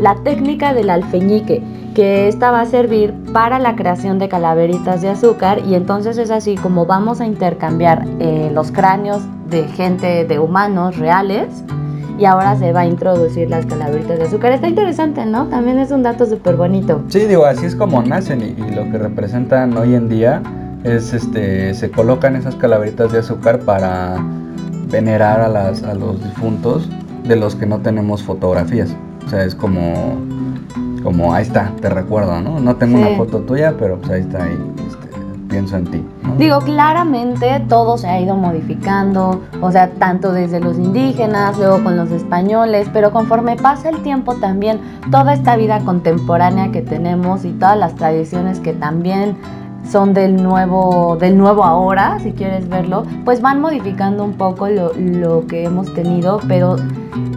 la 0.00 0.14
técnica 0.24 0.72
del 0.72 0.88
alfeñique, 0.90 1.62
que 1.94 2.26
esta 2.28 2.50
va 2.50 2.62
a 2.62 2.66
servir 2.66 3.12
para 3.32 3.58
la 3.58 3.76
creación 3.76 4.18
de 4.18 4.28
calaveritas 4.28 5.02
de 5.02 5.10
azúcar 5.10 5.60
y 5.66 5.74
entonces 5.74 6.16
es 6.18 6.30
así 6.30 6.54
como 6.56 6.86
vamos 6.86 7.20
a 7.20 7.26
intercambiar 7.26 8.06
eh, 8.18 8.50
los 8.54 8.72
cráneos 8.72 9.22
de 9.50 9.64
gente, 9.68 10.24
de 10.24 10.38
humanos 10.38 10.96
reales 10.98 11.64
y 12.18 12.24
ahora 12.26 12.56
se 12.56 12.72
va 12.72 12.80
a 12.80 12.86
introducir 12.86 13.48
las 13.48 13.66
calaveritas 13.66 14.18
de 14.18 14.24
azúcar. 14.24 14.52
Está 14.52 14.68
interesante, 14.68 15.24
¿no? 15.26 15.46
También 15.48 15.78
es 15.78 15.90
un 15.90 16.02
dato 16.02 16.26
súper 16.26 16.56
bonito. 16.56 17.02
Sí, 17.08 17.20
digo, 17.20 17.44
así 17.46 17.66
es 17.66 17.74
como 17.74 18.02
nacen 18.02 18.40
y, 18.42 18.44
y 18.62 18.74
lo 18.74 18.90
que 18.90 18.98
representan 18.98 19.76
hoy 19.76 19.94
en 19.94 20.08
día 20.08 20.42
es, 20.84 21.12
este, 21.14 21.72
se 21.74 21.90
colocan 21.90 22.36
esas 22.36 22.56
calaveritas 22.56 23.12
de 23.12 23.18
azúcar 23.20 23.60
para 23.60 24.16
venerar 24.90 25.40
a, 25.40 25.48
las, 25.48 25.82
a 25.82 25.94
los 25.94 26.22
difuntos 26.22 26.88
de 27.24 27.36
los 27.36 27.54
que 27.54 27.66
no 27.66 27.78
tenemos 27.78 28.22
fotografías. 28.22 28.94
O 29.26 29.28
sea, 29.30 29.44
es 29.44 29.54
como, 29.54 30.16
como 31.02 31.32
ahí 31.32 31.42
está, 31.42 31.72
te 31.80 31.88
recuerdo, 31.88 32.40
¿no? 32.40 32.60
No 32.60 32.76
tengo 32.76 32.98
Sí. 32.98 33.04
una 33.04 33.16
foto 33.16 33.38
tuya, 33.40 33.74
pero 33.78 33.98
pues 33.98 34.10
ahí 34.10 34.20
está, 34.22 34.44
ahí 34.44 34.58
pienso 35.50 35.76
en 35.76 35.84
ti. 35.84 36.02
Digo, 36.38 36.60
claramente 36.60 37.62
todo 37.68 37.98
se 37.98 38.08
ha 38.08 38.20
ido 38.20 38.36
modificando, 38.36 39.42
o 39.60 39.70
sea, 39.70 39.90
tanto 39.90 40.32
desde 40.32 40.60
los 40.60 40.78
indígenas, 40.78 41.58
luego 41.58 41.82
con 41.82 41.96
los 41.96 42.10
españoles, 42.10 42.88
pero 42.92 43.10
conforme 43.10 43.56
pasa 43.56 43.90
el 43.90 44.02
tiempo 44.02 44.36
también, 44.36 44.80
toda 45.10 45.34
esta 45.34 45.56
vida 45.56 45.80
contemporánea 45.80 46.72
que 46.72 46.80
tenemos 46.80 47.44
y 47.44 47.50
todas 47.50 47.76
las 47.76 47.94
tradiciones 47.96 48.60
que 48.60 48.72
también 48.72 49.36
son 49.90 50.14
del 50.14 50.42
nuevo, 50.42 51.16
del 51.20 51.36
nuevo 51.36 51.64
ahora, 51.64 52.18
si 52.20 52.32
quieres 52.32 52.68
verlo, 52.68 53.04
pues 53.24 53.42
van 53.42 53.60
modificando 53.60 54.24
un 54.24 54.34
poco 54.34 54.68
lo, 54.68 54.92
lo 54.94 55.46
que 55.46 55.64
hemos 55.64 55.92
tenido, 55.94 56.40
pero 56.46 56.76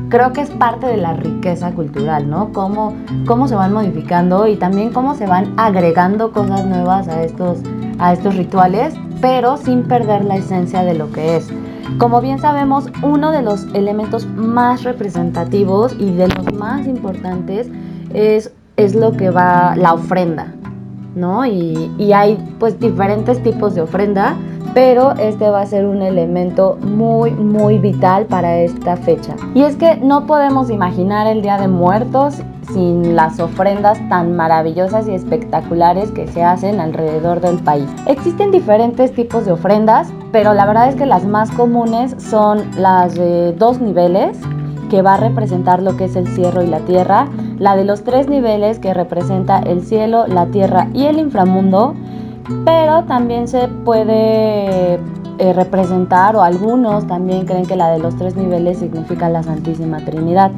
creo 0.10 0.32
que 0.32 0.42
es 0.42 0.52
parte 0.52 0.86
de 0.86 0.98
la 0.98 1.14
riqueza 1.14 1.72
cultural, 1.72 2.30
¿no? 2.30 2.54
Cómo, 2.54 2.94
cómo 3.26 3.48
se 3.48 3.56
van 3.56 3.74
modificando 3.74 4.46
y 4.46 4.56
también 4.58 4.92
cómo 4.92 5.16
se 5.16 5.26
van 5.26 5.54
agregando 5.58 6.32
cosas 6.32 6.66
nuevas 6.68 7.08
a 7.08 7.24
estos, 7.24 7.60
a 8.00 8.14
estos 8.14 8.36
rituales, 8.36 8.94
pero 9.22 9.58
sin 9.58 9.84
perder 9.84 10.26
la 10.26 10.38
esencia 10.38 10.84
de 10.84 10.94
lo 10.94 11.12
que 11.12 11.38
es. 11.38 11.50
Como 11.98 12.22
bien 12.22 12.40
sabemos, 12.40 12.86
uno 13.02 13.32
de 13.32 13.42
los 13.42 13.66
elementos 13.74 14.26
más 14.26 14.84
representativos 14.84 15.96
y 16.00 16.14
de 16.14 16.28
los 16.28 16.54
más 16.54 16.88
importantes 16.88 17.70
es, 18.14 18.52
es 18.78 18.96
lo 18.96 19.12
que 19.14 19.30
va 19.30 19.76
la 19.76 19.94
ofrenda, 19.94 20.54
¿no? 21.16 21.46
Y, 21.46 21.92
y 21.98 22.14
hay 22.14 22.38
pues 22.60 22.80
diferentes 22.80 23.42
tipos 23.44 23.76
de 23.76 23.82
ofrenda. 23.82 24.36
pero 24.74 25.12
este 25.14 25.50
va 25.50 25.62
a 25.62 25.66
ser 25.66 25.86
un 25.86 26.02
elemento 26.02 26.78
muy, 26.82 27.32
muy 27.32 27.78
vital 27.78 28.26
para 28.26 28.58
esta 28.58 28.98
fecha. 28.98 29.36
Y 29.54 29.62
es 29.62 29.76
que 29.76 29.98
no 29.98 30.26
podemos 30.26 30.70
imaginar 30.70 31.28
el 31.28 31.42
Día 31.42 31.58
de 31.58 31.68
Muertos 31.68 32.42
sin 32.74 33.16
las 33.16 33.40
ofrendas 33.40 34.00
tan 34.10 34.36
maravillosas 34.36 35.08
y 35.08 35.14
espectaculares 35.14 36.12
que 36.12 36.28
se 36.28 36.44
hacen 36.44 36.80
alrededor 36.80 37.40
del 37.42 37.58
país. 37.60 37.88
Existen 38.08 38.52
diferentes 38.52 39.14
tipos 39.14 39.46
de 39.46 39.52
ofrendas, 39.52 40.12
pero 40.32 40.54
la 40.54 40.66
verdad 40.66 40.90
es 40.90 40.96
que 40.96 41.06
las 41.06 41.26
más 41.26 41.52
comunes 41.52 42.16
son 42.18 42.62
las 42.78 43.14
de 43.16 43.54
dos 43.54 43.80
niveles, 43.80 44.40
que 44.90 45.02
va 45.02 45.16
a 45.16 45.18
representar 45.18 45.84
lo 45.84 45.98
que 45.98 46.06
es 46.06 46.16
el 46.16 46.28
cielo 46.28 46.64
y 46.64 46.68
la 46.68 46.80
tierra, 46.80 47.28
la 47.64 47.78
de 47.78 47.86
los 47.86 48.04
tres 48.04 48.28
niveles 48.28 48.78
que 48.78 48.94
representa 48.94 49.60
el 49.60 49.86
cielo, 49.86 50.28
la 50.28 50.48
tierra 50.48 50.90
y 50.94 51.06
el 51.06 51.18
inframundo, 51.18 51.96
pero 52.66 53.06
también 53.06 53.48
se 53.48 53.70
puede 53.70 54.96
eh, 54.96 55.54
representar, 55.56 56.36
o 56.36 56.42
algunos 56.42 57.08
también 57.08 57.46
creen 57.46 57.66
que 57.66 57.78
la 57.78 57.90
de 57.90 58.00
los 58.00 58.18
tres 58.18 58.36
niveles 58.36 58.80
significa 58.80 59.30
la 59.30 59.44
Santísima 59.44 60.00
Trinidad. 60.00 60.52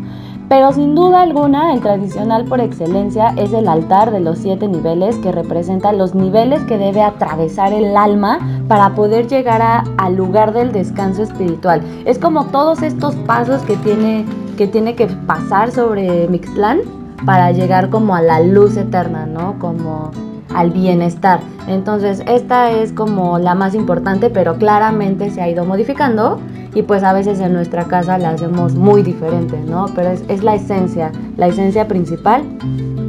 Pero 0.49 0.71
sin 0.73 0.95
duda 0.95 1.21
alguna, 1.21 1.73
el 1.73 1.81
tradicional 1.81 2.45
por 2.45 2.59
excelencia 2.59 3.35
es 3.37 3.53
el 3.53 3.67
altar 3.67 4.09
de 4.09 4.19
los 4.19 4.39
siete 4.39 4.67
niveles 4.67 5.15
que 5.19 5.31
representa 5.31 5.91
los 5.91 6.15
niveles 6.15 6.63
que 6.63 6.79
debe 6.79 7.03
atravesar 7.03 7.71
el 7.71 7.95
alma 7.95 8.39
para 8.67 8.95
poder 8.95 9.27
llegar 9.27 9.83
al 9.97 10.15
lugar 10.15 10.53
del 10.53 10.71
descanso 10.71 11.21
espiritual. 11.21 11.83
Es 12.05 12.17
como 12.17 12.45
todos 12.45 12.81
estos 12.81 13.13
pasos 13.27 13.61
que 13.61 13.75
tiene 13.77 14.25
que, 14.55 14.67
tiene 14.67 14.95
que 14.95 15.07
pasar 15.07 15.71
sobre 15.71 16.27
Mixtlán 16.27 16.79
para 17.25 17.51
llegar 17.51 17.89
como 17.89 18.15
a 18.15 18.21
la 18.21 18.39
luz 18.39 18.77
eterna, 18.77 19.25
¿no? 19.25 19.57
Como 19.59 20.11
al 20.53 20.71
bienestar. 20.71 21.39
Entonces, 21.67 22.23
esta 22.27 22.71
es 22.71 22.91
como 22.91 23.39
la 23.39 23.55
más 23.55 23.75
importante, 23.75 24.29
pero 24.29 24.57
claramente 24.57 25.29
se 25.31 25.41
ha 25.41 25.49
ido 25.49 25.65
modificando 25.65 26.39
y 26.73 26.83
pues 26.83 27.03
a 27.03 27.13
veces 27.13 27.39
en 27.39 27.53
nuestra 27.53 27.85
casa 27.85 28.17
la 28.17 28.31
hacemos 28.31 28.75
muy 28.75 29.01
diferente, 29.01 29.57
¿no? 29.67 29.87
Pero 29.95 30.11
es, 30.27 30.43
la 30.43 30.55
esencia, 30.55 31.11
la 31.37 31.47
esencia 31.47 31.87
principal 31.87 32.43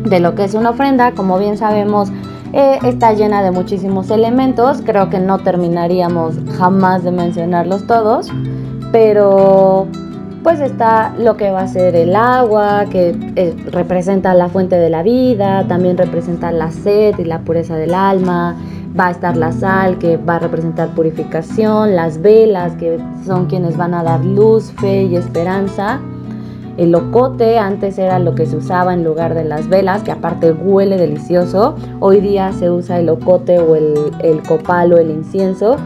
de 0.04 0.20
lo 0.20 0.34
que 0.34 0.44
es 0.44 0.54
una 0.54 0.70
ofrenda. 0.70 1.12
Como 1.12 1.38
bien 1.38 1.58
sabemos, 1.58 2.10
eh, 2.52 2.78
está 2.84 3.12
llena 3.12 3.42
de 3.42 3.50
muchísimos 3.50 4.10
elementos. 4.10 4.82
Creo 4.84 5.10
que 5.10 5.18
no 5.18 5.38
terminaríamos 5.38 6.36
jamás 6.56 7.02
de 7.04 7.10
mencionarlos 7.10 7.86
todos, 7.86 8.30
pero 8.92 9.88
pues 10.46 10.60
está 10.60 11.12
lo 11.18 11.36
que 11.36 11.50
va 11.50 11.62
a 11.62 11.66
ser 11.66 11.96
el 11.96 12.14
agua, 12.14 12.84
que 12.88 13.16
eh, 13.34 13.56
representa 13.72 14.32
la 14.32 14.48
fuente 14.48 14.76
de 14.76 14.88
la 14.88 15.02
vida, 15.02 15.66
también 15.66 15.98
representa 15.98 16.52
la 16.52 16.70
sed 16.70 17.18
y 17.18 17.24
la 17.24 17.40
pureza 17.40 17.74
del 17.74 17.92
alma, 17.92 18.54
va 18.96 19.08
a 19.08 19.10
estar 19.10 19.36
la 19.36 19.50
sal, 19.50 19.98
que 19.98 20.16
va 20.18 20.36
a 20.36 20.38
representar 20.38 20.90
purificación, 20.90 21.96
las 21.96 22.22
velas, 22.22 22.76
que 22.76 23.00
son 23.26 23.46
quienes 23.46 23.76
van 23.76 23.92
a 23.92 24.04
dar 24.04 24.24
luz, 24.24 24.70
fe 24.78 25.02
y 25.02 25.16
esperanza. 25.16 25.98
El 26.76 26.92
locote 26.92 27.58
antes 27.58 27.98
era 27.98 28.20
lo 28.20 28.36
que 28.36 28.46
se 28.46 28.54
usaba 28.54 28.94
en 28.94 29.02
lugar 29.02 29.34
de 29.34 29.42
las 29.42 29.68
velas, 29.68 30.04
que 30.04 30.12
aparte 30.12 30.52
huele 30.52 30.96
delicioso. 30.96 31.74
Hoy 31.98 32.20
día 32.20 32.52
se 32.52 32.70
usa 32.70 33.00
el 33.00 33.06
locote 33.06 33.58
o 33.58 33.74
el, 33.74 34.12
el 34.20 34.40
copal 34.44 34.92
o 34.92 34.98
el 34.98 35.10
incienso 35.10 35.76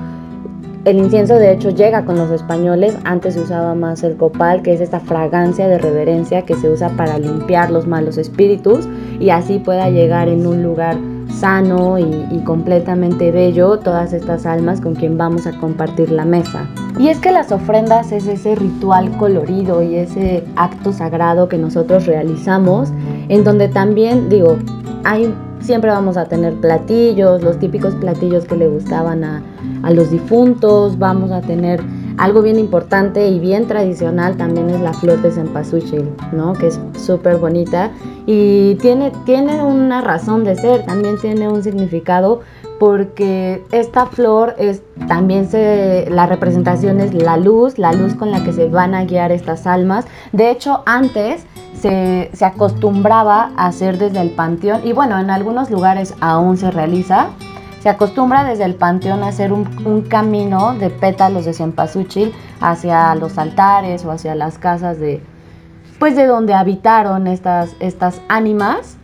el 0.85 0.97
incienso 0.97 1.35
de 1.35 1.53
hecho 1.53 1.71
llega 1.71 2.05
con 2.05 2.17
los 2.17 2.31
españoles, 2.31 2.97
antes 3.05 3.35
se 3.35 3.41
usaba 3.41 3.75
más 3.75 4.03
el 4.03 4.17
copal, 4.17 4.63
que 4.63 4.73
es 4.73 4.81
esta 4.81 5.01
fragancia 5.01 5.69
de 5.69 5.79
reverencia 5.79 6.43
que 6.43 6.55
se 6.55 6.71
usa 6.71 6.89
para 6.97 7.19
limpiar 7.19 7.71
los 7.71 7.87
malos 7.87 8.17
espíritus 8.17 8.89
y 9.19 9.31
así 9.31 9.59
pueda 9.59 9.91
llegar 9.91 10.29
en 10.29 10.47
un 10.47 10.63
lugar 10.63 10.97
sano 11.31 11.99
y, 11.99 12.41
completamente 12.45 13.31
bello 13.31 13.79
todas 13.79 14.13
estas 14.13 14.47
almas 14.47 14.81
con 14.81 14.95
quien 14.95 15.19
vamos 15.19 15.47
a 15.47 15.53
compartir 15.59 16.11
la 16.11 16.25
mesa. 16.25 16.67
Y 16.99 17.09
es 17.09 17.19
que 17.19 17.31
las 17.31 17.53
ofrendas 17.53 18.11
es 18.13 18.27
ese 18.27 18.55
ritual 18.55 19.17
colorido 19.19 19.83
y 19.83 19.97
ese 19.97 20.43
acto 20.57 20.93
sagrado 20.93 21.49
que 21.49 21.59
nosotros 21.59 22.07
realizamos, 22.07 22.91
en 23.29 23.45
donde 23.45 23.69
también, 23.69 24.29
digo, 24.29 24.57
hay, 25.05 25.33
siempre 25.61 25.91
vamos 25.91 26.17
a 26.17 26.25
tener 26.25 26.55
platillos, 26.55 27.43
los 27.43 27.59
típicos 27.59 27.95
platillos 27.95 28.47
que 28.47 28.57
le 28.57 28.69
gustaban 28.69 29.23
a, 29.23 29.43
a 29.83 29.91
los 29.91 30.11
difuntos, 30.11 30.99
vamos 30.99 31.31
a 31.31 31.41
tener 31.41 31.81
algo 32.19 32.43
bien 32.43 32.59
importante 32.59 33.29
y 33.29 33.39
bien 33.39 33.67
tradicional 33.67 34.37
también 34.37 34.69
es 34.69 34.81
la 34.81 34.93
flor 34.93 35.23
de 35.23 35.31
cempasúchil, 35.31 36.11
¿no? 36.33 36.53
Que 36.53 36.67
es 36.67 36.81
súper 36.99 37.39
bonita 37.39 37.93
y 38.27 38.75
tiene, 38.77 39.11
tiene 39.25 39.63
una 39.63 40.03
razón 40.03 40.45
de 40.45 40.55
ser, 40.55 40.85
también 40.85 41.19
tiene 41.19 41.49
un 41.49 41.63
significado 41.63 42.41
porque 42.79 43.63
esta 43.73 44.07
flor 44.07 44.55
es 44.59 44.83
también 45.09 45.49
se, 45.49 46.09
la 46.11 46.27
representación 46.27 47.01
es 47.01 47.15
la 47.15 47.37
luz, 47.37 47.79
la 47.79 47.93
luz 47.93 48.15
con 48.15 48.31
la 48.31 48.43
que 48.45 48.53
se 48.53 48.69
van 48.69 48.95
a 48.95 49.05
guiar 49.05 49.33
estas 49.33 49.67
almas. 49.67 50.07
De 50.33 50.51
hecho, 50.51 50.83
antes 50.87 51.45
se, 51.79 52.31
se 52.33 52.45
acostumbraba 52.45 53.51
a 53.57 53.67
hacer 53.67 53.99
desde 53.99 54.21
el 54.21 54.31
panteón 54.31 54.81
y 54.87 54.93
bueno, 54.93 55.19
en 55.19 55.31
algunos 55.31 55.71
lugares 55.71 56.15
aún 56.21 56.57
se 56.57 56.71
realiza 56.71 57.31
se 57.81 57.89
acostumbra 57.89 58.45
desde 58.45 58.65
el 58.65 58.75
panteón 58.75 59.23
a 59.23 59.29
hacer 59.29 59.53
un, 59.53 59.65
camino 60.09 60.75
de 60.75 60.91
pétalos 60.91 61.45
de 61.47 61.55
cempasúchil 61.55 62.33
hacia 62.61 63.15
los 63.15 63.39
altares 63.39 64.05
o 64.05 64.11
hacia 64.11 64.35
las 64.35 64.59
casas 64.59 64.99
de, 64.99 65.23
pues 65.99 66.15
de 66.15 66.27
donde 66.27 66.53
habitaron 66.53 67.27
estas, 67.27 67.75
estas 67.81 68.21
ánimas. 68.29 68.99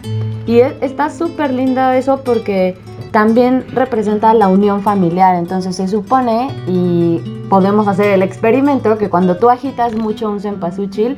Y 0.46 0.60
está 0.60 1.10
súper 1.10 1.52
linda 1.52 1.96
eso 1.96 2.22
porque 2.22 2.78
también 3.12 3.64
representa 3.72 4.34
la 4.34 4.48
unión 4.48 4.82
familiar. 4.82 5.36
Entonces 5.36 5.74
se 5.76 5.88
supone 5.88 6.50
y 6.66 7.18
podemos 7.48 7.88
hacer 7.88 8.10
el 8.10 8.22
experimento 8.22 8.98
que 8.98 9.08
cuando 9.08 9.38
tú 9.38 9.48
agitas 9.48 9.94
mucho 9.94 10.30
un 10.30 10.40
cempasúchil, 10.40 11.16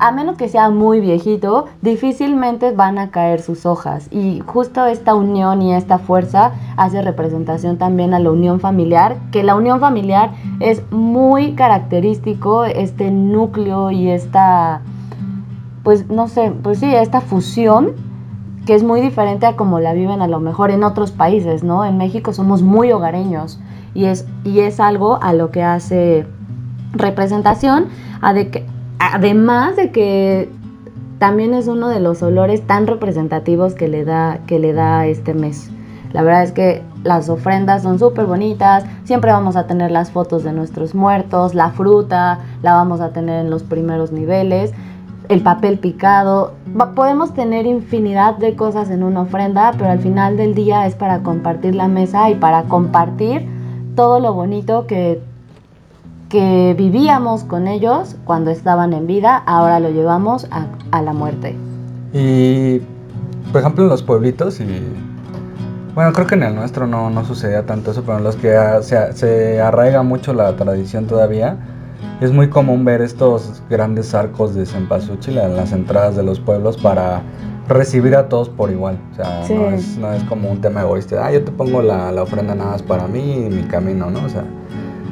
a 0.00 0.12
menos 0.12 0.36
que 0.36 0.48
sea 0.48 0.70
muy 0.70 1.00
viejito, 1.00 1.66
difícilmente 1.82 2.72
van 2.72 2.98
a 2.98 3.10
caer 3.10 3.40
sus 3.40 3.66
hojas. 3.66 4.08
Y 4.10 4.40
justo 4.46 4.86
esta 4.86 5.14
unión 5.14 5.62
y 5.62 5.74
esta 5.74 5.98
fuerza 5.98 6.52
hace 6.76 7.02
representación 7.02 7.78
también 7.78 8.14
a 8.14 8.18
la 8.18 8.30
unión 8.30 8.60
familiar, 8.60 9.16
que 9.30 9.42
la 9.42 9.54
unión 9.54 9.80
familiar 9.80 10.32
es 10.60 10.82
muy 10.90 11.54
característico, 11.54 12.64
este 12.64 13.10
núcleo 13.10 13.90
y 13.90 14.10
esta, 14.10 14.82
pues 15.82 16.08
no 16.08 16.28
sé, 16.28 16.52
pues 16.62 16.78
sí, 16.78 16.94
esta 16.94 17.20
fusión 17.20 17.92
que 18.66 18.74
es 18.74 18.82
muy 18.82 19.00
diferente 19.00 19.46
a 19.46 19.56
como 19.56 19.80
la 19.80 19.94
viven 19.94 20.20
a 20.20 20.28
lo 20.28 20.40
mejor 20.40 20.70
en 20.70 20.84
otros 20.84 21.10
países, 21.10 21.64
¿no? 21.64 21.86
En 21.86 21.96
México 21.96 22.34
somos 22.34 22.62
muy 22.62 22.92
hogareños 22.92 23.58
y 23.94 24.04
es, 24.04 24.26
y 24.44 24.60
es 24.60 24.78
algo 24.78 25.18
a 25.22 25.32
lo 25.32 25.50
que 25.50 25.62
hace 25.62 26.26
representación, 26.92 27.86
a 28.20 28.34
de 28.34 28.50
que 28.50 28.66
además 28.98 29.76
de 29.76 29.90
que 29.90 30.48
también 31.18 31.54
es 31.54 31.66
uno 31.66 31.88
de 31.88 32.00
los 32.00 32.22
olores 32.22 32.66
tan 32.66 32.86
representativos 32.86 33.74
que 33.74 33.88
le 33.88 34.04
da, 34.04 34.40
que 34.46 34.58
le 34.58 34.72
da 34.72 35.06
este 35.06 35.34
mes. 35.34 35.70
La 36.12 36.22
verdad 36.22 36.42
es 36.42 36.52
que 36.52 36.82
las 37.04 37.28
ofrendas 37.28 37.82
son 37.82 37.98
súper 37.98 38.26
bonitas, 38.26 38.84
siempre 39.04 39.30
vamos 39.30 39.56
a 39.56 39.66
tener 39.66 39.90
las 39.90 40.10
fotos 40.10 40.42
de 40.42 40.52
nuestros 40.52 40.94
muertos, 40.94 41.54
la 41.54 41.70
fruta 41.70 42.38
la 42.62 42.72
vamos 42.74 43.00
a 43.00 43.10
tener 43.10 43.44
en 43.44 43.50
los 43.50 43.62
primeros 43.62 44.10
niveles, 44.10 44.72
el 45.28 45.42
papel 45.42 45.78
picado, 45.78 46.54
podemos 46.94 47.34
tener 47.34 47.66
infinidad 47.66 48.38
de 48.38 48.56
cosas 48.56 48.88
en 48.90 49.02
una 49.02 49.22
ofrenda, 49.22 49.72
pero 49.76 49.90
al 49.90 49.98
final 49.98 50.38
del 50.38 50.54
día 50.54 50.86
es 50.86 50.94
para 50.94 51.22
compartir 51.22 51.74
la 51.74 51.88
mesa 51.88 52.30
y 52.30 52.36
para 52.36 52.62
compartir 52.64 53.46
todo 53.94 54.20
lo 54.20 54.32
bonito 54.32 54.86
que 54.86 55.20
que 56.28 56.74
vivíamos 56.76 57.44
con 57.44 57.66
ellos 57.66 58.16
cuando 58.24 58.50
estaban 58.50 58.92
en 58.92 59.06
vida, 59.06 59.36
ahora 59.36 59.80
lo 59.80 59.90
llevamos 59.90 60.46
a, 60.50 61.02
la 61.02 61.12
muerte. 61.12 61.56
Y, 62.12 62.80
por 63.52 63.60
ejemplo, 63.60 63.84
en 63.84 63.90
los 63.90 64.02
pueblitos, 64.02 64.60
y 64.60 64.82
bueno, 65.94 66.12
creo 66.12 66.26
que 66.26 66.34
en 66.34 66.42
el 66.42 66.54
nuestro 66.54 66.86
no, 66.86 67.10
no 67.10 67.24
sucedía 67.24 67.64
tanto 67.64 67.92
eso, 67.92 68.02
pero 68.02 68.18
en 68.18 68.24
los 68.24 68.36
que 68.36 68.56
se, 68.82 69.12
se 69.14 69.60
arraiga 69.60 70.02
mucho 70.02 70.32
la 70.34 70.54
tradición 70.56 71.06
todavía, 71.06 71.56
es 72.20 72.32
muy 72.32 72.48
común 72.48 72.84
ver 72.84 73.00
estos 73.00 73.62
grandes 73.70 74.14
arcos 74.14 74.54
de 74.54 74.66
cempasúchil 74.66 75.38
en 75.38 75.56
las 75.56 75.72
entradas 75.72 76.16
de 76.16 76.22
los 76.22 76.40
pueblos 76.40 76.76
para 76.76 77.22
recibir 77.68 78.16
a 78.16 78.28
todos 78.28 78.48
por 78.48 78.70
igual. 78.70 78.98
O 79.12 79.14
sea, 79.14 79.44
no, 79.48 79.70
es, 79.70 79.96
no, 79.98 80.12
es, 80.12 80.24
como 80.24 80.50
un 80.50 80.60
tema 80.60 80.82
egoísta. 80.82 81.24
Ah, 81.24 81.32
yo 81.32 81.44
te 81.44 81.52
pongo 81.52 81.80
la, 81.82 82.10
la 82.10 82.22
ofrenda 82.22 82.54
nada 82.54 82.72
más 82.72 82.82
para 82.82 83.06
mí 83.06 83.46
y 83.46 83.50
mi 83.50 83.62
camino, 83.62 84.10
¿no? 84.10 84.24
O 84.24 84.28
sea, 84.28 84.44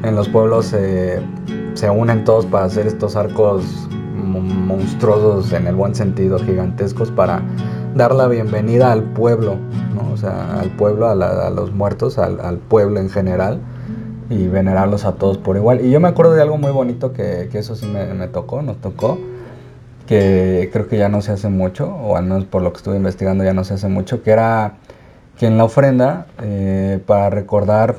en 0.06 0.16
los 0.16 0.28
pueblos 0.28 0.66
se 0.66 1.90
unen 1.90 2.24
todos 2.24 2.46
para 2.46 2.64
hacer 2.64 2.86
estos 2.86 3.16
arcos 3.16 3.88
monstruosos 4.40 5.52
en 5.52 5.66
el 5.66 5.74
buen 5.74 5.94
sentido, 5.94 6.38
gigantescos, 6.38 7.10
para 7.10 7.42
dar 7.94 8.14
la 8.14 8.28
bienvenida 8.28 8.92
al 8.92 9.02
pueblo, 9.02 9.56
¿no? 9.94 10.12
o 10.12 10.16
sea, 10.16 10.60
al 10.60 10.70
pueblo, 10.70 11.08
a, 11.08 11.50
los 11.50 11.72
muertos, 11.72 12.18
al, 12.18 12.58
pueblo 12.58 13.00
en 13.00 13.08
general 13.08 13.60
y 14.28 14.48
venerarlos 14.48 15.04
a 15.04 15.12
todos 15.12 15.38
por 15.38 15.56
igual. 15.56 15.84
Y 15.84 15.90
yo 15.90 16.00
me 16.00 16.08
acuerdo 16.08 16.34
de 16.34 16.42
algo 16.42 16.58
muy 16.58 16.72
bonito 16.72 17.12
que, 17.12 17.48
eso 17.52 17.74
sí 17.74 17.86
me, 17.86 18.28
tocó, 18.28 18.62
nos 18.62 18.76
tocó, 18.80 19.18
que 20.06 20.68
creo 20.72 20.88
que 20.88 20.98
ya 20.98 21.08
no 21.08 21.22
se 21.22 21.32
hace 21.32 21.48
mucho, 21.48 21.94
o 21.94 22.16
al 22.16 22.24
menos 22.24 22.44
por 22.44 22.62
lo 22.62 22.72
que 22.72 22.78
estuve 22.78 22.96
investigando 22.96 23.44
ya 23.44 23.54
no 23.54 23.64
se 23.64 23.74
hace 23.74 23.88
mucho, 23.88 24.22
que 24.22 24.30
era 24.30 24.74
que 25.38 25.46
en 25.46 25.58
la 25.58 25.64
ofrenda, 25.64 26.26
eh, 26.42 27.00
para 27.06 27.28
recordar 27.30 27.96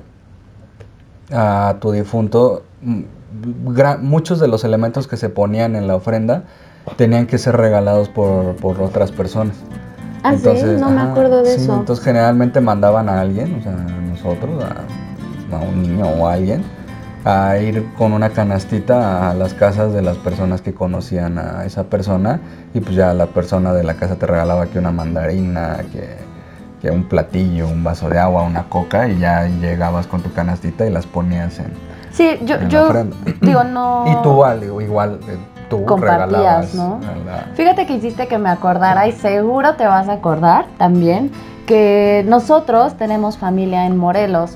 a 1.32 1.76
tu 1.80 1.92
difunto, 1.92 2.64
mm, 2.82 3.02
gra- 3.74 4.00
muchos 4.00 4.40
de 4.40 4.48
los 4.48 4.64
elementos 4.64 5.08
que 5.08 5.18
se 5.18 5.30
ponían 5.30 5.76
en 5.76 5.88
la 5.88 5.96
ofrenda 5.96 6.44
tenían 6.96 7.28
que 7.28 7.38
ser 7.38 7.58
regalados 7.58 8.10
por, 8.10 8.56
por 8.56 8.82
otras 8.82 9.12
personas. 9.12 9.56
Ah, 10.24 10.36
sí, 10.36 10.48
no 10.80 10.90
me 10.90 11.02
acuerdo 11.02 11.44
de 11.44 11.52
sí, 11.56 11.62
eso. 11.62 11.76
Entonces 11.76 12.04
generalmente 12.04 12.60
mandaban 12.62 13.08
a 13.10 13.22
alguien, 13.22 13.56
o 13.60 13.64
sea, 13.64 13.74
a 13.74 14.02
nosotros, 14.02 14.64
a, 14.64 15.56
a 15.56 15.60
un 15.60 15.84
niño 15.84 16.06
o 16.06 16.28
a 16.28 16.34
alguien, 16.34 16.64
a 17.24 17.58
ir 17.58 17.86
con 17.98 18.14
una 18.14 18.30
canastita 18.30 19.30
a 19.30 19.34
las 19.34 19.54
casas 19.54 19.94
de 19.94 20.02
las 20.02 20.18
personas 20.18 20.62
que 20.62 20.74
conocían 20.74 21.38
a 21.38 21.66
esa 21.66 21.84
persona 21.86 22.40
y 22.74 22.80
pues 22.80 22.96
ya 22.96 23.14
la 23.14 23.28
persona 23.28 23.74
de 23.74 23.84
la 23.84 23.96
casa 23.96 24.16
te 24.16 24.26
regalaba 24.26 24.68
que 24.68 24.80
una 24.80 24.92
mandarina, 24.92 25.78
que, 25.92 26.16
que 26.82 26.92
un 26.92 27.04
platillo, 27.06 27.68
un 27.68 27.84
vaso 27.84 28.10
de 28.10 28.20
agua, 28.20 28.44
una 28.44 28.64
coca 28.64 29.08
y 29.08 29.18
ya 29.20 29.46
llegabas 29.48 30.08
con 30.08 30.22
tu 30.22 30.32
canastita 30.34 30.86
y 30.86 30.90
las 30.92 31.06
ponías 31.06 31.60
en, 31.60 31.74
Sí, 32.12 32.38
yo, 32.44 32.56
en 32.56 32.70
yo 32.70 32.88
digo, 33.42 33.64
no... 33.64 34.06
Y 34.08 34.16
tú 34.24 34.30
igual, 34.32 34.64
igual 34.64 35.20
eh, 35.28 35.38
tú 35.70 35.86
regalabas 35.98 36.74
¿no? 36.74 37.00
la- 37.26 37.54
Fíjate 37.56 37.86
que 37.86 37.94
hiciste 37.94 38.28
que 38.28 38.38
me 38.38 38.50
acordara 38.50 39.08
y 39.08 39.12
seguro 39.12 39.76
te 39.76 39.86
vas 39.86 40.08
a 40.10 40.14
acordar 40.14 40.66
también 40.78 41.32
que 41.66 42.24
nosotros 42.28 42.96
tenemos 42.96 43.38
familia 43.38 43.86
en 43.86 43.98
Morelos. 43.98 44.56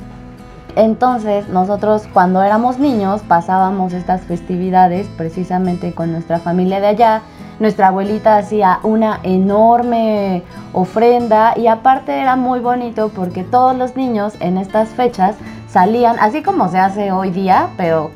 Entonces, 0.76 1.50
nosotros 1.50 2.08
cuando 2.14 2.42
éramos 2.42 2.80
niños 2.80 3.22
pasábamos 3.28 3.92
estas 3.94 4.22
festividades 4.22 5.08
precisamente 5.18 5.94
con 5.94 6.12
nuestra 6.14 6.40
familia 6.40 6.80
de 6.80 6.88
allá. 6.88 7.22
Nuestra 7.62 7.89
abuelita 7.89 8.38
hacía 8.38 8.80
una 8.82 9.19
enorme 9.21 10.41
ofrenda 10.74 11.54
y 11.56 11.67
aparte 11.67 12.19
era 12.19 12.36
muy 12.36 12.60
bonito 12.60 13.10
porque 13.10 13.43
todos 13.43 13.78
los 13.78 13.95
niños 13.95 14.34
en 14.39 14.58
estas 14.58 14.89
fechas 14.89 15.36
salían, 15.69 16.17
así 16.19 16.41
como 16.41 16.69
se 16.69 16.80
hace 16.80 17.12
hoy 17.12 17.30
día, 17.30 17.69
pero 17.78 18.10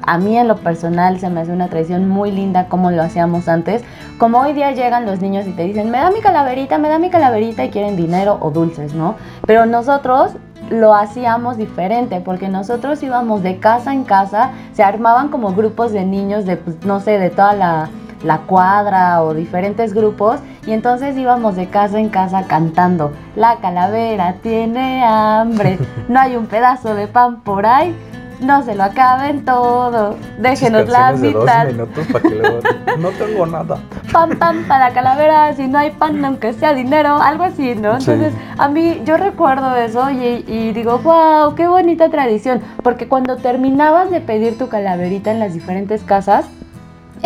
a 0.00 0.16
mí 0.16 0.38
en 0.38 0.48
lo 0.48 0.56
personal 0.56 1.20
se 1.20 1.28
me 1.28 1.42
hace 1.42 1.52
una 1.52 1.68
tradición 1.68 2.08
muy 2.08 2.30
linda 2.30 2.70
como 2.70 2.90
lo 2.90 3.02
hacíamos 3.02 3.48
antes. 3.48 3.84
Como 4.16 4.38
hoy 4.38 4.54
día 4.54 4.72
llegan 4.72 5.04
los 5.04 5.20
niños 5.20 5.46
y 5.46 5.52
te 5.52 5.64
dicen, 5.64 5.90
me 5.90 5.98
da 5.98 6.10
mi 6.10 6.20
calaverita, 6.20 6.78
me 6.78 6.88
da 6.88 6.98
mi 6.98 7.10
calaverita 7.10 7.66
y 7.66 7.68
quieren 7.68 7.96
dinero 7.96 8.38
o 8.40 8.50
dulces, 8.50 8.94
¿no? 8.94 9.16
Pero 9.46 9.66
nosotros 9.66 10.32
lo 10.70 10.94
hacíamos 10.94 11.58
diferente 11.58 12.22
porque 12.22 12.48
nosotros 12.48 13.02
íbamos 13.02 13.42
de 13.42 13.58
casa 13.58 13.92
en 13.92 14.04
casa, 14.04 14.52
se 14.72 14.82
armaban 14.82 15.28
como 15.28 15.52
grupos 15.52 15.92
de 15.92 16.06
niños 16.06 16.46
de, 16.46 16.56
pues, 16.56 16.82
no 16.86 17.00
sé, 17.00 17.18
de 17.18 17.28
toda 17.28 17.52
la, 17.52 17.90
la 18.22 18.38
cuadra 18.38 19.22
o 19.22 19.34
diferentes 19.34 19.92
grupos 19.94 20.40
y 20.66 20.72
entonces 20.72 21.16
íbamos 21.16 21.56
de 21.56 21.68
casa 21.68 21.98
en 21.98 22.08
casa 22.08 22.44
cantando, 22.46 23.12
la 23.34 23.56
calavera 23.56 24.36
tiene 24.42 25.04
hambre, 25.04 25.78
no 26.08 26.20
hay 26.20 26.36
un 26.36 26.46
pedazo 26.46 26.94
de 26.94 27.06
pan 27.08 27.40
por 27.42 27.66
ahí, 27.66 27.94
no 28.40 28.62
se 28.62 28.74
lo 28.74 28.84
acaben 28.84 29.44
todo, 29.44 30.16
déjenos 30.38 30.88
la 30.88 31.12
mitad. 31.12 31.68
no 32.98 33.10
tengo 33.10 33.46
nada. 33.46 33.78
Pan, 34.12 34.36
pan 34.38 34.64
para 34.68 34.88
la 34.88 34.94
calavera, 34.94 35.54
si 35.54 35.66
no 35.68 35.78
hay 35.78 35.90
pan, 35.90 36.24
aunque 36.24 36.52
sea 36.52 36.74
dinero, 36.74 37.16
algo 37.16 37.44
así, 37.44 37.74
¿no? 37.74 38.00
Sí. 38.00 38.10
Entonces, 38.10 38.38
a 38.58 38.68
mí, 38.68 39.02
yo 39.04 39.16
recuerdo 39.16 39.74
eso 39.76 40.10
y, 40.10 40.44
y 40.46 40.72
digo, 40.72 40.98
wow, 40.98 41.54
qué 41.54 41.68
bonita 41.68 42.10
tradición, 42.10 42.60
porque 42.82 43.08
cuando 43.08 43.36
terminabas 43.36 44.10
de 44.10 44.20
pedir 44.20 44.58
tu 44.58 44.68
calaverita 44.68 45.30
en 45.30 45.40
las 45.40 45.54
diferentes 45.54 46.02
casas, 46.02 46.46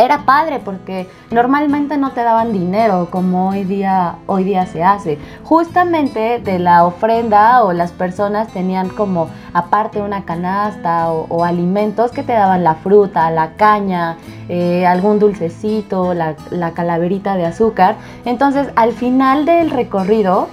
era 0.04 0.24
padre 0.24 0.60
porque 0.64 1.08
normalmente 1.30 1.96
no 1.96 2.12
te 2.12 2.22
daban 2.22 2.52
dinero 2.52 3.08
como 3.10 3.50
hoy 3.50 3.64
día, 3.64 4.16
hoy 4.26 4.44
día 4.44 4.66
se 4.66 4.82
hace. 4.82 5.18
Justamente 5.44 6.40
de 6.40 6.58
la 6.58 6.84
ofrenda 6.84 7.62
o 7.64 7.72
las 7.72 7.92
personas 7.92 8.48
tenían 8.48 8.88
como 8.88 9.28
aparte 9.52 10.00
una 10.00 10.24
canasta 10.24 11.10
o, 11.10 11.44
alimentos 11.44 12.12
que 12.12 12.22
te 12.22 12.32
daban 12.32 12.64
la 12.64 12.76
fruta, 12.76 13.30
la 13.30 13.54
caña, 13.54 14.16
eh, 14.48 14.86
algún 14.86 15.18
dulcecito, 15.18 16.14
la, 16.14 16.36
la 16.50 16.72
calaverita 16.72 17.36
de 17.36 17.46
azúcar. 17.46 17.96
Entonces 18.24 18.68
al 18.76 18.92
final 18.92 19.44
del 19.44 19.70
recorrido 19.70 20.48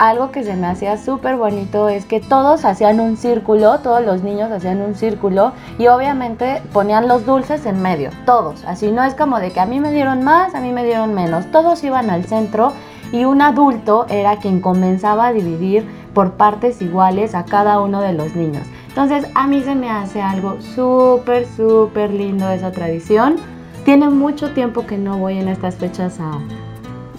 algo 0.00 0.30
que 0.32 0.42
se 0.42 0.56
me 0.56 0.66
hacía 0.66 0.96
súper 0.96 1.36
bonito 1.36 1.90
es 1.90 2.06
que 2.06 2.20
todos 2.20 2.64
hacían 2.64 3.00
un 3.00 3.18
círculo, 3.18 3.80
todos 3.80 4.02
los 4.02 4.22
niños 4.22 4.50
hacían 4.50 4.80
un 4.80 4.94
círculo 4.94 5.52
y 5.78 5.88
obviamente 5.88 6.62
ponían 6.72 7.06
los 7.06 7.26
dulces 7.26 7.66
en 7.66 7.82
medio, 7.82 8.08
todos. 8.24 8.64
Así 8.64 8.90
no 8.90 9.04
es 9.04 9.14
como 9.14 9.38
de 9.40 9.50
que 9.50 9.60
a 9.60 9.66
mí 9.66 9.78
me 9.78 9.92
dieron 9.92 10.24
más, 10.24 10.54
a 10.54 10.60
mí 10.62 10.72
me 10.72 10.86
dieron 10.86 11.12
menos. 11.12 11.44
Todos 11.52 11.84
iban 11.84 12.08
al 12.08 12.24
centro 12.24 12.72
y 13.12 13.26
un 13.26 13.42
adulto 13.42 14.06
era 14.08 14.38
quien 14.38 14.62
comenzaba 14.62 15.26
a 15.26 15.32
dividir 15.34 15.86
por 16.14 16.32
partes 16.32 16.80
iguales 16.80 17.34
a 17.34 17.44
cada 17.44 17.78
uno 17.78 18.00
de 18.00 18.14
los 18.14 18.34
niños. 18.34 18.66
Entonces 18.88 19.26
a 19.34 19.46
mí 19.46 19.62
se 19.62 19.74
me 19.74 19.90
hace 19.90 20.22
algo 20.22 20.62
súper, 20.62 21.46
súper 21.46 22.10
lindo 22.10 22.48
esa 22.48 22.72
tradición. 22.72 23.36
Tiene 23.84 24.08
mucho 24.08 24.54
tiempo 24.54 24.86
que 24.86 24.96
no 24.96 25.18
voy 25.18 25.36
en 25.36 25.48
estas 25.48 25.74
fechas 25.74 26.18
a, 26.20 26.38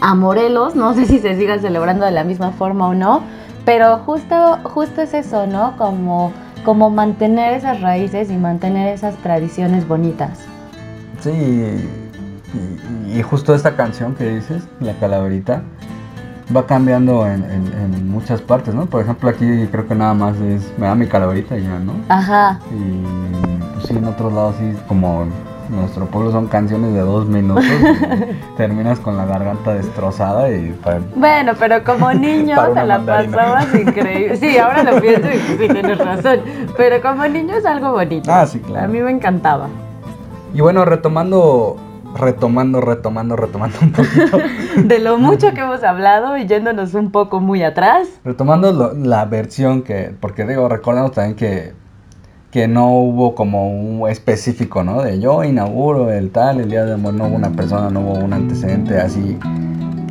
a 0.02 0.16
Morelos, 0.16 0.76
no 0.76 0.94
sé 0.94 1.06
si 1.06 1.20
se 1.20 1.36
siga 1.38 1.60
celebrando 1.60 2.06
de 2.06 2.12
la 2.12 2.24
misma 2.24 2.52
forma 2.52 2.88
o 2.88 2.94
no, 2.94 3.22
pero 3.66 4.00
justo, 4.00 4.58
justo 4.64 5.02
es 5.02 5.14
eso, 5.14 5.46
¿no? 5.48 5.78
Como, 5.78 6.32
como 6.66 6.90
mantener 6.90 7.54
esas 7.54 7.82
raíces 7.82 8.30
y 8.32 8.36
mantener 8.38 8.88
esas 8.88 9.16
tradiciones 9.18 9.88
bonitas. 9.88 10.40
Sí, 11.22 11.30
y, 11.32 13.18
y 13.20 13.22
justo 13.22 13.54
esta 13.54 13.76
canción 13.76 14.16
que 14.16 14.28
dices, 14.36 14.64
La 14.80 14.94
Calaverita, 14.94 15.62
va 16.54 16.66
cambiando 16.66 17.26
en, 17.28 17.44
en- 17.46 17.74
en 17.96 18.10
muchas 18.10 18.42
partes, 18.42 18.74
¿no? 18.74 18.86
Por 18.88 19.02
ejemplo, 19.02 19.30
aquí 19.30 19.68
creo 19.72 19.88
que 19.88 19.96
nada 19.96 20.14
más 20.14 20.36
es, 20.42 20.74
me 20.78 20.88
da 20.88 20.96
mi 20.96 21.08
calaverita 21.08 21.58
y 21.58 21.64
ya, 21.64 21.80
¿no? 21.80 21.94
Ajá, 22.10 22.60
Y 22.72 23.74
pues 23.76 23.86
sí, 23.88 23.96
en 23.96 24.06
otros 24.06 24.34
lados 24.34 24.56
sí, 24.60 24.74
como 24.88 25.28
nuestro 25.72 26.06
pueblo 26.06 26.32
son 26.32 26.48
canciones 26.48 26.94
de 26.94 27.00
dos 27.00 27.26
minutos, 27.28 27.64
y 28.54 28.58
terminas 28.58 29.00
con 29.00 29.18
la 29.18 29.26
garganta 29.26 29.74
destrozada 29.74 30.50
y 30.50 30.78
bueno, 31.16 31.54
pero 31.58 31.84
como 31.84 32.12
niño 32.14 32.56
te 32.74 32.86
la 32.86 32.98
mandarina. 32.98 33.38
pasabas 33.38 33.76
increíble. 33.82 34.38
Sí, 34.38 34.58
ahora 34.58 34.84
lo 34.84 35.02
pienso 35.02 35.28
y 35.30 35.38
sí 35.58 35.68
tienes 35.68 35.98
razón, 35.98 36.42
pero 36.78 37.02
como 37.02 37.26
niño 37.28 37.56
es 37.56 37.66
algo 37.66 37.92
bonito. 37.94 38.32
Ah, 38.32 38.46
sí, 38.46 38.60
claro. 38.60 38.86
A 38.86 38.88
mí 38.88 39.00
me 39.02 39.12
encantaba. 39.12 39.68
Y 40.54 40.60
bueno, 40.62 40.84
retomando, 40.84 41.78
retomando, 42.20 42.82
retomando, 42.82 43.36
retomando 43.38 43.78
un 43.82 43.92
poquito, 43.94 44.38
De 44.84 45.00
lo 45.00 45.18
mucho 45.18 45.54
que 45.54 45.62
hemos 45.62 45.82
hablado 45.84 46.38
y 46.38 46.46
yéndonos 46.46 46.94
un 46.94 47.10
poco 47.12 47.40
muy 47.40 47.64
atrás. 47.64 48.10
retomando 48.26 48.74
lo- 48.74 48.94
la 48.94 49.24
versión 49.26 49.82
que, 49.82 50.14
porque 50.20 50.46
digo, 50.46 50.68
recordemos 50.68 51.14
también 51.14 51.36
que, 51.38 51.72
que 52.52 52.68
no 52.68 52.94
hubo 52.94 53.34
como 53.34 53.70
un 53.72 54.10
específico, 54.10 54.84
¿no? 54.84 55.02
De 55.02 55.20
yo 55.20 55.44
inauguro 55.44 56.12
el 56.12 56.32
tal, 56.32 56.60
el 56.60 56.70
día 56.70 56.86
de 56.86 56.94
amor, 56.94 57.14
no 57.14 57.28
hubo 57.28 57.36
una 57.36 57.52
persona, 57.52 57.90
no 57.90 58.02
hubo 58.02 58.14
un 58.14 58.34
antecedente 58.34 59.00
así 59.00 59.38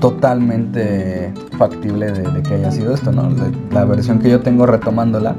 totalmente 0.01 1.33
factible 1.59 2.11
de, 2.11 2.23
de 2.23 2.43
que 2.43 2.55
haya 2.55 2.71
sido 2.71 2.95
esto, 2.95 3.13
¿no? 3.13 3.29
La, 3.29 3.51
la 3.71 3.85
versión 3.85 4.19
que 4.19 4.31
yo 4.31 4.41
tengo 4.41 4.65
retomándola 4.65 5.37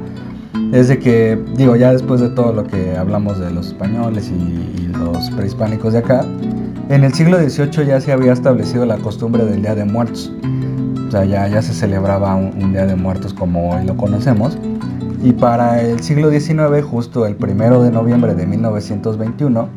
es 0.72 0.88
de 0.88 0.98
que, 1.00 1.38
digo, 1.56 1.74
ya 1.74 1.92
después 1.92 2.20
de 2.20 2.30
todo 2.30 2.52
lo 2.52 2.64
que 2.64 2.96
hablamos 2.96 3.38
de 3.40 3.50
los 3.50 3.66
españoles 3.68 4.30
y, 4.30 4.82
y 4.82 4.86
los 4.86 5.30
prehispánicos 5.32 5.92
de 5.92 5.98
acá, 5.98 6.24
en 6.88 7.04
el 7.04 7.12
siglo 7.12 7.38
XVIII 7.38 7.86
ya 7.86 8.00
se 8.00 8.12
había 8.12 8.32
establecido 8.32 8.86
la 8.86 8.96
costumbre 8.98 9.44
del 9.44 9.62
Día 9.62 9.74
de 9.74 9.84
Muertos. 9.84 10.32
O 11.08 11.10
sea, 11.10 11.24
ya, 11.24 11.48
ya 11.48 11.60
se 11.60 11.74
celebraba 11.74 12.36
un, 12.36 12.52
un 12.62 12.72
Día 12.72 12.86
de 12.86 12.96
Muertos 12.96 13.34
como 13.34 13.74
hoy 13.74 13.84
lo 13.84 13.96
conocemos. 13.96 14.56
Y 15.22 15.32
para 15.32 15.80
el 15.80 16.00
siglo 16.02 16.30
XIX, 16.30 16.84
justo 16.84 17.26
el 17.26 17.36
primero 17.36 17.82
de 17.82 17.92
noviembre 17.92 18.34
de 18.34 18.44
1921, 18.44 19.68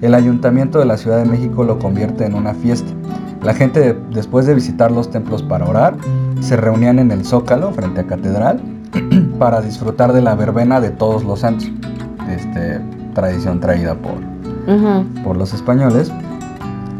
el 0.00 0.14
ayuntamiento 0.14 0.78
de 0.78 0.86
la 0.86 0.96
Ciudad 0.96 1.18
de 1.18 1.26
México 1.26 1.62
lo 1.62 1.78
convierte 1.78 2.24
en 2.24 2.34
una 2.34 2.54
fiesta. 2.54 2.90
La 3.42 3.52
gente, 3.52 3.98
después 4.12 4.46
de 4.46 4.54
visitar 4.54 4.90
los 4.90 5.10
templos 5.10 5.42
para 5.42 5.66
orar, 5.66 5.96
se 6.40 6.56
reunían 6.56 6.98
en 6.98 7.10
el 7.10 7.26
Zócalo, 7.26 7.70
frente 7.72 8.00
a 8.00 8.06
Catedral, 8.06 8.62
para 9.38 9.60
disfrutar 9.60 10.14
de 10.14 10.22
la 10.22 10.34
verbena 10.34 10.80
de 10.80 10.88
todos 10.88 11.22
los 11.22 11.40
santos. 11.40 11.70
Este, 12.30 12.80
tradición 13.12 13.60
traída 13.60 13.94
por, 13.94 14.14
por 15.22 15.36
los 15.36 15.52
españoles. 15.52 16.10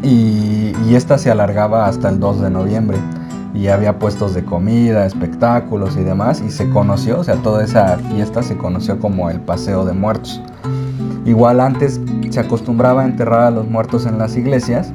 Y, 0.03 0.75
y 0.87 0.95
esta 0.95 1.17
se 1.17 1.31
alargaba 1.31 1.87
hasta 1.87 2.11
el 2.11 2.21
2 2.21 2.43
de 2.43 2.51
noviembre. 2.51 2.99
Y 3.55 3.69
había 3.69 3.99
puestos 3.99 4.35
de 4.35 4.45
comida, 4.45 5.07
espectáculos 5.07 5.97
y 5.97 6.03
demás. 6.03 6.43
Y 6.45 6.51
se 6.51 6.69
conoció, 6.71 7.21
o 7.21 7.25
sea, 7.25 7.37
toda 7.37 7.63
esa 7.65 7.99
fiesta 7.99 8.43
se 8.43 8.57
conoció 8.57 8.99
como 8.99 9.31
el 9.31 9.41
Paseo 9.41 9.85
de 9.85 9.93
Muertos. 9.93 10.41
Igual 11.25 11.61
antes 11.61 12.01
se 12.31 12.41
acostumbraba 12.41 13.03
a 13.03 13.05
enterrar 13.05 13.43
a 13.43 13.51
los 13.51 13.69
muertos 13.69 14.07
en 14.07 14.19
las 14.19 14.37
iglesias. 14.37 14.93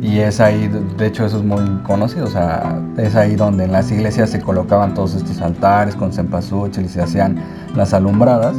Y 0.00 0.18
es 0.18 0.40
ahí, 0.40 0.68
de 0.98 1.06
hecho 1.06 1.24
eso 1.24 1.38
es 1.38 1.44
muy 1.44 1.64
conocido, 1.82 2.26
o 2.26 2.30
sea, 2.30 2.78
es 2.98 3.14
ahí 3.14 3.36
donde 3.36 3.64
en 3.64 3.72
las 3.72 3.90
iglesias 3.90 4.28
se 4.28 4.38
colocaban 4.40 4.92
todos 4.92 5.14
estos 5.14 5.40
altares 5.40 5.96
con 5.96 6.12
cempasúchil 6.12 6.84
y 6.84 6.88
se 6.88 7.00
hacían 7.00 7.36
las 7.74 7.94
alumbradas. 7.94 8.54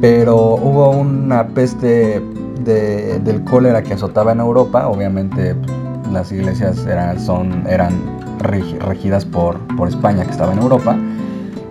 Pero 0.00 0.54
hubo 0.54 0.90
una 0.90 1.48
peste 1.48 2.22
de- 2.64 3.20
del 3.22 3.44
cólera 3.44 3.82
que 3.82 3.92
azotaba 3.92 4.32
en 4.32 4.40
Europa, 4.40 4.88
obviamente 4.88 5.54
pues, 5.54 6.12
las 6.12 6.32
iglesias 6.32 6.86
eran, 6.86 7.20
son, 7.20 7.66
eran 7.68 7.92
regidas 8.44 9.24
por, 9.24 9.58
por 9.76 9.88
España 9.88 10.24
que 10.24 10.30
estaba 10.30 10.52
en 10.52 10.58
Europa. 10.60 10.96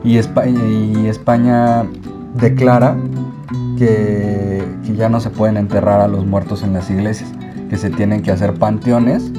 Y 0.03 0.17
España, 0.17 0.59
y 0.65 1.07
España 1.07 1.85
declara 2.35 2.95
que, 3.77 4.63
que 4.85 4.95
ya 4.95 5.07
no 5.09 5.19
se 5.19 5.29
pueden 5.29 5.57
enterrar 5.57 6.01
a 6.01 6.07
los 6.07 6.25
muertos 6.25 6.63
en 6.63 6.73
las 6.73 6.89
iglesias, 6.89 7.31
que 7.69 7.77
se 7.77 7.89
tienen 7.89 8.21
que 8.21 8.31
hacer 8.31 8.53
panteones 8.55 9.31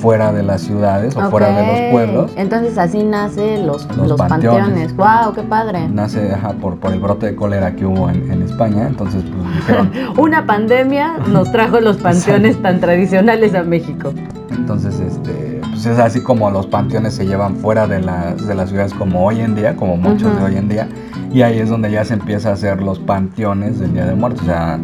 fuera 0.00 0.32
de 0.32 0.42
las 0.44 0.60
ciudades 0.62 1.16
o 1.16 1.28
fuera 1.30 1.48
de 1.48 1.66
los 1.66 1.90
pueblos. 1.92 2.32
Entonces 2.36 2.78
así 2.78 3.02
nace 3.02 3.58
los, 3.64 3.84
Los 3.96 4.08
los, 4.10 4.18
panteones. 4.18 4.92
panteones. 4.92 4.96
¡Wow! 4.96 5.34
¡Qué 5.34 5.42
padre! 5.42 5.88
Nace 5.88 6.32
ajá, 6.32 6.52
por, 6.52 6.76
por 6.78 6.92
el 6.92 7.00
brote 7.00 7.26
de 7.26 7.34
cólera 7.36 7.74
que 7.74 7.84
hubo 7.84 8.08
en, 8.08 8.30
en 8.30 8.42
España, 8.42 8.86
entonces 8.86 9.24
pues 9.24 9.56
dijeron, 9.56 9.90
Una 10.18 10.46
pandemia 10.46 11.18
nos 11.28 11.50
trajo 11.50 11.80
los 11.80 11.96
panteones 12.02 12.60
tan 12.62 12.80
tradicionales 12.80 13.54
a 13.54 13.62
México. 13.64 14.12
entonces 14.52 15.00
este, 15.00 15.57
pues 15.78 15.94
es 15.94 15.98
así 16.00 16.20
como 16.22 16.50
los 16.50 16.66
panteones 16.66 17.14
se 17.14 17.24
llevan 17.24 17.54
fuera 17.54 17.86
de 17.86 18.00
las, 18.00 18.44
de 18.44 18.52
las 18.56 18.68
ciudades 18.68 18.92
como 18.92 19.24
hoy 19.24 19.40
en 19.40 19.54
día, 19.54 19.76
como 19.76 19.96
muchos 19.96 20.36
de 20.36 20.42
hoy 20.42 20.56
en 20.56 20.68
día, 20.68 20.88
y 21.32 21.42
ahí 21.42 21.60
es 21.60 21.68
donde 21.68 21.88
ya 21.88 22.04
se 22.04 22.14
empieza 22.14 22.50
a 22.50 22.54
hacer 22.54 22.82
los 22.82 22.98
panteones 22.98 23.78
del 23.78 23.92
Día 23.92 24.04
de 24.04 24.16
Muertos, 24.16 24.42
o 24.42 24.46
sea, 24.46 24.76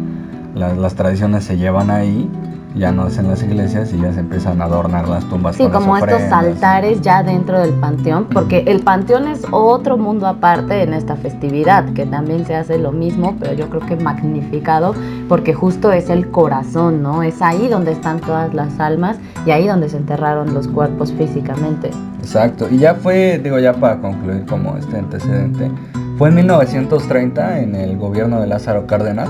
las, 0.55 0.77
las 0.77 0.95
tradiciones 0.95 1.43
se 1.43 1.57
llevan 1.57 1.91
ahí, 1.91 2.29
ya 2.75 2.91
no 2.91 3.07
es 3.07 3.17
en 3.17 3.27
las 3.27 3.41
iglesias 3.41 3.93
y 3.93 3.99
ya 3.99 4.11
se 4.13 4.19
empiezan 4.19 4.61
a 4.61 4.65
adornar 4.65 5.07
las 5.07 5.23
tumbas 5.25 5.55
Sí, 5.55 5.63
con 5.63 5.71
las 5.71 5.81
como 5.81 5.97
estos 5.97 6.21
altares 6.31 7.01
ya 7.01 7.23
dentro 7.23 7.59
del 7.59 7.73
panteón, 7.73 8.25
porque 8.25 8.63
el 8.67 8.81
panteón 8.81 9.27
es 9.27 9.41
otro 9.51 9.97
mundo 9.97 10.27
aparte 10.27 10.83
en 10.83 10.93
esta 10.93 11.15
festividad, 11.15 11.85
que 11.93 12.05
también 12.05 12.45
se 12.45 12.55
hace 12.55 12.77
lo 12.77 12.91
mismo, 12.91 13.35
pero 13.39 13.53
yo 13.53 13.69
creo 13.69 13.85
que 13.85 13.95
magnificado, 13.95 14.93
porque 15.29 15.53
justo 15.53 15.91
es 15.91 16.09
el 16.09 16.29
corazón, 16.29 17.01
¿no? 17.01 17.23
Es 17.23 17.41
ahí 17.41 17.67
donde 17.67 17.91
están 17.91 18.19
todas 18.19 18.53
las 18.53 18.79
almas 18.79 19.17
y 19.45 19.51
ahí 19.51 19.67
donde 19.67 19.89
se 19.89 19.97
enterraron 19.97 20.53
los 20.53 20.67
cuerpos 20.67 21.13
físicamente. 21.13 21.91
Exacto, 22.19 22.67
y 22.69 22.79
ya 22.79 22.95
fue, 22.95 23.39
digo 23.41 23.59
ya 23.59 23.73
para 23.73 23.99
concluir 24.01 24.45
como 24.45 24.77
este 24.77 24.97
antecedente, 24.97 25.71
fue 26.17 26.29
en 26.29 26.35
1930 26.35 27.59
en 27.59 27.75
el 27.75 27.97
gobierno 27.97 28.39
de 28.39 28.47
Lázaro 28.47 28.87
Cárdenas, 28.87 29.29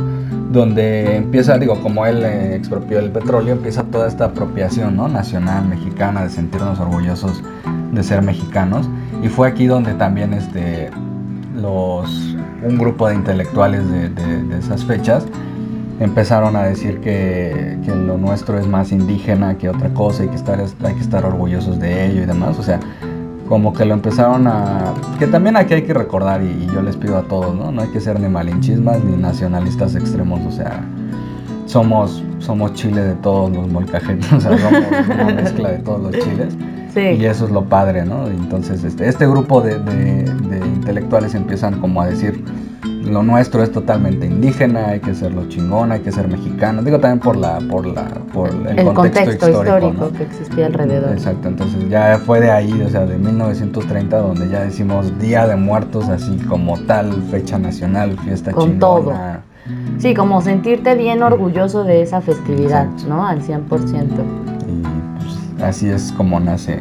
donde 0.52 1.18
empieza, 1.18 1.58
digo, 1.58 1.80
como 1.82 2.06
él 2.06 2.24
eh, 2.24 2.56
expropió 2.56 3.00
el 3.00 3.12
petróleo, 3.12 3.54
empieza 3.54 3.84
toda 3.84 4.08
esta 4.08 4.26
apropiación 4.26 4.96
¿no? 4.96 5.08
nacional 5.08 5.66
mexicana 5.68 6.24
de 6.24 6.30
sentirnos 6.30 6.80
orgullosos 6.80 7.44
de 7.92 8.04
ser 8.04 8.22
mexicanos, 8.22 8.88
y 9.24 9.28
fue 9.30 9.48
aquí 9.48 9.66
donde 9.68 9.94
también 9.94 10.34
este, 10.34 10.90
los, 11.56 12.36
un 12.64 12.78
grupo 12.78 13.08
de 13.08 13.16
intelectuales 13.16 13.90
de, 13.90 14.10
de- 14.10 14.44
de 14.44 14.60
esas 14.60 14.84
fechas 14.86 15.26
empezaron 16.00 16.56
a 16.58 16.64
decir 16.64 17.00
que, 17.00 17.78
que 17.86 17.96
lo 17.96 18.18
nuestro 18.18 18.58
es 18.60 18.68
más 18.68 18.92
indígena 18.92 19.58
que 19.58 19.70
otra 19.70 19.90
cosa 19.94 20.26
y 20.26 20.28
que 20.28 20.36
estar, 20.36 20.60
hay 20.60 20.94
que 20.94 21.00
estar 21.02 21.26
orgullosos 21.26 21.80
de 21.80 22.06
ello 22.08 22.24
y 22.24 22.26
demás. 22.26 22.60
O 22.60 22.64
sea, 22.64 22.80
como 23.48 23.74
que 23.74 23.86
lo 23.86 23.94
empezaron 23.94 24.48
a... 24.48 24.94
Que 25.20 25.28
también 25.28 25.56
aquí 25.58 25.74
hay 25.76 25.84
que 25.84 25.94
recordar 25.94 26.42
y, 26.42 26.48
y 26.48 26.70
yo 26.74 26.82
les 26.82 26.98
pido 26.98 27.18
a 27.18 27.24
todos, 27.24 27.56
¿no? 27.56 27.72
No 27.72 27.82
hay 27.82 27.90
que 27.90 28.00
ser 28.02 28.20
ni 28.20 28.28
malinchismas 28.28 29.04
ni 29.04 29.16
nacionalistas 29.18 29.96
extremos. 29.96 30.42
O 30.48 30.52
sea, 30.52 30.84
somos, 31.66 32.24
somos 32.40 32.74
chile 32.74 33.02
de 33.02 33.14
todos 33.16 33.52
los 33.52 33.68
molcajetes. 33.70 34.32
O 34.34 34.40
sea, 34.40 34.58
somos 34.58 34.82
una 35.14 35.26
mezcla 35.34 35.70
de 35.72 35.78
todos 35.80 36.02
los 36.02 36.12
chiles. 36.24 36.56
Sí. 36.94 37.02
Y 37.02 37.26
eso 37.26 37.46
es 37.46 37.52
lo 37.52 37.66
padre, 37.66 38.06
¿no? 38.06 38.28
Entonces, 38.28 38.84
este, 38.84 39.08
este 39.10 39.28
grupo 39.28 39.62
de, 39.62 39.80
de- 39.80 40.24
de 40.24 40.66
intelectuales 40.66 41.36
empiezan 41.36 41.80
como 41.82 42.02
a 42.02 42.08
decir, 42.08 42.44
lo 43.06 43.24
nuestro 43.24 43.64
es 43.64 43.72
totalmente 43.72 44.26
indígena, 44.26 44.88
hay 44.90 45.00
que 45.00 45.14
serlo 45.14 45.48
chingón, 45.48 45.92
hay 45.92 46.02
que 46.02 46.12
ser 46.12 46.28
mexicano. 46.28 46.82
Digo 46.82 47.00
también 47.00 47.20
por 47.20 47.36
la, 47.38 47.60
por 47.60 47.86
la, 47.86 48.06
por 48.34 48.50
el, 48.50 48.80
el 48.80 48.94
contexto, 48.94 49.50
histórico, 49.50 49.94
¿no? 49.94 50.12
que 50.12 50.24
existía 50.24 50.66
alrededor. 50.66 51.12
Exacto, 51.12 51.48
entonces 51.48 51.90
ya 51.90 52.20
fue 52.24 52.40
de 52.40 52.52
ahí, 52.52 52.82
o 52.82 52.90
sea, 52.90 53.06
de 53.06 53.18
1930, 53.18 54.18
donde 54.18 54.50
ya 54.50 54.62
decimos 54.62 55.18
Día 55.20 55.48
de 55.48 55.56
Muertos, 55.56 56.10
así 56.10 56.38
como 56.50 56.80
tal, 56.82 57.14
fecha 57.32 57.58
nacional, 57.58 58.18
fiesta 58.20 58.52
Con 58.52 58.72
chingona. 58.72 59.44
Sí, 59.98 60.14
como 60.14 60.42
sentirte 60.42 60.96
bien 60.96 61.24
orgulloso 61.24 61.84
de 61.84 62.02
esa 62.02 62.22
festividad, 62.22 62.86
Exacto. 62.86 63.10
¿no? 63.10 63.26
Al 63.26 63.42
100%. 63.42 63.66
Y 64.68 64.82
pues, 65.18 65.64
así 65.64 65.90
es 65.90 66.12
como 66.12 66.40
nace 66.40 66.80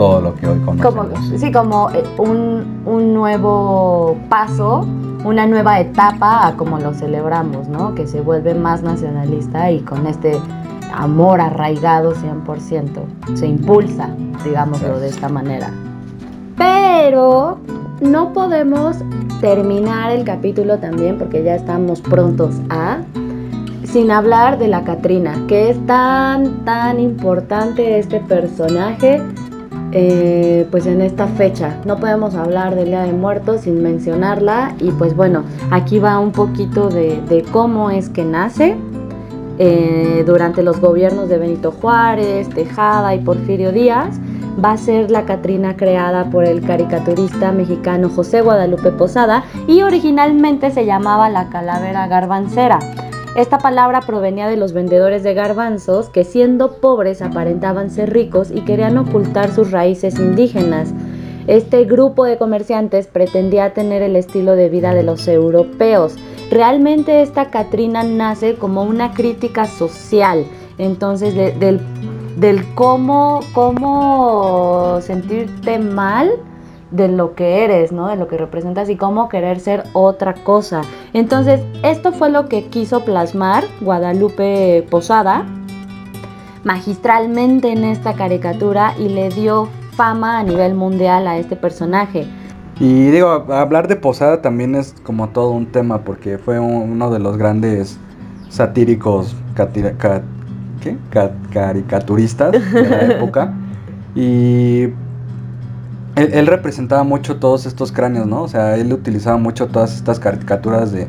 todo 0.00 0.20
lo 0.22 0.34
que 0.34 0.46
hoy 0.46 0.58
Como, 0.60 0.78
conocemos. 0.80 1.40
sí, 1.40 1.52
como 1.52 1.90
eh, 1.90 2.02
un, 2.16 2.80
un 2.86 3.12
nuevo 3.12 4.16
paso, 4.30 4.86
una 5.26 5.46
nueva 5.46 5.78
etapa 5.78 6.46
a 6.46 6.56
como 6.56 6.78
lo 6.78 6.94
celebramos, 6.94 7.68
¿no? 7.68 7.94
Que 7.94 8.06
se 8.06 8.22
vuelve 8.22 8.54
más 8.54 8.82
nacionalista 8.82 9.70
y 9.70 9.80
con 9.80 10.06
este 10.06 10.40
amor 10.94 11.42
arraigado 11.42 12.14
100%. 12.14 12.86
Se 13.34 13.46
impulsa, 13.46 14.08
digámoslo 14.42 14.98
de 15.00 15.08
esta 15.08 15.28
manera. 15.28 15.70
Pero 16.56 17.58
no 18.00 18.32
podemos 18.32 18.96
terminar 19.42 20.12
el 20.12 20.24
capítulo 20.24 20.78
también 20.78 21.18
porque 21.18 21.44
ya 21.44 21.56
estamos 21.56 22.00
prontos 22.00 22.54
a 22.70 23.00
sin 23.84 24.10
hablar 24.10 24.58
de 24.58 24.68
la 24.68 24.82
Catrina, 24.84 25.44
que 25.46 25.68
es 25.68 25.86
tan 25.86 26.64
tan 26.64 27.00
importante 27.00 27.98
este 27.98 28.20
personaje 28.20 29.20
eh, 29.92 30.66
pues 30.70 30.86
en 30.86 31.00
esta 31.00 31.26
fecha. 31.26 31.76
No 31.84 31.96
podemos 31.96 32.34
hablar 32.34 32.74
del 32.74 32.86
Día 32.86 33.02
de 33.02 33.12
Muertos 33.12 33.62
sin 33.62 33.82
mencionarla 33.82 34.74
y 34.80 34.90
pues 34.92 35.14
bueno, 35.16 35.44
aquí 35.70 35.98
va 35.98 36.18
un 36.18 36.32
poquito 36.32 36.88
de, 36.88 37.20
de 37.28 37.42
cómo 37.42 37.90
es 37.90 38.08
que 38.08 38.24
nace. 38.24 38.76
eh, 39.62 40.24
durante 40.26 40.62
los 40.62 40.80
gobiernos 40.80 41.28
de 41.28 41.36
Benito 41.36 41.70
Juárez, 41.70 42.48
Tejada 42.48 43.14
y 43.14 43.18
Porfirio 43.18 43.72
Díaz, 43.72 44.18
va 44.62 44.72
a 44.72 44.76
ser 44.78 45.10
la 45.10 45.26
Catrina 45.26 45.76
creada 45.76 46.30
por 46.30 46.44
el 46.46 46.62
caricaturista 46.62 47.52
mexicano 47.52 48.08
José 48.08 48.40
Guadalupe 48.40 48.90
Posada 48.90 49.44
y 49.66 49.82
originalmente 49.82 50.70
se 50.70 50.86
llamaba 50.86 51.28
la 51.28 51.50
calavera 51.50 52.06
garbancera. 52.06 52.78
Esta 53.36 53.58
palabra 53.58 54.00
provenía 54.00 54.48
de 54.48 54.56
los 54.56 54.72
vendedores 54.72 55.22
de 55.22 55.34
garbanzos 55.34 56.08
que 56.08 56.24
siendo 56.24 56.80
pobres 56.80 57.22
aparentaban 57.22 57.90
ser 57.90 58.12
ricos 58.12 58.50
y 58.50 58.62
querían 58.62 58.98
ocultar 58.98 59.52
sus 59.52 59.70
raíces 59.70 60.18
indígenas. 60.18 60.92
Este 61.46 61.84
grupo 61.84 62.24
de 62.24 62.38
comerciantes 62.38 63.06
pretendía 63.06 63.72
tener 63.72 64.02
el 64.02 64.16
estilo 64.16 64.56
de 64.56 64.68
vida 64.68 64.94
de 64.94 65.04
los 65.04 65.26
europeos. 65.28 66.16
Realmente 66.50 67.22
esta 67.22 67.50
Catrina 67.50 68.02
nace 68.02 68.56
como 68.56 68.82
una 68.82 69.12
crítica 69.12 69.66
social, 69.66 70.44
entonces 70.78 71.34
de- 71.34 71.52
del, 71.52 71.80
del 72.36 72.74
cómo, 72.74 73.40
cómo 73.54 74.98
sentirte 75.00 75.78
mal 75.78 76.30
de 76.90 77.08
lo 77.08 77.34
que 77.34 77.64
eres, 77.64 77.92
¿no? 77.92 78.08
De 78.08 78.16
lo 78.16 78.26
que 78.28 78.36
representas 78.36 78.88
y 78.88 78.96
cómo 78.96 79.28
querer 79.28 79.60
ser 79.60 79.84
otra 79.92 80.34
cosa. 80.34 80.80
Entonces, 81.12 81.60
esto 81.84 82.12
fue 82.12 82.30
lo 82.30 82.48
que 82.48 82.66
quiso 82.66 83.04
plasmar 83.04 83.64
Guadalupe 83.80 84.84
Posada 84.90 85.44
magistralmente 86.64 87.72
en 87.72 87.84
esta 87.84 88.14
caricatura 88.14 88.94
y 88.98 89.08
le 89.08 89.30
dio 89.30 89.68
fama 89.92 90.38
a 90.38 90.42
nivel 90.42 90.74
mundial 90.74 91.26
a 91.26 91.38
este 91.38 91.56
personaje. 91.56 92.26
Y 92.78 93.10
digo, 93.10 93.28
hablar 93.28 93.88
de 93.88 93.96
Posada 93.96 94.40
también 94.42 94.74
es 94.74 94.94
como 95.02 95.28
todo 95.28 95.50
un 95.50 95.66
tema 95.66 95.98
porque 96.02 96.38
fue 96.38 96.58
un- 96.58 96.90
uno 96.92 97.10
de 97.10 97.18
los 97.18 97.36
grandes 97.36 97.98
satíricos 98.48 99.36
catira- 99.54 99.94
¿qué? 100.82 100.96
Ca- 101.10 101.32
caricaturistas 101.52 102.52
de 102.52 102.88
la 102.88 103.00
época. 103.16 103.52
Y 104.14 104.88
él, 106.20 106.30
él 106.32 106.46
representaba 106.46 107.02
mucho 107.04 107.36
todos 107.36 107.66
estos 107.66 107.92
cráneos, 107.92 108.26
¿no? 108.26 108.42
O 108.42 108.48
sea, 108.48 108.76
él 108.76 108.92
utilizaba 108.92 109.36
mucho 109.38 109.68
todas 109.68 109.94
estas 109.94 110.18
caricaturas 110.20 110.92
de, 110.92 111.08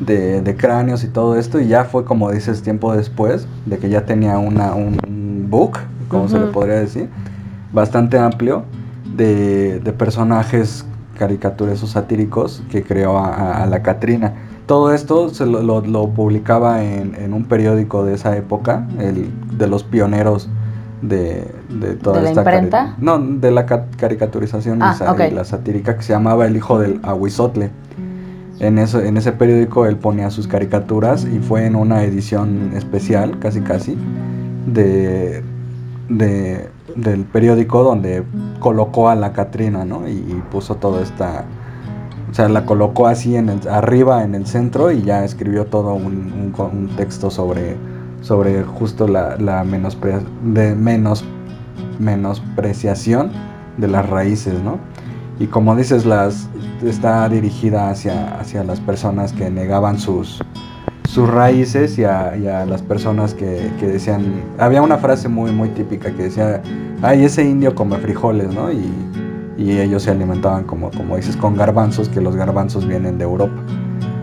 de- 0.00 0.40
de 0.42 0.56
cráneos 0.56 1.04
y 1.04 1.08
todo 1.08 1.36
esto. 1.36 1.60
Y 1.60 1.68
ya 1.68 1.84
fue, 1.84 2.04
como 2.04 2.30
dices, 2.30 2.62
tiempo 2.62 2.94
después 2.94 3.46
de 3.66 3.78
que 3.78 3.88
ya 3.88 4.04
tenía 4.06 4.38
una, 4.38 4.74
un 4.74 5.46
book, 5.50 5.78
como 6.08 6.28
se 6.28 6.38
le 6.38 6.46
podría 6.46 6.76
decir, 6.76 7.08
bastante 7.72 8.18
amplio 8.18 8.64
de, 9.16 9.80
de 9.80 9.92
personajes 9.92 10.84
caricaturesos 11.18 11.90
satíricos 11.90 12.62
que 12.70 12.82
creó 12.82 13.18
a, 13.18 13.28
a- 13.34 13.62
a 13.62 13.66
la 13.66 13.82
Catrina. 13.82 14.34
Todo 14.66 14.92
esto 14.92 15.28
se 15.30 15.46
lo, 15.46 15.62
lo- 15.62 15.80
lo 15.80 16.08
publicaba 16.08 16.82
en, 16.84 17.14
en 17.14 17.32
un 17.32 17.44
periódico 17.44 18.04
de 18.04 18.14
esa 18.14 18.36
época, 18.36 18.86
el, 18.98 19.30
de 19.56 19.66
los 19.68 19.84
pioneros 19.84 20.48
de, 21.02 21.46
de 21.68 21.94
toda 21.96 22.16
¿De 22.18 22.22
la 22.24 22.28
esta 22.30 22.40
imprenta? 22.42 22.94
No, 22.98 23.18
de 23.18 23.50
la 23.50 23.66
ca- 23.66 23.86
caricaturización 23.96 24.82
Ah, 24.82 24.94
y 25.28 25.34
la 25.34 25.44
satírica 25.44 25.96
que 25.96 26.02
se 26.02 26.12
llamaba 26.12 26.46
El 26.46 26.56
Hijo 26.56 26.78
del 26.78 27.00
Aguizotle. 27.02 27.70
En, 28.58 28.78
eso, 28.78 29.00
en 29.02 29.16
ese 29.18 29.32
periódico 29.32 29.84
él 29.86 29.96
ponía 29.96 30.30
sus 30.30 30.48
caricaturas 30.48 31.24
y 31.26 31.40
fue 31.40 31.66
en 31.66 31.76
una 31.76 32.02
edición 32.04 32.72
especial, 32.74 33.38
casi 33.38 33.60
casi, 33.60 33.96
de, 34.66 35.42
de- 36.08 36.68
del 36.96 37.24
periódico 37.24 37.82
donde 37.82 38.22
colocó 38.58 39.10
a 39.10 39.14
la 39.14 39.34
Catrina, 39.34 39.84
¿no? 39.84 40.08
Y, 40.08 40.12
y 40.12 40.42
puso 40.50 40.76
toda 40.76 41.02
esta... 41.02 41.44
O 42.30 42.34
sea, 42.34 42.48
la 42.48 42.64
colocó 42.64 43.06
así 43.06 43.36
en 43.36 43.50
el- 43.50 43.68
arriba 43.68 44.24
en 44.24 44.34
el 44.34 44.46
centro 44.46 44.90
y 44.90 45.02
ya 45.02 45.24
escribió 45.24 45.66
todo 45.66 45.92
un, 45.94 46.52
un 46.58 46.88
texto 46.96 47.30
sobre, 47.30 47.76
sobre 48.26 48.64
justo 48.64 49.06
la, 49.06 49.36
la 49.36 49.62
menospre- 49.62 50.24
de 50.42 50.74
menos, 50.74 51.24
menospreciación 52.00 53.30
de 53.76 53.86
las 53.86 54.08
raíces, 54.10 54.60
¿no? 54.64 54.80
Y 55.38 55.46
como 55.46 55.76
dices, 55.76 56.04
las, 56.04 56.48
está 56.82 57.28
dirigida 57.28 57.88
hacia, 57.90 58.36
hacia 58.40 58.64
las 58.64 58.80
personas 58.80 59.32
que 59.32 59.48
negaban 59.48 59.98
sus, 60.00 60.42
sus 61.08 61.28
raíces 61.28 61.98
y 61.98 62.04
a, 62.04 62.36
y 62.36 62.48
a 62.48 62.66
las 62.66 62.82
personas 62.82 63.32
que, 63.32 63.70
que 63.78 63.86
decían, 63.86 64.24
había 64.58 64.82
una 64.82 64.98
frase 64.98 65.28
muy, 65.28 65.52
muy 65.52 65.68
típica 65.68 66.10
que 66.10 66.24
decía, 66.24 66.62
ay, 67.02 67.24
ese 67.24 67.44
indio 67.44 67.74
come 67.76 67.96
frijoles, 67.98 68.52
¿no? 68.52 68.72
Y, 68.72 68.90
y 69.56 69.78
ellos 69.78 70.02
se 70.02 70.10
alimentaban 70.10 70.64
como, 70.64 70.90
como 70.90 71.16
dices, 71.16 71.36
con 71.36 71.54
garbanzos, 71.54 72.08
que 72.08 72.20
los 72.20 72.34
garbanzos 72.34 72.88
vienen 72.88 73.18
de 73.18 73.24
Europa. 73.24 73.54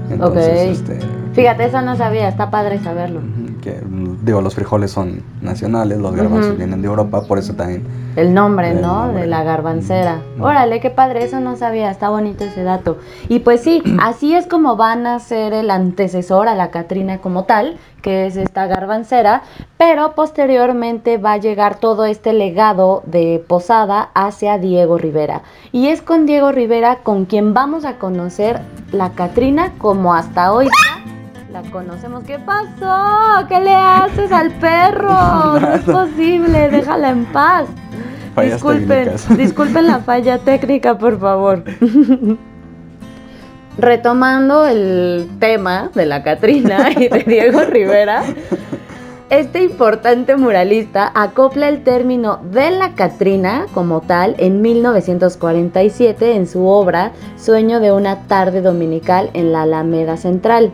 Entonces, 0.10 0.80
este, 0.80 1.00
Fíjate, 1.34 1.66
eso 1.66 1.82
no 1.82 1.96
sabía, 1.96 2.28
está 2.28 2.52
padre 2.52 2.80
saberlo. 2.80 3.22
que, 3.62 3.82
digo, 4.24 4.42
los 4.42 4.54
frijoles 4.56 4.92
son 4.92 5.24
nacionales, 5.42 5.98
los 5.98 6.16
garbanzos 6.16 6.58
vienen 6.58 6.82
de 6.82 6.88
Europa, 6.88 7.24
por 7.28 7.40
eso 7.40 7.54
también. 7.54 7.84
El 8.16 8.34
nombre, 8.34 8.72
El 8.72 8.82
¿no? 8.82 9.06
nombre. 9.06 9.22
De 9.22 9.28
la 9.28 9.44
garbancera. 9.44 10.22
Mm. 10.38 10.42
Órale, 10.44 10.80
qué 10.80 10.92
padre, 10.92 11.24
eso 11.24 11.40
no 11.40 11.56
sabía, 11.56 11.90
está 11.90 12.10
bonito 12.10 12.44
ese 12.44 12.62
dato. 12.64 13.00
Y 13.30 13.40
pues 13.40 13.62
sí, 13.62 13.82
así 14.02 14.36
es 14.36 14.46
como 14.46 14.76
van 14.76 15.08
a 15.08 15.18
ser 15.20 15.54
el 15.54 15.72
antecesor 15.72 16.48
a 16.48 16.56
la 16.56 16.70
Catrina 16.70 17.18
como 17.18 17.46
tal, 17.46 17.78
que 18.04 18.28
es 18.28 18.36
esta 18.36 18.68
garbancera, 18.68 19.42
pero 19.78 20.14
posteriormente 20.14 21.18
va 21.18 21.34
a 21.34 21.38
llegar 21.38 21.80
todo 21.80 22.06
este 22.06 22.34
legado 22.34 23.02
de 23.06 23.44
Posada 23.48 24.10
hacia 24.14 24.58
Diego 24.58 24.98
Rivera. 24.98 25.42
Y 25.72 25.88
es 25.88 26.02
con 26.02 26.26
Diego 26.26 26.52
Rivera 26.52 26.98
con 26.98 27.26
quien 27.26 27.54
vamos 27.54 27.86
a 27.86 27.98
conocer 27.98 28.62
la 28.92 29.12
Catrina 29.12 29.72
como 29.80 30.14
hasta 30.14 30.52
hoy 30.52 30.68
la 31.54 31.62
conocemos. 31.70 32.24
¿Qué 32.24 32.40
pasó? 32.40 33.48
¿Qué 33.48 33.60
le 33.60 33.76
haces 33.76 34.32
al 34.32 34.52
perro? 34.54 35.60
No 35.62 35.74
es 35.76 35.84
posible, 35.84 36.70
déjala 36.70 37.12
en 37.12 37.26
paz. 37.26 37.68
Fallas 38.34 38.54
Disculpen, 38.54 38.88
técnicas. 38.88 39.38
disculpen 39.38 39.88
la 39.88 40.00
falla 40.00 40.40
técnica, 40.40 40.98
por 40.98 41.20
favor. 41.20 41.64
Retomando 43.78 44.66
el 44.66 45.30
tema 45.40 45.92
de 45.94 46.08
la 46.08 46.24
Catrina 46.24 46.90
y 46.92 47.08
de 47.08 47.20
Diego 47.20 47.62
Rivera, 47.62 48.24
este 49.30 49.64
importante 49.64 50.36
muralista 50.36 51.12
acopla 51.14 51.70
el 51.70 51.84
término 51.84 52.40
de 52.52 52.72
la 52.72 52.94
Catrina 52.94 53.68
como 53.76 54.02
tal 54.02 54.36
en 54.40 54.62
1947 54.62 56.36
en 56.36 56.48
su 56.48 56.66
obra 56.66 57.12
Sueño 57.38 57.80
de 57.80 57.92
una 57.92 58.22
tarde 58.28 58.62
dominical 58.62 59.30
en 59.34 59.52
la 59.52 59.64
Alameda 59.64 60.18
Central. 60.18 60.72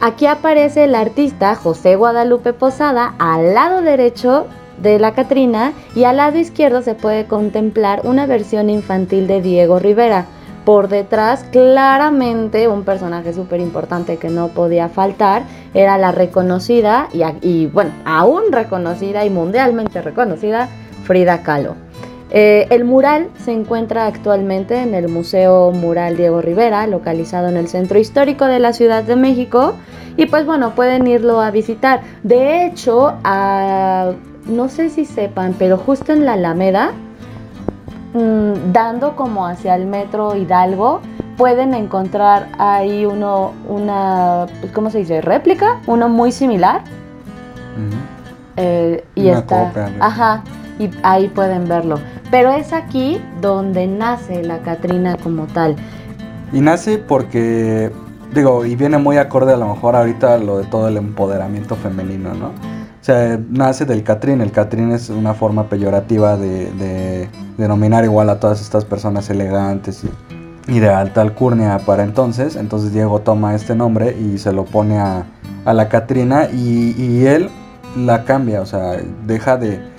Aquí 0.00 0.26
aparece 0.26 0.84
el 0.84 0.94
artista 0.94 1.54
José 1.54 1.96
Guadalupe 1.96 2.52
Posada 2.52 3.14
al 3.18 3.54
lado 3.54 3.80
derecho 3.80 4.46
de 4.82 4.98
la 4.98 5.14
Catrina 5.14 5.72
y 5.94 6.04
al 6.04 6.18
lado 6.18 6.38
izquierdo 6.38 6.82
se 6.82 6.94
puede 6.94 7.24
contemplar 7.24 8.02
una 8.04 8.26
versión 8.26 8.68
infantil 8.68 9.26
de 9.26 9.40
Diego 9.40 9.78
Rivera. 9.78 10.26
Por 10.66 10.88
detrás, 10.88 11.44
claramente, 11.44 12.68
un 12.68 12.84
personaje 12.84 13.32
súper 13.32 13.60
importante 13.60 14.18
que 14.18 14.28
no 14.28 14.48
podía 14.48 14.90
faltar 14.90 15.44
era 15.72 15.96
la 15.96 16.12
reconocida 16.12 17.08
y, 17.14 17.22
y, 17.40 17.66
bueno, 17.66 17.92
aún 18.04 18.52
reconocida 18.52 19.24
y 19.24 19.30
mundialmente 19.30 20.02
reconocida 20.02 20.68
Frida 21.04 21.42
Kahlo. 21.42 21.85
Eh, 22.30 22.66
el 22.70 22.84
mural 22.84 23.28
se 23.38 23.52
encuentra 23.52 24.06
actualmente 24.06 24.82
en 24.82 24.94
el 24.94 25.08
Museo 25.08 25.70
Mural 25.70 26.16
Diego 26.16 26.40
Rivera, 26.40 26.86
localizado 26.86 27.48
en 27.48 27.56
el 27.56 27.68
Centro 27.68 27.98
Histórico 27.98 28.46
de 28.46 28.58
la 28.58 28.72
Ciudad 28.72 29.04
de 29.04 29.14
México. 29.16 29.74
Y 30.16 30.26
pues 30.26 30.44
bueno, 30.46 30.74
pueden 30.74 31.06
irlo 31.06 31.40
a 31.40 31.50
visitar. 31.50 32.00
De 32.22 32.66
hecho, 32.66 33.14
a- 33.22 34.12
no 34.46 34.68
sé 34.68 34.90
si 34.90 35.04
sepan, 35.04 35.54
pero 35.58 35.76
justo 35.76 36.12
en 36.12 36.24
la 36.24 36.32
Alameda, 36.34 36.92
mm, 38.14 38.72
dando 38.72 39.14
como 39.16 39.46
hacia 39.46 39.74
el 39.76 39.86
metro 39.86 40.34
Hidalgo, 40.36 41.00
pueden 41.36 41.74
encontrar 41.74 42.48
ahí 42.58 43.04
uno, 43.04 43.52
una, 43.68 44.46
pues, 44.60 44.72
¿cómo 44.72 44.90
se 44.90 44.98
dice? 44.98 45.20
Réplica, 45.20 45.80
uno 45.86 46.08
muy 46.08 46.32
similar. 46.32 46.80
Eh, 48.56 49.04
y 49.14 49.28
Una 49.28 49.38
está. 49.40 49.64
copia, 49.68 49.88
¿no? 49.90 50.04
Ajá, 50.04 50.42
y 50.78 50.90
ahí 51.02 51.28
pueden 51.28 51.68
verlo. 51.68 51.98
Pero 52.30 52.50
es 52.52 52.72
aquí 52.72 53.20
donde 53.40 53.86
nace 53.86 54.42
la 54.42 54.58
Catrina 54.58 55.16
como 55.22 55.46
tal. 55.46 55.76
Y 56.52 56.60
nace 56.60 56.98
porque, 56.98 57.90
digo, 58.34 58.64
y 58.64 58.76
viene 58.76 58.98
muy 58.98 59.16
acorde 59.16 59.52
a 59.52 59.56
lo 59.56 59.68
mejor 59.68 59.96
ahorita 59.96 60.38
lo 60.38 60.58
de 60.58 60.64
todo 60.64 60.88
el 60.88 60.96
empoderamiento 60.96 61.76
femenino, 61.76 62.34
¿no? 62.34 62.48
O 62.48 63.04
sea, 63.06 63.38
nace 63.50 63.84
del 63.84 64.02
Catrín. 64.02 64.40
El 64.40 64.50
Catrín 64.50 64.90
es 64.90 65.10
una 65.10 65.34
forma 65.34 65.68
peyorativa 65.68 66.36
de, 66.36 66.72
de 66.72 67.28
denominar 67.56 68.04
igual 68.04 68.30
a 68.30 68.40
todas 68.40 68.60
estas 68.60 68.84
personas 68.84 69.30
elegantes 69.30 70.02
y, 70.04 70.72
y 70.72 70.80
de 70.80 70.88
alta 70.88 71.20
alcurnia 71.20 71.78
para 71.86 72.02
entonces. 72.02 72.56
Entonces 72.56 72.92
Diego 72.92 73.20
toma 73.20 73.54
este 73.54 73.76
nombre 73.76 74.16
y 74.18 74.38
se 74.38 74.52
lo 74.52 74.64
pone 74.64 74.98
a, 74.98 75.24
a 75.64 75.72
la 75.72 75.88
Catrina 75.88 76.48
y, 76.52 76.94
y 77.00 77.26
él 77.26 77.48
la 77.96 78.24
cambia, 78.24 78.60
o 78.60 78.66
sea, 78.66 78.96
deja 79.24 79.56
de... 79.56 79.95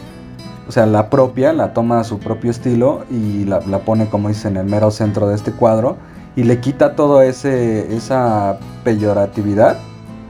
O 0.67 0.71
sea, 0.71 0.85
la 0.85 1.09
propia, 1.09 1.53
la 1.53 1.73
toma 1.73 1.99
a 1.99 2.03
su 2.03 2.19
propio 2.19 2.51
estilo 2.51 3.05
y 3.09 3.45
la, 3.45 3.61
la 3.61 3.79
pone, 3.79 4.09
como 4.09 4.27
dice, 4.27 4.47
en 4.47 4.57
el 4.57 4.65
mero 4.65 4.91
centro 4.91 5.27
de 5.27 5.35
este 5.35 5.51
cuadro 5.51 5.97
y 6.37 6.43
le 6.43 6.59
quita 6.59 6.95
todo 6.95 7.21
ese 7.21 7.95
esa 7.95 8.59
peyoratividad 8.83 9.79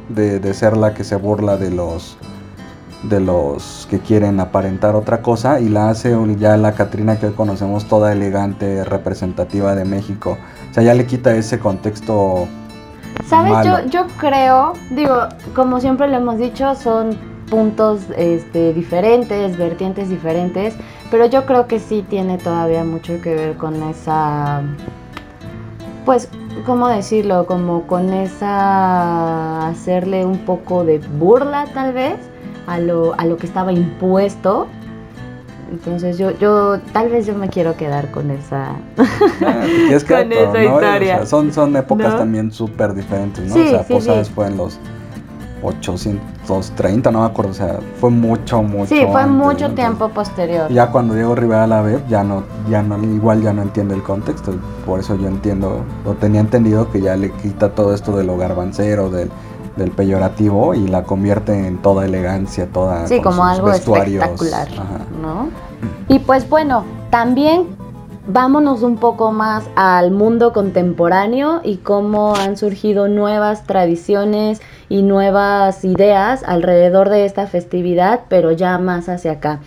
de, 0.09 0.39
de 0.39 0.53
ser 0.53 0.77
la 0.77 0.93
que 0.93 1.03
se 1.03 1.17
burla 1.17 1.57
de 1.57 1.69
los 1.69 2.17
de 3.03 3.19
los 3.19 3.88
que 3.91 3.99
quieren 3.99 4.39
aparentar 4.39 4.95
otra 4.95 5.21
cosa 5.21 5.59
y 5.59 5.69
la 5.69 5.89
hace 5.89 6.17
ya 6.39 6.57
la 6.57 6.71
Catrina 6.71 7.19
que 7.19 7.27
hoy 7.27 7.33
conocemos 7.33 7.85
toda 7.88 8.11
elegante 8.11 8.83
representativa 8.85 9.75
de 9.75 9.85
México 9.85 10.38
o 10.71 10.73
sea 10.73 10.81
ya 10.81 10.93
le 10.93 11.05
quita 11.05 11.35
ese 11.35 11.59
contexto 11.59 12.47
¿Sabes? 13.25 13.51
malo. 13.51 13.81
Yo, 13.85 13.89
yo 13.89 14.07
creo, 14.17 14.73
digo, 14.91 15.27
como 15.55 15.79
siempre 15.79 16.07
lo 16.07 16.17
hemos 16.17 16.38
dicho, 16.38 16.75
son 16.75 17.17
puntos 17.49 18.01
este, 18.17 18.73
diferentes, 18.73 19.57
vertientes 19.57 20.09
diferentes, 20.09 20.75
pero 21.09 21.25
yo 21.25 21.45
creo 21.45 21.67
que 21.67 21.79
sí 21.79 22.05
tiene 22.07 22.37
todavía 22.37 22.83
mucho 22.83 23.21
que 23.21 23.33
ver 23.33 23.57
con 23.57 23.81
esa, 23.83 24.61
pues, 26.05 26.29
¿cómo 26.65 26.87
decirlo? 26.87 27.45
Como 27.45 27.87
con 27.87 28.13
esa, 28.13 29.67
hacerle 29.67 30.25
un 30.25 30.39
poco 30.39 30.83
de 30.83 30.99
burla 30.99 31.65
tal 31.73 31.93
vez 31.93 32.17
a 32.67 32.79
lo, 32.79 33.13
a 33.17 33.25
lo 33.25 33.37
que 33.37 33.47
estaba 33.47 33.71
impuesto. 33.71 34.67
Entonces 35.69 36.17
yo, 36.17 36.31
yo, 36.31 36.79
tal 36.93 37.09
vez 37.09 37.25
yo 37.25 37.35
me 37.35 37.49
quiero 37.49 37.75
quedar 37.75 38.09
con 38.11 38.31
esa... 38.31 38.75
Ah, 39.45 39.65
Con 40.07 40.31
esa 40.31 40.43
no, 40.43 40.49
o 40.49 40.53
sea, 40.53 40.63
historia. 40.63 41.25
son, 41.25 41.51
son 41.51 41.75
épocas 41.75 42.13
¿No? 42.13 42.19
también 42.19 42.51
súper 42.53 42.93
diferentes, 42.93 43.49
¿no? 43.49 43.53
Sí, 43.53 43.61
o 43.67 43.69
sea, 43.71 43.83
sí, 43.83 43.93
Posadas 43.93 44.27
sí. 44.27 44.33
fue 44.33 44.47
en 44.47 44.55
los 44.55 44.79
830, 45.64 47.12
no 47.12 47.22
me 47.22 47.26
acuerdo, 47.26 47.51
o 47.51 47.53
sea, 47.53 47.80
fue 47.99 48.10
mucho, 48.10 48.62
mucho 48.62 48.88
Sí, 48.88 49.01
fue 49.12 49.22
antes, 49.22 49.36
mucho 49.36 49.49
entonces, 49.49 49.76
tiempo 49.76 50.10
posterior. 50.10 50.72
Ya 50.72 50.91
cuando 50.91 51.14
Diego 51.14 51.36
Rivera 51.36 51.68
la 51.68 51.82
ve, 51.82 51.99
ya 52.10 52.24
no, 52.24 52.43
ya 52.70 52.82
no, 52.84 52.97
igual 53.03 53.41
ya 53.41 53.53
no 53.53 53.62
entiende 53.62 53.95
el 53.95 54.03
contexto, 54.03 54.53
por 54.86 54.99
eso 54.99 55.16
yo 55.16 55.28
entiendo, 55.28 55.84
o 56.05 56.14
tenía 56.14 56.41
entendido 56.41 56.91
que 56.91 57.01
ya 57.01 57.16
le 57.16 57.32
quita 57.32 57.70
todo 57.74 57.93
esto 57.93 58.16
de 58.16 58.24
lo 58.24 58.38
garbancero, 58.38 59.10
del, 59.10 59.30
del 59.76 59.91
peyorativo 59.91 60.74
y 60.74 60.88
la 60.88 61.03
convierte 61.03 61.68
en 61.68 61.78
toda 61.78 62.05
elegancia, 62.05 62.68
toda 62.68 63.08
Sí, 63.08 63.22
como 63.22 63.43
algo 63.45 63.68
vestuarios, 63.68 64.24
espectacular, 64.24 64.68
ajá. 64.74 65.05
¿no? 65.22 65.49
Y 66.08 66.20
pues 66.20 66.49
bueno, 66.49 66.84
también 67.10 67.76
vámonos 68.28 68.84
un 68.84 68.97
poco 68.97 69.32
más 69.32 69.69
al 69.75 70.11
mundo 70.11 70.53
contemporáneo 70.53 71.61
y 71.63 71.78
cómo 71.78 72.36
han 72.36 72.57
surgido 72.57 73.07
nuevas 73.07 73.63
tradiciones 73.63 74.61
y 74.89 75.01
nuevas 75.01 75.84
ideas 75.86 76.43
alrededor 76.45 77.09
de 77.09 77.25
esta 77.25 77.47
festividad, 77.47 78.21
pero 78.30 78.51
ya 78.51 78.78
más 78.78 79.09
hacia 79.09 79.34
acá. 79.34 79.61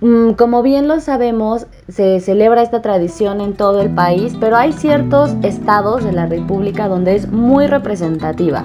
Mm, 0.00 0.32
Como 0.32 0.62
bien 0.62 0.86
lo 0.86 1.00
sabemos, 1.00 1.66
se 1.88 2.20
celebra 2.20 2.62
esta 2.62 2.82
tradición 2.82 3.40
en 3.40 3.54
todo 3.54 3.80
el 3.80 3.90
país, 3.90 4.36
pero 4.38 4.56
hay 4.56 4.72
ciertos 4.72 5.34
estados 5.42 6.04
de 6.04 6.12
la 6.12 6.26
República 6.26 6.88
donde 6.88 7.16
es 7.16 7.30
muy 7.30 7.66
representativa. 7.66 8.64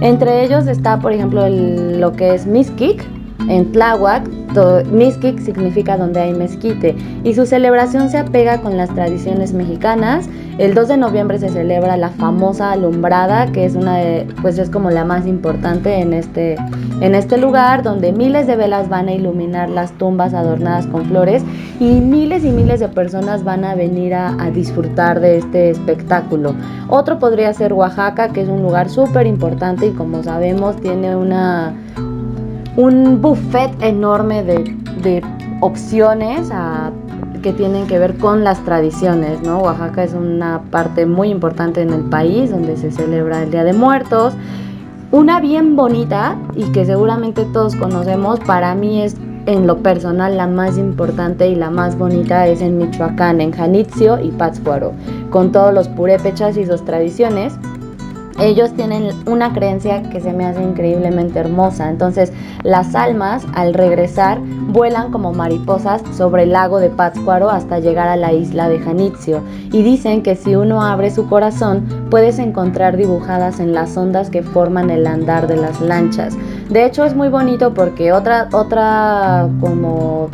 Entre 0.00 0.44
ellos 0.44 0.66
está, 0.66 0.98
por 0.98 1.12
ejemplo, 1.12 1.48
lo 1.48 2.12
que 2.12 2.34
es 2.34 2.46
Mixquic, 2.46 3.06
en 3.48 3.72
Tláhuac. 3.72 4.28
Mixquic 4.92 5.40
significa 5.40 5.96
donde 5.96 6.20
hay 6.20 6.32
mezquite 6.32 6.94
y 7.24 7.34
su 7.34 7.44
celebración 7.44 8.08
se 8.08 8.18
apega 8.18 8.60
con 8.60 8.76
las 8.76 8.88
tradiciones 8.90 9.52
mexicanas. 9.52 10.28
El 10.58 10.74
2 10.74 10.86
de 10.86 10.96
noviembre 10.96 11.40
se 11.40 11.48
celebra 11.48 11.96
la 11.96 12.10
famosa 12.10 12.70
alumbrada, 12.70 13.50
que 13.50 13.64
es 13.64 13.74
una 13.74 13.96
de, 13.96 14.28
pues 14.42 14.58
es 14.58 14.70
como 14.70 14.90
la 14.90 15.04
más 15.04 15.26
importante 15.26 15.98
en 15.98 16.12
este, 16.12 16.54
en 17.00 17.16
este 17.16 17.36
lugar, 17.36 17.82
donde 17.82 18.12
miles 18.12 18.46
de 18.46 18.54
velas 18.54 18.88
van 18.88 19.08
a 19.08 19.12
iluminar 19.12 19.68
las 19.68 19.90
tumbas 19.98 20.34
adornadas 20.34 20.86
con 20.86 21.04
flores 21.06 21.42
y 21.80 21.86
miles 22.00 22.44
y 22.44 22.50
miles 22.50 22.78
de 22.78 22.88
personas 22.88 23.42
van 23.42 23.64
a 23.64 23.74
venir 23.74 24.14
a, 24.14 24.40
a 24.40 24.50
disfrutar 24.52 25.18
de 25.18 25.38
este 25.38 25.70
espectáculo. 25.70 26.54
Otro 26.88 27.18
podría 27.18 27.52
ser 27.52 27.72
Oaxaca, 27.72 28.28
que 28.28 28.42
es 28.42 28.48
un 28.48 28.62
lugar 28.62 28.88
súper 28.88 29.26
importante 29.26 29.86
y 29.88 29.90
como 29.90 30.22
sabemos 30.22 30.76
tiene 30.76 31.16
una, 31.16 31.74
un 32.76 33.20
buffet 33.20 33.70
enorme 33.80 34.42
de, 34.42 34.64
de 35.02 35.22
opciones 35.60 36.50
a 36.52 36.90
que 37.42 37.52
tienen 37.52 37.86
que 37.86 37.98
ver 37.98 38.16
con 38.16 38.42
las 38.42 38.64
tradiciones, 38.64 39.42
¿no? 39.42 39.58
Oaxaca 39.58 40.02
es 40.02 40.14
una 40.14 40.62
parte 40.70 41.04
muy 41.04 41.28
importante 41.28 41.82
en 41.82 41.92
el 41.92 42.00
país 42.04 42.50
donde 42.50 42.76
se 42.78 42.90
celebra 42.90 43.42
el 43.42 43.50
Día 43.50 43.64
de 43.64 43.74
Muertos. 43.74 44.32
Una 45.12 45.40
bien 45.40 45.76
bonita 45.76 46.38
y 46.56 46.64
que 46.72 46.86
seguramente 46.86 47.44
todos 47.52 47.76
conocemos, 47.76 48.40
para 48.40 48.74
mí 48.74 49.02
es 49.02 49.16
en 49.44 49.66
lo 49.66 49.78
personal 49.78 50.38
la 50.38 50.46
más 50.46 50.78
importante 50.78 51.48
y 51.48 51.54
la 51.54 51.68
más 51.68 51.98
bonita 51.98 52.46
es 52.46 52.62
en 52.62 52.78
Michoacán, 52.78 53.42
en 53.42 53.52
Janitzio 53.52 54.18
y 54.20 54.30
Pátzcuaro, 54.30 54.92
con 55.30 55.52
todos 55.52 55.74
los 55.74 55.86
purépechas 55.88 56.56
y 56.56 56.64
sus 56.64 56.82
tradiciones 56.84 57.58
ellos 58.38 58.72
tienen 58.74 59.10
una 59.26 59.52
creencia 59.52 60.02
que 60.02 60.20
se 60.20 60.32
me 60.32 60.44
hace 60.44 60.62
increíblemente 60.62 61.38
hermosa. 61.38 61.88
Entonces, 61.88 62.32
las 62.62 62.94
almas 62.94 63.46
al 63.54 63.74
regresar 63.74 64.40
vuelan 64.40 65.12
como 65.12 65.32
mariposas 65.32 66.02
sobre 66.16 66.44
el 66.44 66.52
lago 66.52 66.80
de 66.80 66.90
Pátzcuaro 66.90 67.50
hasta 67.50 67.78
llegar 67.78 68.08
a 68.08 68.16
la 68.16 68.32
isla 68.32 68.68
de 68.68 68.80
Janitzio. 68.80 69.42
Y 69.72 69.82
dicen 69.82 70.22
que 70.22 70.34
si 70.34 70.56
uno 70.56 70.82
abre 70.82 71.10
su 71.10 71.28
corazón, 71.28 71.86
puedes 72.10 72.38
encontrar 72.38 72.96
dibujadas 72.96 73.60
en 73.60 73.72
las 73.72 73.96
ondas 73.96 74.30
que 74.30 74.42
forman 74.42 74.90
el 74.90 75.06
andar 75.06 75.46
de 75.46 75.56
las 75.56 75.80
lanchas. 75.80 76.36
De 76.68 76.84
hecho, 76.84 77.04
es 77.04 77.14
muy 77.14 77.28
bonito 77.28 77.72
porque 77.72 78.12
otra, 78.12 78.48
otra 78.52 79.48
como 79.60 80.30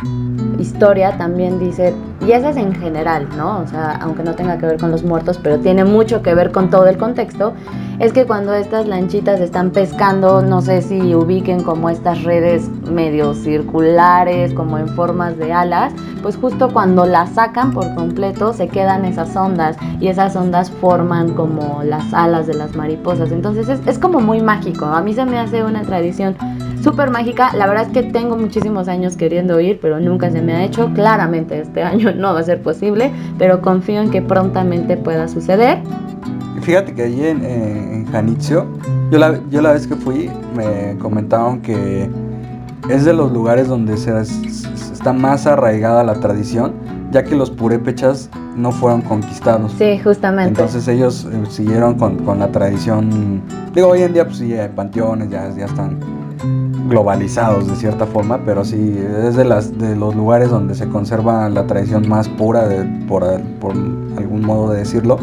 historia 0.59 1.17
también 1.17 1.59
dice, 1.59 1.93
y 2.25 2.31
esa 2.31 2.49
es 2.49 2.57
en 2.57 2.73
general, 2.73 3.27
¿no? 3.35 3.59
O 3.59 3.67
sea, 3.67 3.97
aunque 4.01 4.23
no 4.23 4.35
tenga 4.35 4.57
que 4.57 4.65
ver 4.65 4.77
con 4.77 4.91
los 4.91 5.03
muertos, 5.03 5.39
pero 5.41 5.59
tiene 5.59 5.83
mucho 5.83 6.21
que 6.21 6.33
ver 6.35 6.51
con 6.51 6.69
todo 6.69 6.87
el 6.87 6.97
contexto, 6.97 7.53
es 7.99 8.13
que 8.13 8.25
cuando 8.25 8.53
estas 8.53 8.87
lanchitas 8.87 9.39
están 9.39 9.71
pescando, 9.71 10.41
no 10.41 10.61
sé 10.61 10.81
si 10.81 11.13
ubiquen 11.15 11.63
como 11.63 11.89
estas 11.89 12.23
redes 12.23 12.69
medio 12.89 13.33
circulares, 13.33 14.53
como 14.53 14.77
en 14.77 14.87
formas 14.89 15.37
de 15.37 15.53
alas, 15.53 15.93
pues 16.21 16.35
justo 16.35 16.71
cuando 16.71 17.05
las 17.05 17.31
sacan 17.31 17.71
por 17.71 17.93
completo 17.95 18.53
se 18.53 18.67
quedan 18.67 19.05
esas 19.05 19.35
ondas 19.35 19.77
y 19.99 20.07
esas 20.07 20.35
ondas 20.35 20.71
forman 20.71 21.33
como 21.33 21.83
las 21.83 22.13
alas 22.13 22.47
de 22.47 22.53
las 22.53 22.75
mariposas. 22.75 23.31
Entonces 23.31 23.69
es, 23.69 23.79
es 23.87 23.99
como 23.99 24.19
muy 24.19 24.41
mágico, 24.41 24.85
a 24.85 25.01
mí 25.01 25.13
se 25.13 25.25
me 25.25 25.39
hace 25.39 25.63
una 25.63 25.81
tradición 25.83 26.35
súper 26.81 27.09
mágica. 27.09 27.53
La 27.55 27.67
verdad 27.67 27.87
es 27.87 27.93
que 27.93 28.03
tengo 28.03 28.37
muchísimos 28.37 28.87
años 28.87 29.15
queriendo 29.15 29.59
ir, 29.59 29.79
pero 29.81 29.99
nunca 29.99 30.31
se 30.31 30.41
me 30.41 30.53
ha 30.53 30.63
hecho. 30.63 30.91
Claramente 30.93 31.59
este 31.59 31.83
año 31.83 32.13
no 32.13 32.33
va 32.33 32.39
a 32.39 32.43
ser 32.43 32.61
posible, 32.61 33.11
pero 33.37 33.61
confío 33.61 34.01
en 34.01 34.09
que 34.09 34.21
prontamente 34.21 34.97
pueda 34.97 35.27
suceder. 35.27 35.79
Fíjate 36.61 36.93
que 36.93 37.03
allí 37.03 37.25
en, 37.25 37.43
en 37.43 38.05
Janitzio, 38.11 38.67
yo 39.11 39.17
la, 39.17 39.39
yo 39.49 39.61
la 39.61 39.73
vez 39.73 39.87
que 39.87 39.95
fui, 39.95 40.29
me 40.55 40.95
comentaron 40.99 41.61
que 41.61 42.07
es 42.89 43.05
de 43.05 43.13
los 43.13 43.31
lugares 43.31 43.67
donde 43.67 43.97
se, 43.97 44.11
está 44.19 45.11
más 45.11 45.47
arraigada 45.47 46.03
la 46.03 46.13
tradición, 46.15 46.73
ya 47.11 47.23
que 47.23 47.35
los 47.35 47.49
purépechas 47.49 48.29
no 48.55 48.71
fueron 48.71 49.01
conquistados. 49.01 49.73
Sí, 49.77 49.97
justamente. 50.03 50.49
Entonces 50.49 50.87
ellos 50.87 51.27
eh, 51.31 51.43
siguieron 51.49 51.95
con, 51.95 52.17
con, 52.17 52.39
la 52.39 52.51
tradición. 52.51 53.41
Digo, 53.73 53.87
hoy 53.87 54.03
en 54.03 54.13
día 54.13 54.25
pues 54.25 54.37
sí 54.37 54.53
hay 54.53 54.69
panteones, 54.69 55.29
ya, 55.29 55.49
ya 55.55 55.65
están 55.65 55.97
globalizados 56.87 57.67
de 57.67 57.75
cierta 57.75 58.05
forma, 58.05 58.39
pero 58.45 58.65
sí 58.65 58.97
es 59.25 59.35
de, 59.35 59.45
las, 59.45 59.77
de 59.77 59.95
los 59.95 60.15
lugares 60.15 60.49
donde 60.49 60.75
se 60.75 60.87
conserva 60.87 61.49
la 61.49 61.67
tradición 61.67 62.07
más 62.07 62.27
pura, 62.29 62.67
de, 62.67 62.83
por, 63.07 63.23
por 63.59 63.73
algún 63.73 64.41
modo 64.45 64.71
de 64.71 64.79
decirlo, 64.79 65.17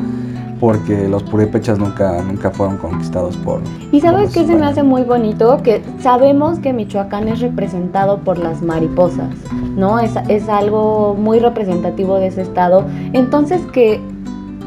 porque 0.61 1.09
los 1.09 1.23
purépechas 1.23 1.79
nunca, 1.79 2.23
nunca 2.23 2.51
fueron 2.51 2.79
conquistados 2.79 3.37
por... 3.39 3.61
Y 3.93 4.01
sabes 4.01 4.33
qué 4.33 4.45
se 4.47 4.57
me 4.57 4.67
hace 4.67 4.83
muy 4.83 5.03
bonito, 5.03 5.63
que 5.63 5.83
sabemos 6.01 6.59
que 6.59 6.73
Michoacán 6.73 7.29
es 7.29 7.41
representado 7.41 8.19
por 8.19 8.39
las 8.39 8.63
mariposas, 8.63 9.31
¿no? 9.77 9.99
Es, 9.99 10.15
es 10.29 10.49
algo 10.49 11.15
muy 11.15 11.39
representativo 11.39 12.17
de 12.17 12.29
ese 12.29 12.43
estado, 12.43 12.85
entonces 13.13 13.63
que 13.73 14.01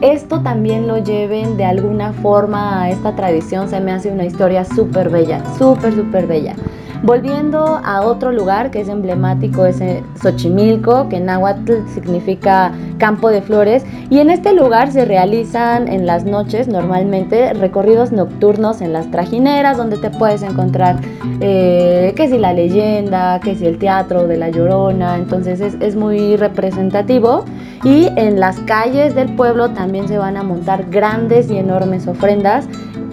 esto 0.02 0.42
también 0.42 0.88
lo 0.88 0.98
lleven 0.98 1.58
de 1.58 1.66
alguna 1.66 2.12
forma 2.12 2.84
a 2.84 2.90
esta 2.90 3.16
tradición 3.16 3.70
se 3.70 3.80
me 3.80 3.92
hace 3.92 4.12
una 4.12 4.26
historia 4.26 4.66
súper 4.66 5.10
bella, 5.10 5.44
súper, 5.58 5.94
súper 5.94 6.26
bella. 6.26 6.56
Volviendo 7.04 7.82
a 7.84 8.02
otro 8.02 8.32
lugar 8.32 8.70
que 8.70 8.82
es 8.82 8.88
emblemático, 8.88 9.66
es 9.66 9.82
Xochimilco, 10.22 11.10
que 11.10 11.18
en 11.18 11.26
náhuatl 11.26 11.88
significa 11.92 12.72
campo 13.00 13.30
de 13.30 13.42
flores, 13.42 13.84
y 14.12 14.20
en 14.20 14.30
este 14.30 14.54
lugar 14.54 14.92
se 14.92 15.06
realizan 15.06 15.88
en 15.88 16.06
las 16.06 16.26
noches 16.26 16.68
normalmente 16.68 17.54
recorridos 17.54 18.12
nocturnos 18.12 18.82
en 18.82 18.94
las 18.94 19.10
trajineras, 19.10 19.78
donde 19.78 19.98
te 19.98 20.12
puedes 20.12 20.44
encontrar 20.44 20.98
eh, 21.40 22.14
que 22.16 22.28
si 22.28 22.38
la 22.38 22.54
leyenda, 22.54 23.40
que 23.40 23.56
si 23.56 23.66
el 23.66 23.80
teatro 23.80 24.28
de 24.28 24.38
la 24.38 24.50
llorona, 24.50 25.18
entonces 25.18 25.60
es, 25.60 25.76
es 25.80 25.96
muy 25.96 26.36
representativo. 26.36 27.46
Y 27.84 28.10
en 28.16 28.40
las 28.40 28.60
calles 28.60 29.16
del 29.16 29.36
pueblo 29.36 29.72
también 29.72 30.08
se 30.08 30.20
van 30.20 30.38
a 30.38 30.44
montar 30.44 30.86
grandes 30.92 31.50
y 31.50 31.58
enormes 31.58 32.08
ofrendas 32.08 32.68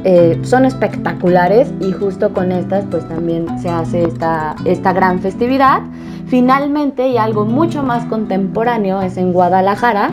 eh, 0.05 0.39
son 0.43 0.65
espectaculares 0.65 1.73
y 1.81 1.93
justo 1.93 2.33
con 2.33 2.53
estas 2.53 2.85
pues 2.87 3.07
también 3.09 3.47
se 3.61 3.69
hace 3.69 4.05
esta, 4.05 4.55
esta 4.65 4.93
gran 4.93 5.21
festividad. 5.21 5.83
Finalmente, 6.27 7.09
y 7.09 7.17
algo 7.17 7.45
mucho 7.45 7.83
más 7.83 8.05
contemporáneo, 8.05 9.01
es 9.01 9.17
en 9.17 9.33
Guadalajara, 9.33 10.13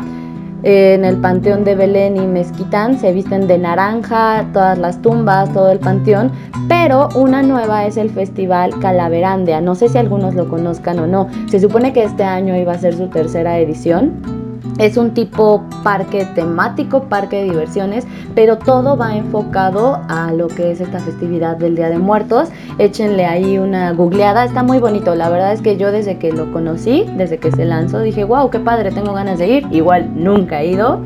en 0.64 1.06
el 1.06 1.18
Panteón 1.18 1.64
de 1.64 1.76
Belén 1.76 2.18
y 2.18 2.26
Mezquitán 2.26 2.98
se 2.98 3.14
visten 3.14 3.48
de 3.48 3.60
naranja 3.60 4.48
todas 4.52 4.78
las 4.80 5.00
tumbas, 5.02 5.54
todo 5.54 5.70
el 5.72 5.78
panteón, 5.78 6.32
pero 6.68 7.10
una 7.16 7.44
nueva 7.44 7.86
es 7.86 7.98
el 7.98 8.10
Festival 8.10 8.80
Calaverandia. 8.80 9.62
No 9.62 9.76
sé 9.76 9.90
si 9.90 10.00
algunos 10.00 10.34
lo 10.34 10.50
conozcan 10.50 10.98
o 10.98 11.06
no. 11.06 11.28
Se 11.50 11.60
supone 11.60 11.94
que 11.94 12.04
este 12.04 12.24
año 12.24 12.56
iba 12.56 12.74
a 12.74 12.80
ser 12.80 12.96
su 12.96 13.10
tercera 13.10 13.60
edición 13.60 14.35
es 14.78 14.98
un 14.98 15.14
tipo 15.14 15.64
parque 15.84 16.26
temático, 16.36 17.04
parque 17.04 17.38
de 17.38 17.44
diversiones, 17.46 18.06
pero 18.34 18.58
todo 18.58 18.98
va 18.98 19.16
enfocado 19.16 20.02
a 20.10 20.32
lo 20.34 20.48
que 20.48 20.72
es 20.72 20.82
esta 20.82 21.00
festividad 21.00 21.58
del 21.58 21.76
Día 21.76 21.90
de 21.90 21.98
Muertos. 21.98 22.50
Échenle 22.78 23.26
ahí 23.26 23.58
una 23.58 23.92
googleada, 23.94 24.44
está 24.44 24.64
muy 24.64 24.80
bonito. 24.80 25.16
La 25.16 25.30
verdad 25.30 25.54
es 25.54 25.62
que 25.62 25.78
yo 25.78 25.92
desde 25.92 26.18
que 26.18 26.32
lo 26.32 26.52
conocí, 26.52 27.06
desde 27.16 27.38
que 27.38 27.52
se 27.52 27.66
lanzó, 27.66 28.00
dije, 28.00 28.24
wow, 28.24 28.50
qué 28.50 28.60
padre, 28.60 28.92
tengo 28.92 29.14
ganas 29.14 29.40
de 29.40 29.48
ir. 29.48 29.68
Igual 29.72 30.12
nunca 30.16 30.62
he 30.62 30.68
ido, 30.72 31.00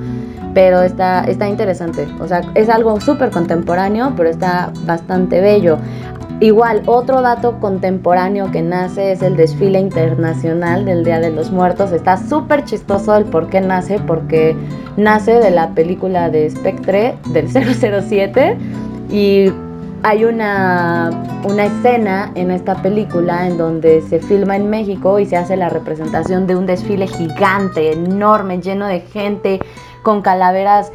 pero 0.53 0.81
está, 0.81 1.23
está 1.25 1.47
interesante. 1.47 2.07
O 2.19 2.27
sea, 2.27 2.41
es 2.55 2.69
algo 2.69 2.99
súper 2.99 3.29
contemporáneo, 3.29 4.13
pero 4.17 4.29
está 4.29 4.71
bastante 4.85 5.41
bello. 5.41 5.77
Igual, 6.41 6.83
otro 6.85 7.21
dato 7.21 7.59
contemporáneo 7.59 8.49
que 8.49 8.61
nace 8.61 9.11
es 9.11 9.21
el 9.21 9.35
desfile 9.35 9.77
internacional 9.77 10.85
del 10.85 11.03
Día 11.03 11.19
de 11.19 11.31
los 11.31 11.51
Muertos. 11.51 11.91
Está 11.91 12.15
súper 12.15 12.63
chistoso 12.63 13.13
el 13.17 13.25
por 13.25 13.49
qué 13.49 13.59
nace, 13.59 13.99
porque 13.99 14.55
nace 14.95 15.33
de 15.33 15.51
la 15.51 15.71
película 15.71 16.29
de 16.29 16.49
Spectre 16.49 17.17
del 17.33 17.49
007 18.03 18.57
y 19.09 19.51
hay 20.03 20.23
una, 20.23 21.09
una 21.43 21.65
escena 21.65 22.31
en 22.35 22.51
esta 22.51 22.81
película 22.81 23.45
en 23.45 23.57
donde 23.57 24.01
se 24.03 24.19
filma 24.19 24.55
en 24.55 24.69
México 24.69 25.19
y 25.19 25.25
se 25.25 25.35
hace 25.35 25.57
la 25.57 25.67
representación 25.67 26.47
de 26.47 26.55
un 26.55 26.65
desfile 26.65 27.07
gigante, 27.07 27.91
enorme, 27.91 28.61
lleno 28.61 28.87
de 28.87 29.01
gente, 29.01 29.59
con 30.03 30.21
calaveras 30.21 30.93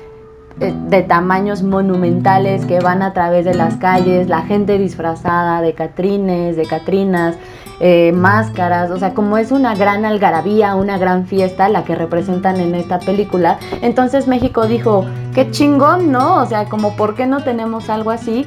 de 0.57 1.03
tamaños 1.03 1.63
monumentales 1.63 2.65
que 2.65 2.79
van 2.79 3.03
a 3.03 3.13
través 3.13 3.45
de 3.45 3.55
las 3.55 3.77
calles, 3.77 4.29
la 4.29 4.43
gente 4.43 4.79
disfrazada 4.79 5.61
de 5.61 5.75
catrines, 5.75 6.57
de 6.57 6.65
catrinas, 6.65 7.37
eh, 7.81 8.13
máscaras, 8.13 8.91
o 8.93 8.99
sea, 8.99 9.15
como 9.15 9.37
es 9.37 9.51
una 9.51 9.75
gran 9.75 10.05
algarabía, 10.05 10.77
una 10.77 10.97
gran 10.97 11.27
fiesta 11.27 11.69
la 11.69 11.85
que 11.85 11.97
representan 11.97 12.61
en 12.61 12.77
esta 12.77 13.01
película, 13.01 13.59
entonces 13.83 14.29
México 14.29 14.67
dijo, 14.67 15.05
qué 15.35 15.51
chingón, 15.51 16.13
¿no? 16.13 16.41
O 16.41 16.47
sea, 16.47 16.67
como 16.67 16.95
por 16.95 17.17
qué 17.17 17.27
no 17.27 17.43
tenemos 17.43 17.91
algo 17.91 18.11
así. 18.13 18.47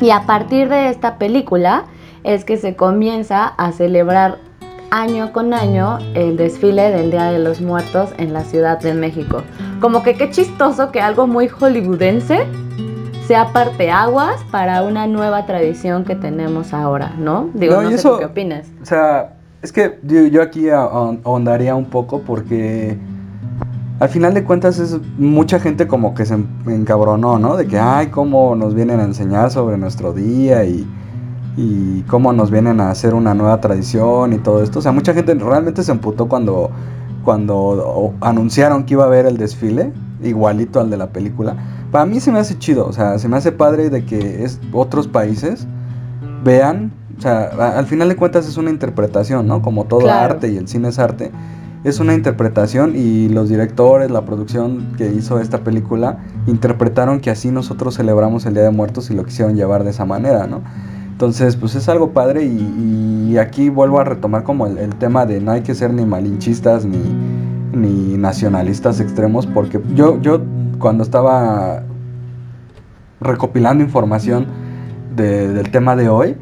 Y 0.00 0.10
a 0.10 0.26
partir 0.26 0.68
de 0.68 0.90
esta 0.90 1.16
película 1.16 1.84
es 2.22 2.44
que 2.44 2.56
se 2.56 2.76
comienza 2.76 3.46
a 3.46 3.72
celebrar 3.72 4.38
año 4.92 5.32
con 5.32 5.54
año 5.54 5.98
el 6.14 6.36
desfile 6.36 6.90
del 6.90 7.10
Día 7.10 7.32
de 7.32 7.38
los 7.38 7.62
Muertos 7.62 8.10
en 8.18 8.34
la 8.34 8.44
Ciudad 8.44 8.78
de 8.78 8.92
México. 8.92 9.42
Como 9.80 10.02
que 10.02 10.14
qué 10.14 10.30
chistoso 10.30 10.92
que 10.92 11.00
algo 11.00 11.26
muy 11.26 11.48
hollywoodense 11.48 12.46
sea 13.26 13.52
parteaguas 13.54 14.44
para 14.50 14.82
una 14.82 15.06
nueva 15.06 15.46
tradición 15.46 16.04
que 16.04 16.14
tenemos 16.14 16.74
ahora, 16.74 17.14
¿no? 17.18 17.48
Digo, 17.54 17.80
no, 17.80 17.90
sé 17.90 18.08
qué 18.18 18.24
opinas. 18.26 18.66
O 18.82 18.84
sea, 18.84 19.32
es 19.62 19.72
que 19.72 19.98
yo, 20.02 20.42
aquí 20.42 20.68
ahondaría 20.68 21.74
un 21.74 21.86
poco 21.86 22.20
porque 22.20 22.98
al 23.98 24.08
final 24.10 24.34
de 24.34 24.44
cuentas 24.44 24.78
es 24.78 24.98
mucha 25.16 25.58
gente 25.58 25.86
como 25.86 26.12
que 26.14 26.26
se 26.26 26.36
encabronó, 26.66 27.38
¿no? 27.38 27.56
De 27.56 27.66
que, 27.66 27.78
ay, 27.78 28.08
cómo 28.08 28.54
nos 28.56 28.74
vienen 28.74 29.00
a 29.00 29.04
enseñar 29.04 29.50
sobre 29.50 29.78
nuestro 29.78 30.12
día 30.12 30.64
y 30.64 30.86
y 31.56 32.02
cómo 32.02 32.32
nos 32.32 32.50
vienen 32.50 32.80
a 32.80 32.90
hacer 32.90 33.14
una 33.14 33.34
nueva 33.34 33.60
tradición 33.60 34.32
y 34.32 34.38
todo 34.38 34.62
esto. 34.62 34.78
O 34.78 34.82
sea, 34.82 34.92
mucha 34.92 35.12
gente 35.14 35.34
realmente 35.34 35.82
se 35.82 35.92
emputó 35.92 36.28
cuando, 36.28 36.70
cuando 37.24 38.14
anunciaron 38.20 38.84
que 38.84 38.94
iba 38.94 39.04
a 39.04 39.06
haber 39.06 39.26
el 39.26 39.36
desfile, 39.36 39.92
igualito 40.22 40.80
al 40.80 40.90
de 40.90 40.96
la 40.96 41.08
película. 41.08 41.56
Para 41.90 42.06
mí 42.06 42.20
se 42.20 42.32
me 42.32 42.38
hace 42.38 42.58
chido, 42.58 42.86
o 42.86 42.92
sea, 42.92 43.18
se 43.18 43.28
me 43.28 43.36
hace 43.36 43.52
padre 43.52 43.90
de 43.90 44.04
que 44.04 44.44
es, 44.44 44.58
otros 44.72 45.08
países 45.08 45.66
vean, 46.42 46.92
o 47.18 47.20
sea, 47.20 47.44
al 47.76 47.86
final 47.86 48.08
de 48.08 48.16
cuentas 48.16 48.48
es 48.48 48.56
una 48.56 48.70
interpretación, 48.70 49.46
¿no? 49.46 49.60
Como 49.60 49.84
todo 49.84 50.10
arte 50.10 50.50
y 50.50 50.56
el 50.56 50.68
cine 50.68 50.88
es 50.88 50.98
arte. 50.98 51.30
es 51.84 51.98
una 51.98 52.14
interpretación 52.14 52.94
y 52.94 53.28
los 53.28 53.48
directores, 53.48 54.10
la 54.10 54.24
producción 54.24 54.94
que 54.96 55.12
hizo 55.12 55.40
esta 55.40 55.64
película, 55.64 56.18
interpretaron 56.46 57.20
que 57.20 57.30
así 57.30 57.50
nosotros 57.50 57.96
celebramos 57.96 58.46
el 58.46 58.54
Día 58.54 58.62
de 58.62 58.70
Muertos 58.70 59.10
y 59.10 59.14
lo 59.14 59.24
quisieron 59.24 59.56
llevar 59.56 59.82
de 59.84 59.90
esa 59.90 60.04
manera, 60.04 60.46
¿no? 60.46 60.62
Entonces, 61.22 61.54
pues 61.54 61.76
es 61.76 61.88
algo 61.88 62.10
padre 62.10 62.42
y, 62.44 63.28
y 63.30 63.38
aquí 63.38 63.68
vuelvo 63.68 64.00
a 64.00 64.04
retomar 64.04 64.42
como 64.42 64.66
el, 64.66 64.76
el 64.78 64.92
tema 64.96 65.24
de 65.24 65.40
no 65.40 65.52
hay 65.52 65.60
que 65.60 65.72
ser 65.72 65.94
ni 65.94 66.04
malinchistas 66.04 66.84
ni, 66.84 66.98
ni 67.72 68.18
nacionalistas 68.18 68.98
extremos, 68.98 69.46
porque 69.46 69.80
yo, 69.94 70.20
yo 70.20 70.40
cuando 70.80 71.04
estaba 71.04 71.84
recopilando 73.20 73.84
información 73.84 74.46
de- 75.14 75.52
del 75.52 75.70
tema 75.70 75.94
de 75.94 76.08
hoy, 76.08 76.34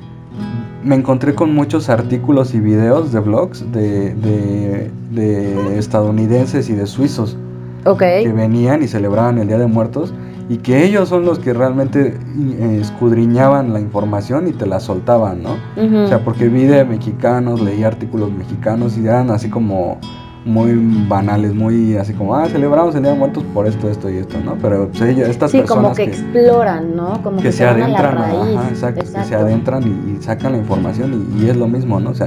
me 0.83 0.95
encontré 0.95 1.35
con 1.35 1.55
muchos 1.55 1.91
artículos 1.91 2.55
y 2.55 2.61
videos 2.61 3.13
de 3.13 3.21
blogs 3.21 3.71
de, 3.73 4.15
de- 4.15 4.91
de 5.11 5.79
estadounidenses 5.79 6.71
y 6.71 6.73
de 6.75 6.87
suizos 6.87 7.37
que 8.23 8.33
venían 8.33 8.83
y 8.83 8.89
celebraban 8.89 9.37
el 9.37 9.47
Día 9.49 9.59
de 9.59 9.67
Muertos 9.67 10.15
y 10.51 10.57
que 10.57 10.85
ellos 10.85 11.09
son 11.09 11.25
los 11.25 11.39
que 11.39 11.53
realmente 11.53 12.09
eh, 12.19 12.79
escudriñaban 12.81 13.73
la 13.73 13.79
información 13.79 14.49
y 14.49 14.53
te 14.53 14.67
la 14.67 14.81
soltaban, 14.81 15.45
¿no? 15.45 15.53
O 16.05 16.09
sea, 16.09 16.25
porque 16.25 16.49
vi 16.49 16.65
de 16.65 16.85
mexicanos, 16.85 17.61
leí 17.61 17.85
artículos 17.85 18.33
mexicanos 18.33 18.99
y 18.99 19.07
eran 19.07 19.31
así 19.31 19.49
como 19.49 19.99
muy 20.45 20.73
banales, 21.09 21.55
muy 21.55 21.97
así 21.97 22.15
como, 22.15 22.35
ah, 22.35 22.49
celebramos 22.49 22.97
el 22.97 23.03
Día 23.03 23.13
de 23.13 23.19
Muertos 23.19 23.45
por 23.55 23.69
esto, 23.69 23.89
esto 23.89 24.11
y 24.11 24.17
esto, 24.17 24.39
¿no? 24.45 24.57
Pero 24.61 24.89
pues, 24.89 25.03
ellos, 25.03 25.29
estas 25.29 25.53
sí, 25.53 25.63
como 25.63 25.93
personas 25.93 25.97
que, 25.97 26.05
exploran, 26.05 26.97
¿no? 26.97 27.23
Como 27.23 27.37
que, 27.37 27.45
que 27.45 27.53
se 27.53 27.65
van 27.65 27.77
a 27.77 27.87
la 27.87 27.99
adentran, 27.99 28.17
raíz. 28.17 28.57
ajá, 28.57 28.69
exacto, 28.71 29.01
que 29.03 29.25
se 29.25 29.35
adentran 29.37 29.83
y, 29.85 30.19
y 30.19 30.19
sacan 30.21 30.51
la 30.51 30.59
información 30.59 31.29
y, 31.39 31.45
y 31.45 31.49
es 31.49 31.57
lo 31.57 31.69
mismo, 31.69 32.01
¿no? 32.01 32.11
O 32.11 32.15
sea, 32.15 32.27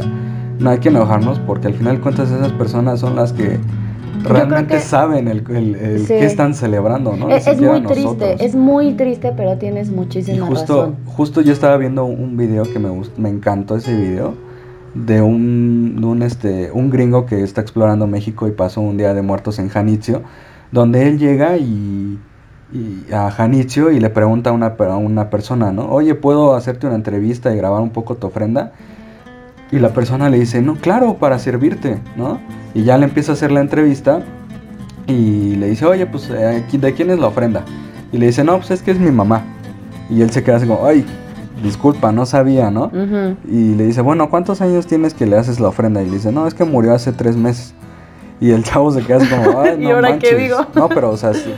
no 0.60 0.70
hay 0.70 0.78
que 0.78 0.88
enojarnos 0.88 1.40
porque 1.40 1.68
al 1.68 1.74
final 1.74 1.98
de 1.98 2.02
cuentas 2.02 2.32
esas 2.32 2.54
personas 2.54 3.02
son 3.02 3.18
las 3.18 3.34
que 3.34 3.60
realmente 4.24 4.76
que- 4.76 4.80
saben 4.82 5.28
el, 5.28 5.44
el, 5.50 5.76
el 5.76 6.00
Sí. 6.02 6.08
qué 6.08 6.26
están 6.26 6.54
celebrando, 6.54 7.16
¿no? 7.16 7.30
Es, 7.30 7.46
muy 7.60 7.82
triste, 7.84 8.46
es 8.46 8.56
muy 8.56 8.94
triste, 8.94 9.34
pero 9.36 9.58
tienes 9.58 9.90
Y 9.90 9.92
muchísima 9.92 10.46
justo, 10.48 10.78
razón. 10.82 10.96
justo 11.06 11.42
yo 11.42 11.54
estaba 11.54 11.78
viendo 11.78 12.06
un 12.06 12.38
video 12.38 12.64
que 12.64 12.80
me 12.80 12.90
me 13.18 13.30
encantó 13.30 13.76
ese 13.76 13.96
video 13.96 14.34
de 14.94 15.22
un, 15.22 15.98
de 16.00 16.06
un, 16.06 16.22
este, 16.22 16.72
un 16.72 16.90
gringo 16.90 17.26
que 17.26 17.42
está 17.44 17.62
explorando 17.62 18.06
México 18.08 18.48
y 18.48 18.52
pasó 18.52 18.82
un 18.82 18.98
día 18.98 19.14
de 19.14 19.22
muertos 19.22 19.58
en 19.60 19.70
Janitzio, 19.70 20.22
donde 20.72 21.08
él 21.08 21.18
llega 21.18 21.58
y, 21.58 22.20
y 22.72 23.12
a 23.14 23.32
Janitzio 23.32 23.92
y 23.92 24.00
le 24.00 24.10
pregunta 24.10 24.52
a 24.52 24.54
una, 24.54 24.68
a 24.78 24.98
una 24.98 25.30
persona, 25.30 25.72
¿no? 25.72 25.90
Oye, 25.90 26.14
¿puedo 26.16 26.56
hacerte 26.56 26.86
una 26.88 26.96
entrevista 26.96 27.54
y 27.54 27.58
grabar 27.58 27.82
un 27.82 27.90
poco 27.90 28.16
tu 28.16 28.28
ofrenda? 28.28 28.72
Y 29.72 29.80
la 29.80 29.90
persona 29.90 30.30
le 30.30 30.40
dice, 30.40 30.62
no, 30.62 30.76
claro, 30.76 31.16
para 31.16 31.40
servirte, 31.40 31.98
¿no? 32.16 32.40
Y 32.76 32.84
ya 32.84 32.98
le 32.98 33.06
empieza 33.06 33.32
a 33.32 33.36
hacer 33.36 33.52
la 33.52 33.60
entrevista 33.62 34.22
y 35.08 35.56
le 35.56 35.70
dice, 35.70 35.86
oye, 35.86 36.06
pues, 36.06 36.30
eh, 36.30 36.64
¿qui- 36.72 36.80
¿de 36.80 36.94
quién 36.94 37.10
es 37.10 37.20
la 37.20 37.28
ofrenda? 37.28 37.64
Y 38.12 38.18
le 38.18 38.28
dice, 38.28 38.44
no, 38.44 38.58
pues 38.58 38.72
es 38.72 38.82
que 38.84 38.92
es 38.92 39.00
mi 39.00 39.12
mamá. 39.12 39.42
Y 40.10 40.22
él 40.22 40.30
se 40.32 40.44
queda 40.44 40.58
así 40.58 40.68
como, 40.68 40.86
ay, 40.86 41.04
disculpa, 41.64 42.12
no 42.12 42.26
sabía, 42.26 42.70
¿no? 42.70 42.92
Y 43.50 43.74
le 43.76 43.86
dice, 43.86 44.02
bueno, 44.02 44.30
¿cuántos 44.30 44.62
años 44.62 44.86
tienes 44.86 45.14
que 45.14 45.26
le 45.26 45.38
haces 45.38 45.60
la 45.60 45.70
ofrenda? 45.70 46.02
Y 46.04 46.06
le 46.06 46.12
dice, 46.18 46.32
no, 46.32 46.46
es 46.48 46.54
que 46.54 46.64
murió 46.66 46.94
hace 46.94 47.12
tres 47.12 47.36
meses. 47.36 47.74
Y 48.40 48.52
el 48.52 48.64
chavo 48.64 48.92
se 48.92 49.02
queda 49.02 49.18
así 49.18 49.28
como, 49.28 49.62
ay, 49.62 49.78
¿Y 49.80 49.84
no 49.86 49.96
ahora 49.96 50.20
qué 50.20 50.32
manches". 50.34 50.38
digo? 50.38 50.58
No, 50.76 50.90
pero, 50.90 51.10
o 51.12 51.18
sea, 51.18 51.34
sí. 51.34 51.54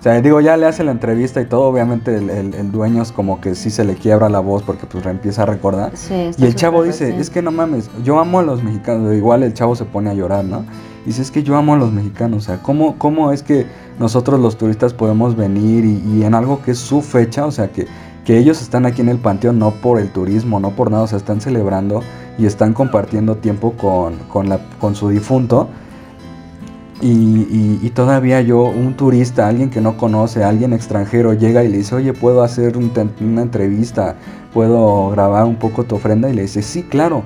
O 0.00 0.02
sea, 0.02 0.18
digo, 0.22 0.40
ya 0.40 0.56
le 0.56 0.64
hace 0.66 0.82
la 0.82 0.92
entrevista 0.92 1.42
y 1.42 1.44
todo, 1.44 1.60
obviamente 1.64 2.16
el, 2.16 2.30
el- 2.30 2.54
el 2.54 2.72
dueño 2.72 3.02
es 3.02 3.12
como 3.12 3.40
que 3.42 3.54
sí 3.54 3.68
se 3.68 3.84
le 3.84 3.94
quiebra 3.96 4.30
la 4.30 4.40
voz 4.40 4.62
porque 4.62 4.86
pues 4.86 5.04
empieza 5.04 5.42
a 5.42 5.46
recordar. 5.46 5.92
Sí, 5.94 6.30
Y 6.38 6.44
el 6.46 6.54
chavo 6.54 6.82
dice, 6.84 7.00
reciente. 7.04 7.20
es 7.22 7.28
que 7.28 7.42
no 7.42 7.52
mames, 7.52 7.90
yo 8.02 8.18
amo 8.18 8.38
a 8.38 8.42
los 8.42 8.62
mexicanos. 8.62 9.14
Igual 9.14 9.42
el 9.42 9.52
chavo 9.52 9.76
se 9.76 9.84
pone 9.84 10.08
a 10.08 10.14
llorar, 10.14 10.44
¿no? 10.46 10.64
Y 11.04 11.08
dice, 11.08 11.20
es 11.20 11.30
que 11.30 11.42
yo 11.42 11.54
amo 11.54 11.74
a 11.74 11.76
los 11.76 11.92
mexicanos. 11.92 12.44
O 12.44 12.46
sea, 12.46 12.62
¿cómo, 12.62 12.96
cómo 12.96 13.30
es 13.30 13.42
que 13.42 13.66
nosotros 13.98 14.40
los 14.40 14.56
turistas 14.56 14.94
podemos 14.94 15.36
venir 15.36 15.84
y, 15.84 16.02
y 16.16 16.24
en 16.24 16.34
algo 16.34 16.62
que 16.62 16.70
es 16.70 16.78
su 16.78 17.02
fecha? 17.02 17.44
O 17.44 17.50
sea, 17.50 17.68
que, 17.68 17.86
que 18.24 18.38
ellos 18.38 18.62
están 18.62 18.86
aquí 18.86 19.02
en 19.02 19.10
el 19.10 19.18
panteón 19.18 19.58
no 19.58 19.70
por 19.70 20.00
el 20.00 20.08
turismo, 20.10 20.60
no 20.60 20.70
por 20.70 20.90
nada. 20.90 21.02
O 21.02 21.06
sea, 21.08 21.18
están 21.18 21.42
celebrando 21.42 22.02
y 22.38 22.46
están 22.46 22.72
compartiendo 22.72 23.36
tiempo 23.36 23.72
con, 23.72 24.14
con, 24.32 24.48
la, 24.48 24.60
con 24.80 24.94
su 24.94 25.10
difunto. 25.10 25.68
Y, 27.00 27.06
y- 27.08 27.78
y 27.82 27.90
todavía 27.90 28.42
yo, 28.42 28.64
un 28.64 28.94
turista, 28.94 29.48
alguien 29.48 29.70
que 29.70 29.80
no 29.80 29.96
conoce, 29.96 30.44
alguien 30.44 30.72
extranjero, 30.74 31.32
llega 31.32 31.64
y 31.64 31.68
le 31.68 31.78
dice, 31.78 31.94
oye, 31.94 32.12
¿puedo 32.12 32.42
hacer 32.42 32.76
un 32.76 32.92
una 33.20 33.42
entrevista? 33.42 34.16
¿Puedo 34.52 35.08
grabar 35.10 35.44
un 35.46 35.56
poco 35.56 35.84
tu 35.84 35.94
ofrenda? 35.96 36.28
Y 36.28 36.34
le 36.34 36.42
dice, 36.42 36.60
sí, 36.62 36.82
claro, 36.82 37.22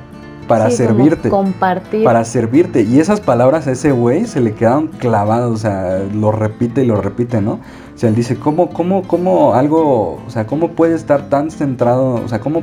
para 0.47 0.71
Sí, 0.71 0.77
servirte. 0.77 1.29
Compartir. 1.29 2.05
Para 2.05 2.25
servirte. 2.25 2.83
Y 2.83 3.01
esas 3.01 3.21
palabras 3.21 3.67
a 3.67 3.73
ese 3.73 3.91
güey 3.91 4.27
se 4.27 4.41
le 4.41 4.53
quedaron 4.53 4.89
clavadas, 4.89 5.51
o 5.51 5.57
sea, 5.57 6.01
lo 6.15 6.31
repite 6.31 6.85
y 6.85 6.87
lo 6.87 7.01
repite, 7.01 7.41
¿no? 7.41 7.55
O 7.55 7.97
sea, 7.99 8.11
él 8.11 8.15
dice, 8.15 8.37
¿cómo, 8.37 8.69
cómo, 8.71 9.03
cómo 9.03 9.55
algo, 9.55 10.21
o 10.25 10.31
sea, 10.31 10.47
cómo 10.47 10.69
puede 10.73 10.95
estar 10.95 11.29
tan 11.29 11.51
centrado, 11.51 12.15
o 12.25 12.29
sea, 12.29 12.39
cómo 12.41 12.63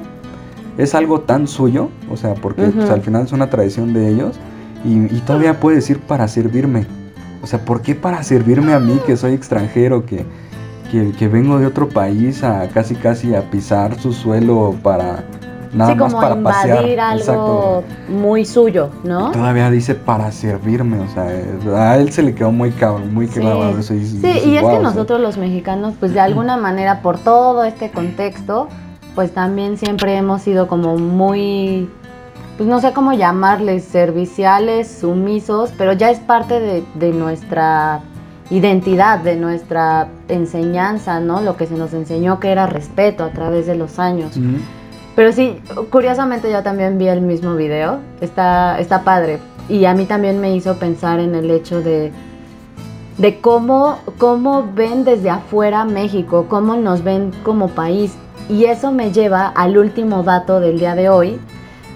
es 0.78 0.96
algo 0.96 1.22
tan 1.22 1.48
suyo? 1.48 1.90
O 2.10 2.16
sea, 2.16 2.36
porque 2.36 2.68
pues, 2.68 2.90
al 2.90 3.02
final 3.02 3.24
es 3.24 3.32
una 3.34 3.50
tradición 3.50 3.94
de 3.94 4.08
ellos 4.10 4.40
y, 4.86 5.14
y 5.14 5.22
todavía 5.26 5.60
puede 5.60 5.78
decir 5.78 6.00
para 6.00 6.28
servirme. 6.30 6.86
O 7.44 7.48
sea, 7.48 7.60
¿por 7.66 7.82
qué 7.82 7.96
para 7.96 8.22
servirme 8.24 8.74
a 8.74 8.80
mí 8.80 9.00
que 9.06 9.18
soy 9.18 9.34
extranjero, 9.34 10.06
que, 10.06 10.26
que, 10.92 11.12
que 11.12 11.28
vengo 11.28 11.58
de 11.60 11.66
otro 11.66 11.90
país 11.90 12.44
a 12.44 12.68
casi 12.70 12.96
casi 12.96 13.34
a 13.36 13.50
pisar 13.50 14.00
su 14.00 14.14
suelo 14.14 14.76
para 14.84 15.24
nada 15.74 15.92
sí, 15.94 15.98
más 15.98 16.12
como 16.12 16.22
para 16.22 16.36
pasear? 16.44 16.78
invadir 16.80 17.00
algo 17.00 17.22
Exacto. 17.22 17.84
muy 18.10 18.46
suyo, 18.46 18.90
¿no? 19.04 19.32
Todavía 19.32 19.72
dice 19.72 19.96
para 19.96 20.32
servirme, 20.32 21.00
o 21.00 21.08
sea, 21.08 21.92
a 21.92 21.98
él 21.98 22.12
se 22.12 22.22
le 22.24 22.36
quedó 22.36 22.52
muy 22.52 22.72
cabrón, 22.72 23.14
muy 23.14 23.28
Sí. 23.28 23.40
clavado 23.40 23.78
eso. 23.80 23.94
Y, 23.96 24.06
Sí, 24.06 24.28
y 24.46 24.56
es 24.58 24.62
"Wow", 24.64 24.72
que 24.72 24.78
o 24.78 24.80
sea, 24.82 24.90
nosotros 24.90 25.20
los 25.22 25.38
mexicanos, 25.38 25.96
pues 26.00 26.14
de 26.14 26.20
alguna 26.20 26.58
manera, 26.58 27.02
por 27.02 27.18
todo 27.18 27.64
este 27.64 27.90
contexto, 27.90 28.68
pues 29.16 29.32
también 29.34 29.78
siempre 29.78 30.16
hemos 30.16 30.42
sido 30.42 30.68
como 30.68 30.98
muy, 30.98 31.90
pues 32.62 32.70
no 32.70 32.80
sé 32.80 32.94
cómo 32.94 33.12
llamarles, 33.14 33.86
serviciales, 33.86 34.88
sumisos, 34.88 35.74
pero 35.80 35.94
ya 35.94 36.12
es 36.12 36.20
parte 36.20 36.60
de, 36.60 36.84
de 36.94 37.12
nuestra 37.12 38.02
identidad, 38.52 39.18
de 39.18 39.36
nuestra 39.36 40.10
enseñanza, 40.28 41.20
¿no? 41.20 41.42
Lo 41.42 41.58
que 41.58 41.66
se 41.66 41.74
nos 41.74 41.92
enseñó 41.96 42.40
que 42.40 42.52
era 42.52 42.68
respeto 42.68 43.24
a 43.24 43.32
través 43.32 43.66
de 43.66 43.74
los 43.74 43.98
años. 43.98 44.38
Pero 45.16 45.32
sí, 45.32 45.60
curiosamente 45.90 46.52
yo 46.52 46.62
también 46.62 47.00
vi 47.00 47.08
el 47.08 47.22
mismo 47.22 47.56
video. 47.56 47.98
Está, 48.22 48.80
está 48.80 49.02
padre. 49.04 49.40
Y 49.68 49.86
a 49.86 49.96
mí 49.96 50.06
también 50.06 50.40
me 50.40 50.56
hizo 50.56 50.76
pensar 50.76 51.20
en 51.20 51.34
el 51.34 51.50
hecho 51.50 51.82
de, 51.82 52.12
de 53.18 53.40
cómo, 53.42 53.98
cómo 54.20 54.70
ven 54.76 55.04
desde 55.04 55.32
afuera 55.32 55.84
México, 55.84 56.46
cómo 56.48 56.76
nos 56.76 57.04
ven 57.04 57.32
como 57.42 57.70
país. 57.70 58.14
Y 58.50 58.66
eso 58.66 58.92
me 58.92 59.12
lleva 59.12 59.48
al 59.48 59.80
último 59.80 60.22
dato 60.22 60.60
del 60.60 60.78
día 60.78 60.94
de 60.94 61.10
hoy, 61.10 61.40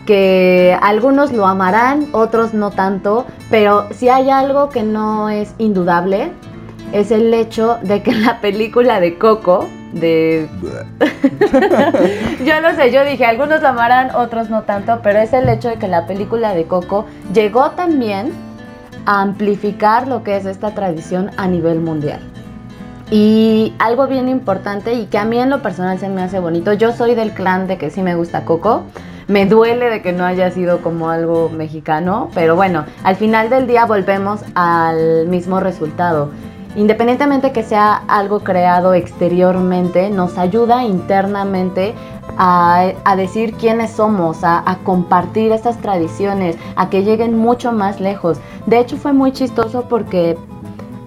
que 0.06 0.78
algunos 0.82 1.32
lo 1.32 1.46
amarán, 1.46 2.08
otros 2.12 2.54
no 2.54 2.72
tanto, 2.72 3.26
pero 3.50 3.88
si 3.92 4.10
hay 4.10 4.30
algo 4.30 4.70
que 4.70 4.84
no 4.84 5.30
es 5.30 5.54
indudable, 5.58 6.32
es 6.94 7.12
el 7.12 7.34
hecho 7.34 7.78
de 7.82 8.02
que 8.04 8.12
la 8.16 8.40
película 8.42 9.00
de 9.00 9.18
Coco, 9.18 9.68
de 9.94 10.48
yo 12.46 12.62
lo 12.62 12.76
sé, 12.76 12.92
yo 12.92 13.04
dije, 13.06 13.26
algunos 13.26 13.62
lo 13.62 13.70
amarán, 13.70 14.14
otros 14.16 14.50
no 14.50 14.64
tanto, 14.64 15.00
pero 15.02 15.20
es 15.20 15.34
el 15.34 15.48
hecho 15.50 15.70
de 15.70 15.76
que 15.76 15.88
la 15.88 16.06
película 16.06 16.54
de 16.54 16.66
Coco 16.66 17.06
llegó 17.34 17.72
también 17.72 18.32
a 19.06 19.22
amplificar 19.22 20.08
lo 20.08 20.24
que 20.24 20.38
es 20.38 20.46
esta 20.46 20.72
tradición 20.72 21.32
a 21.38 21.48
nivel 21.48 21.80
mundial. 21.80 22.20
Y 23.12 23.74
algo 23.78 24.08
bien 24.08 24.28
importante 24.28 24.94
y 24.94 25.06
que 25.06 25.20
a 25.20 25.26
mí 25.26 25.38
en 25.38 25.52
lo 25.52 25.62
personal 25.62 26.00
se 26.00 26.10
me 26.10 26.24
hace 26.24 26.40
bonito, 26.40 26.74
yo 26.74 26.92
soy 26.92 27.14
del 27.14 27.32
clan 27.32 27.68
de 27.68 27.78
que 27.78 27.92
sí 27.92 28.02
me 28.02 28.16
gusta 28.16 28.46
Coco, 28.46 28.84
me 29.28 29.46
duele 29.46 29.90
de 29.90 30.02
que 30.02 30.12
no 30.12 30.26
haya 30.26 30.52
sido 30.52 30.82
como 30.82 31.10
algo 31.10 31.50
mexicano, 31.50 32.30
pero 32.34 32.56
bueno, 32.56 32.86
al 33.04 33.16
final 33.16 33.50
del 33.50 33.68
día 33.68 33.86
volvemos 33.86 34.42
al 34.54 35.28
mismo 35.28 35.60
resultado. 35.60 36.30
Independientemente 36.76 37.54
que 37.54 37.64
sea 37.64 37.96
algo 38.08 38.42
creado 38.42 38.94
exteriormente, 38.94 40.10
nos 40.10 40.38
ayuda 40.38 40.84
internamente 40.84 41.96
a, 42.38 42.92
a 43.06 43.16
decir 43.16 43.54
quiénes 43.54 43.92
somos, 43.92 44.44
a, 44.44 44.62
a 44.70 44.80
compartir 44.80 45.54
estas 45.54 45.78
tradiciones, 45.78 46.58
a 46.76 46.90
que 46.90 47.04
lleguen 47.04 47.38
mucho 47.38 47.72
más 47.72 48.02
lejos. 48.02 48.40
De 48.66 48.80
hecho 48.80 48.98
fue 48.98 49.14
muy 49.14 49.32
chistoso 49.32 49.86
porque 49.88 50.38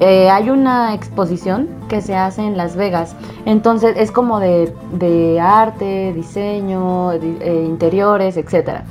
eh, 0.01 0.31
hay 0.31 0.51
una 0.51 0.95
exposición 0.95 1.69
que 1.89 2.01
se 2.01 2.15
hace 2.17 2.43
en 2.47 2.57
Las 2.57 2.77
Vegas. 2.77 3.17
Entonces 3.47 3.97
es 3.97 4.13
como 4.13 4.39
de, 4.41 5.41
arte, 5.41 6.13
diseño, 6.15 7.13
di- 7.19 7.39
eh, 7.41 7.65
interiores, 7.67 8.37
etc. 8.37 8.83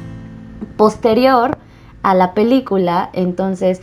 Posterior 0.76 1.58
a 2.04 2.14
la 2.14 2.34
película, 2.34 3.10
entonces 3.14 3.82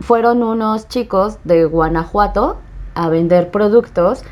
fueron 0.00 0.42
unos 0.42 0.88
chicos 0.88 1.38
de 1.44 1.64
Guanajuato 1.64 2.58
a 2.94 3.08
vender 3.08 3.50
productos 3.50 4.22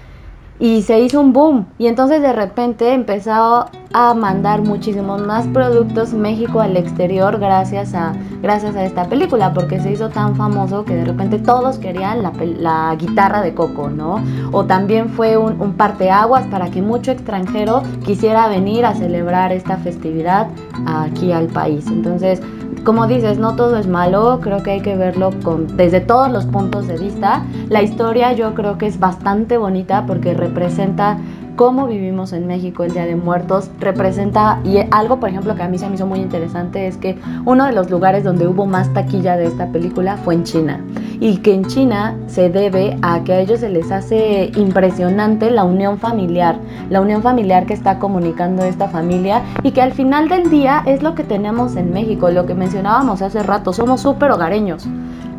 y 0.60 0.82
se 0.82 1.00
hizo 1.00 1.20
un 1.20 1.32
boom. 1.32 1.66
Y 1.78 1.86
entonces 1.86 2.20
de 2.20 2.32
repente 2.32 2.92
empezó 2.92 3.66
a 3.92 4.14
mandar 4.14 4.62
muchísimos 4.62 5.20
más 5.24 5.46
productos 5.48 6.12
México 6.12 6.60
al 6.60 6.76
exterior 6.76 7.38
gracias 7.38 7.94
a, 7.94 8.12
gracias 8.42 8.76
a 8.76 8.84
esta 8.84 9.08
película, 9.08 9.54
porque 9.54 9.80
se 9.80 9.92
hizo 9.92 10.10
tan 10.10 10.36
famoso 10.36 10.84
que 10.84 10.94
de 10.94 11.04
repente 11.04 11.38
todos 11.38 11.78
querían 11.78 12.22
la, 12.22 12.32
la 12.58 12.94
guitarra 12.96 13.40
de 13.40 13.54
Coco, 13.54 13.88
¿no? 13.88 14.22
O 14.52 14.64
también 14.64 15.08
fue 15.08 15.36
un, 15.36 15.60
un 15.60 15.74
parteaguas 15.74 16.46
para 16.48 16.70
que 16.70 16.82
mucho 16.82 17.12
extranjero 17.12 17.82
quisiera 18.04 18.48
venir 18.48 18.84
a 18.84 18.94
celebrar 18.94 19.52
esta 19.52 19.76
festividad 19.76 20.48
aquí 20.86 21.32
al 21.32 21.46
país. 21.46 21.86
Entonces, 21.86 22.42
como 22.84 23.06
dices, 23.06 23.38
no 23.38 23.54
todo 23.54 23.76
es 23.76 23.86
malo, 23.86 24.40
creo 24.42 24.62
que 24.62 24.72
hay 24.72 24.80
que 24.80 24.96
verlo 24.96 25.30
desde 25.76 26.00
todos 26.00 26.30
los 26.30 26.46
puntos 26.46 26.86
de 26.86 26.96
vista. 26.96 27.44
La 27.68 27.82
historia 27.82 28.32
yo 28.32 28.54
creo 28.54 28.78
que 28.78 28.86
es 28.86 28.98
bastante 28.98 29.58
bonita 29.58 30.06
porque 30.06 30.34
representa 30.34 31.18
cómo 31.58 31.88
vivimos 31.88 32.32
en 32.32 32.46
México 32.46 32.84
el 32.84 32.92
Día 32.92 33.04
de 33.04 33.16
Muertos, 33.16 33.68
representa, 33.80 34.60
y 34.64 34.78
algo 34.92 35.18
por 35.18 35.28
ejemplo 35.28 35.56
que 35.56 35.62
a 35.64 35.68
mí 35.68 35.76
se 35.76 35.88
me 35.88 35.96
hizo 35.96 36.06
muy 36.06 36.20
interesante 36.20 36.86
es 36.86 36.96
que 36.96 37.18
uno 37.44 37.66
de 37.66 37.72
los 37.72 37.90
lugares 37.90 38.22
donde 38.22 38.46
hubo 38.46 38.64
más 38.64 38.92
taquilla 38.94 39.36
de 39.36 39.46
esta 39.46 39.66
película 39.72 40.16
fue 40.18 40.34
en 40.34 40.44
China. 40.44 40.80
Y 41.20 41.38
que 41.38 41.52
en 41.54 41.64
China 41.66 42.16
se 42.26 42.48
debe 42.48 42.96
a 43.02 43.24
que 43.24 43.32
a 43.32 43.40
ellos 43.40 43.60
se 43.60 43.68
les 43.68 43.90
hace 43.90 44.50
impresionante 44.56 45.50
la 45.50 45.64
unión 45.64 45.98
familiar, 45.98 46.58
la 46.90 47.00
unión 47.00 47.22
familiar 47.22 47.66
que 47.66 47.74
está 47.74 47.98
comunicando 47.98 48.64
esta 48.64 48.88
familia 48.88 49.42
y 49.62 49.72
que 49.72 49.82
al 49.82 49.92
final 49.92 50.28
del 50.28 50.50
día 50.50 50.82
es 50.86 51.02
lo 51.02 51.14
que 51.14 51.24
tenemos 51.24 51.76
en 51.76 51.92
México, 51.92 52.30
lo 52.30 52.46
que 52.46 52.54
mencionábamos 52.54 53.22
hace 53.22 53.42
rato, 53.42 53.72
somos 53.72 54.00
súper 54.00 54.30
hogareños. 54.30 54.86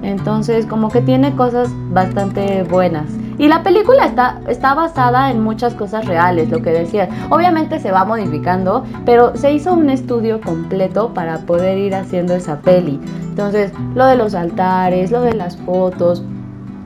Entonces, 0.01 0.65
como 0.65 0.89
que 0.89 1.01
tiene 1.01 1.35
cosas 1.35 1.69
bastante 1.91 2.63
buenas. 2.63 3.05
Y 3.37 3.47
la 3.47 3.63
película 3.63 4.05
está, 4.05 4.41
está 4.47 4.73
basada 4.73 5.31
en 5.31 5.41
muchas 5.41 5.73
cosas 5.73 6.05
reales, 6.05 6.49
lo 6.49 6.61
que 6.61 6.71
decía. 6.71 7.07
Obviamente 7.29 7.79
se 7.79 7.91
va 7.91 8.03
modificando, 8.03 8.83
pero 9.05 9.35
se 9.35 9.53
hizo 9.53 9.73
un 9.73 9.89
estudio 9.89 10.41
completo 10.41 11.13
para 11.13 11.39
poder 11.39 11.77
ir 11.77 11.95
haciendo 11.95 12.35
esa 12.35 12.59
peli. 12.59 12.99
Entonces, 13.29 13.71
lo 13.95 14.05
de 14.05 14.17
los 14.17 14.35
altares, 14.35 15.11
lo 15.11 15.21
de 15.21 15.33
las 15.33 15.55
fotos, 15.55 16.21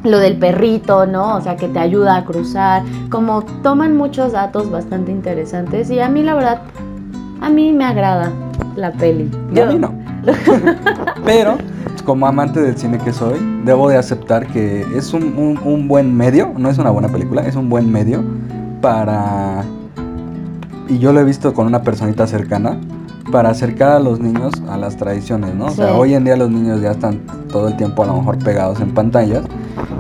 lo 0.04 0.20
del 0.20 0.38
perrito, 0.38 1.06
¿no? 1.06 1.38
O 1.38 1.42
sea, 1.42 1.56
que 1.56 1.68
te 1.68 1.80
ayuda 1.80 2.18
a 2.18 2.26
cruzar. 2.26 2.84
Como 3.10 3.44
toman 3.64 3.98
muchos 3.98 4.34
datos 4.34 4.70
bastante 4.70 5.12
interesantes. 5.12 5.90
Y 5.90 6.00
a 6.00 6.10
mí, 6.10 6.24
la 6.24 6.36
verdad, 6.36 6.62
a 7.42 7.50
mí 7.50 7.74
me 7.74 7.86
agrada 7.86 8.32
la 8.76 8.92
peli. 8.92 9.32
Y 9.54 9.60
a 9.60 9.66
mí 9.66 9.80
no. 9.80 9.94
Pero, 11.26 11.58
como 12.02 12.28
amante 12.28 12.60
del 12.62 12.76
cine 12.78 12.98
que 12.98 13.14
soy, 13.14 13.40
debo 13.66 13.88
de 13.90 13.98
aceptar 13.98 14.48
que 14.48 14.86
es 14.96 15.14
un, 15.14 15.24
un- 15.38 15.60
un 15.64 15.88
buen 15.88 16.16
medio, 16.16 16.52
no 16.58 16.70
es 16.70 16.78
una 16.78 16.90
buena 16.90 17.08
película, 17.10 17.44
es 17.44 17.56
un 17.56 17.70
buen 17.70 17.92
medio 17.92 18.24
para... 18.82 19.64
Y 20.90 21.00
yo 21.00 21.14
lo 21.14 21.22
he 21.22 21.24
visto 21.24 21.54
con 21.54 21.66
una 21.68 21.82
personita 21.82 22.28
cercana, 22.28 22.78
para 23.32 23.50
acercar 23.52 23.92
a 23.94 24.00
los 24.00 24.20
niños 24.20 24.52
a 24.70 24.78
las 24.78 24.98
tradiciones, 24.98 25.56
¿no? 25.56 25.66
O 25.68 25.72
sea, 25.72 25.94
hoy 25.96 26.14
en 26.14 26.26
día 26.26 26.36
los 26.36 26.50
niños 26.52 26.82
ya 26.82 26.92
están 26.92 27.22
todo 27.52 27.70
el 27.70 27.78
tiempo 27.78 28.04
a 28.04 28.08
lo 28.08 28.18
mejor 28.18 28.38
pegados 28.38 28.82
en 28.82 28.94
pantallas 28.94 29.46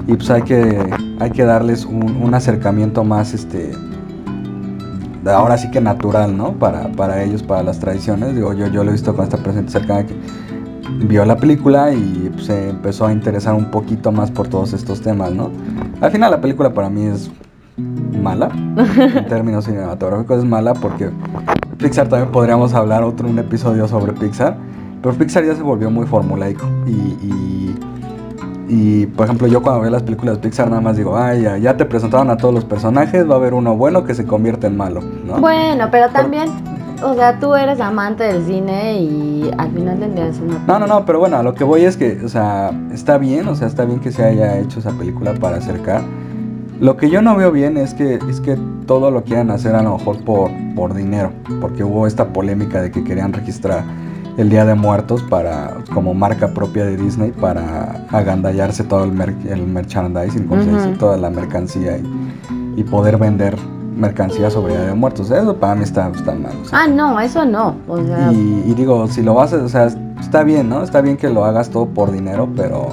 y 0.07 0.13
pues 0.15 0.29
hay 0.29 0.41
que, 0.41 0.77
hay 1.19 1.31
que 1.31 1.45
darles 1.45 1.85
un, 1.85 2.17
un 2.21 2.33
acercamiento 2.33 3.05
más, 3.05 3.33
este, 3.33 3.71
ahora 5.25 5.57
sí 5.57 5.71
que 5.71 5.79
natural, 5.79 6.35
¿no? 6.35 6.51
Para, 6.53 6.89
para 6.91 7.23
ellos, 7.23 7.41
para 7.43 7.63
las 7.63 7.79
tradiciones. 7.79 8.35
Digo, 8.35 8.53
yo, 8.53 8.67
yo 8.67 8.83
lo 8.83 8.89
he 8.89 8.93
visto 8.93 9.15
con 9.15 9.23
esta 9.23 9.37
persona 9.37 9.69
cercana 9.69 10.05
que 10.05 10.15
vio 10.99 11.25
la 11.25 11.37
película 11.37 11.93
y 11.93 12.29
pues, 12.33 12.45
se 12.45 12.69
empezó 12.69 13.05
a 13.05 13.11
interesar 13.11 13.53
un 13.53 13.71
poquito 13.71 14.11
más 14.11 14.31
por 14.31 14.47
todos 14.47 14.73
estos 14.73 15.01
temas, 15.01 15.31
¿no? 15.31 15.51
Al 16.01 16.11
final 16.11 16.31
la 16.31 16.41
película 16.41 16.73
para 16.73 16.89
mí 16.89 17.05
es 17.05 17.31
mala, 17.77 18.49
en 18.77 19.25
términos 19.27 19.65
cinematográficos 19.65 20.39
es 20.39 20.45
mala 20.45 20.73
porque 20.73 21.09
Pixar 21.77 22.07
también 22.07 22.31
podríamos 22.31 22.73
hablar 22.73 23.03
otro 23.03 23.27
un 23.27 23.39
episodio 23.39 23.87
sobre 23.87 24.13
Pixar, 24.13 24.57
pero 25.01 25.15
Pixar 25.15 25.43
ya 25.43 25.55
se 25.55 25.63
volvió 25.63 25.89
muy 25.89 26.05
formulaico 26.05 26.65
y, 26.85 26.91
y, 26.91 27.75
y, 28.69 29.05
por 29.07 29.25
ejemplo 29.25 29.47
yo 29.47 29.61
cuando 29.61 29.81
veo 29.81 29.91
las 29.91 30.03
películas 30.03 30.35
de 30.35 30.41
Pixar 30.41 30.69
nada 30.69 30.81
más 30.81 30.95
digo, 30.95 31.17
ay, 31.17 31.41
ya, 31.41 31.57
ya 31.57 31.75
te 31.75 31.85
presentaron 31.85 32.29
a 32.29 32.37
todos 32.37 32.53
los 32.53 32.63
personajes, 32.63 33.29
va 33.29 33.33
a 33.33 33.37
haber 33.37 33.53
uno 33.53 33.75
bueno 33.75 34.05
que 34.05 34.13
se 34.13 34.25
convierte 34.25 34.67
en 34.67 34.77
malo, 34.77 35.01
¿no? 35.25 35.39
Bueno, 35.39 35.89
pero 35.91 36.09
también, 36.09 36.49
o 37.03 37.13
sea, 37.15 37.39
tú 37.39 37.53
eres 37.55 37.79
amante 37.79 38.23
del 38.23 38.45
cine 38.45 38.99
y 39.01 39.51
al 39.57 39.71
final 39.71 40.01
es 40.01 40.39
una... 40.39 40.59
No, 40.67 40.79
no, 40.79 40.87
no, 40.87 41.05
pero 41.05 41.19
bueno, 41.19 41.37
a 41.37 41.43
lo 41.43 41.53
que 41.53 41.63
voy 41.63 41.83
es 41.85 41.97
que, 41.97 42.19
o 42.23 42.29
sea, 42.29 42.71
está 42.93 43.17
bien, 43.17 43.47
o 43.47 43.55
sea, 43.55 43.67
está 43.67 43.85
bien 43.85 43.99
que 43.99 44.11
se 44.11 44.23
haya 44.23 44.57
hecho 44.57 44.79
esa 44.79 44.91
película 44.91 45.33
para 45.33 45.57
acercar. 45.57 46.01
Lo 46.79 46.97
que 46.97 47.09
yo 47.09 47.21
no 47.21 47.35
veo 47.35 47.51
bien 47.51 47.77
es 47.77 47.93
que, 47.93 48.19
es 48.29 48.41
que 48.41 48.57
todo 48.87 49.11
lo 49.11 49.23
quieran 49.23 49.51
hacer 49.51 49.75
a 49.75 49.83
lo 49.83 49.97
mejor 49.97 50.17
por, 50.25 50.49
por 50.75 50.93
dinero, 50.93 51.31
porque 51.61 51.83
hubo 51.83 52.07
esta 52.07 52.29
polémica 52.33 52.81
de 52.81 52.91
que 52.91 53.03
querían 53.03 53.31
registrar 53.31 53.83
el 54.37 54.49
Día 54.49 54.65
de 54.65 54.73
Muertos 54.73 55.21
para, 55.23 55.77
como 55.93 56.13
marca 56.15 56.53
propia 56.53 56.85
de 56.85 56.97
Disney 56.97 57.31
para 57.31 58.05
agandallarse 58.09 58.83
todo 58.83 59.03
el, 59.03 59.11
mer- 59.11 59.35
el 59.47 59.65
merchandising, 59.67 60.47
como 60.47 60.63
se 60.63 60.71
dice, 60.71 60.89
Ujú. 60.89 60.97
toda 60.97 61.17
la 61.17 61.29
mercancía 61.29 61.97
y, 61.97 62.03
y 62.75 62.83
poder 62.83 63.17
vender 63.17 63.55
mercancía 63.95 64.49
sobre 64.49 64.73
Día 64.77 64.85
de 64.87 64.93
Muertos. 64.93 65.29
Eso 65.31 65.55
para 65.55 65.75
mí 65.75 65.83
está, 65.83 66.09
está 66.09 66.33
mal. 66.33 66.53
o 66.61 66.65
sea, 66.65 66.79
Ah, 66.83 66.87
no, 66.87 67.19
eso 67.19 67.45
no. 67.45 67.75
O 67.87 67.97
sea, 68.03 68.31
y, 68.31 68.63
y 68.67 68.73
digo, 68.73 69.07
si 69.07 69.21
lo 69.21 69.33
vas 69.35 69.53
a, 69.53 69.57
o 69.57 69.69
sea, 69.69 69.87
está 70.19 70.43
bien, 70.43 70.69
¿no? 70.69 70.83
Está 70.83 71.01
bien 71.01 71.17
que 71.17 71.29
lo 71.29 71.45
hagas 71.45 71.69
todo 71.69 71.85
por 71.87 72.11
dinero, 72.11 72.47
pero 72.55 72.87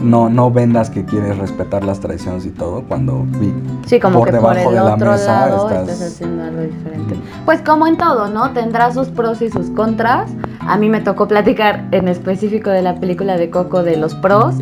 no, 0.00 0.28
no 0.28 0.50
vendas 0.50 0.90
que 0.90 1.04
quieres 1.04 1.36
respetar 1.38 1.82
las 1.84 1.98
tradiciones 1.98 2.46
y 2.46 2.50
todo 2.50 2.82
cuando 2.86 3.24
vi- 3.40 3.52
sí, 3.86 3.98
como 3.98 4.20
por 4.20 4.30
que 4.30 4.36
por 4.38 4.54
debajo 4.54 4.68
el 4.70 4.74
de 4.76 4.80
la 4.84 4.94
otro 4.94 5.10
mesa 5.12 5.46
lado 5.48 5.68
estás- 5.68 5.88
estás 5.88 6.12
haciendo 6.12 6.44
algo 6.44 6.60
diferente. 6.62 7.16
Pues 7.44 7.60
como 7.62 7.86
en 7.88 7.96
todo, 7.96 8.28
¿no? 8.28 8.52
Tendrá 8.52 8.92
sus 8.92 9.08
pros 9.08 9.42
y 9.42 9.50
sus 9.50 9.70
contras. 9.70 10.30
A 10.60 10.76
mí 10.76 10.88
me 10.88 11.00
tocó 11.00 11.26
platicar 11.26 11.86
en 11.90 12.06
específico 12.08 12.70
de 12.70 12.82
la 12.82 12.94
película 13.00 13.36
de 13.36 13.50
Coco 13.50 13.82
de 13.82 13.96
los 13.96 14.14
pros. 14.14 14.54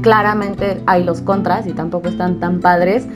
Claramente 0.00 0.82
hay 0.86 1.04
los 1.04 1.20
contras 1.20 1.66
y 1.66 1.72
tampoco 1.72 2.08
están 2.08 2.40
tan 2.40 2.60
padres. 2.60 3.06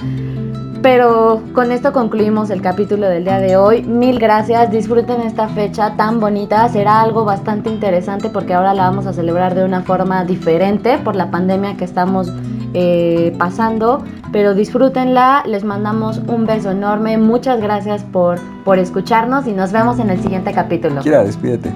Pero 0.85 1.41
con 1.55 1.73
esto 1.73 1.95
concluimos 1.95 2.51
el 2.51 2.61
capítulo 2.61 3.09
del 3.09 3.25
día 3.25 3.39
de 3.39 3.57
hoy. 3.57 3.83
Mil 3.85 4.19
gracias, 4.19 4.71
disfruten 4.71 5.23
esta 5.23 5.49
fecha 5.49 5.97
tan 5.97 6.21
bonita. 6.21 6.69
Será 6.69 7.01
algo 7.01 7.25
bastante 7.25 7.71
interesante 7.71 8.29
porque 8.29 8.53
ahora 8.53 8.75
la 8.75 8.91
vamos 8.91 9.07
a 9.07 9.15
celebrar 9.15 9.55
de 9.55 9.65
una 9.65 9.81
forma 9.81 10.27
diferente 10.27 10.99
por 10.99 11.17
la 11.17 11.31
pandemia 11.31 11.79
que 11.79 11.85
estamos 11.85 12.31
eh, 12.75 13.35
pasando. 13.39 14.05
Pero 14.31 14.53
disfrútenla, 14.53 15.45
les 15.47 15.65
mandamos 15.65 16.21
un 16.27 16.45
beso 16.45 16.73
enorme. 16.73 17.17
Muchas 17.17 17.63
gracias 17.63 18.05
por, 18.05 18.39
por 18.63 18.79
escucharnos 18.79 19.47
y 19.47 19.53
nos 19.53 19.73
vemos 19.73 19.99
en 20.01 20.11
el 20.11 20.21
siguiente 20.21 20.53
capítulo. 20.53 21.01
Kira, 21.01 21.25
despídete. 21.25 21.73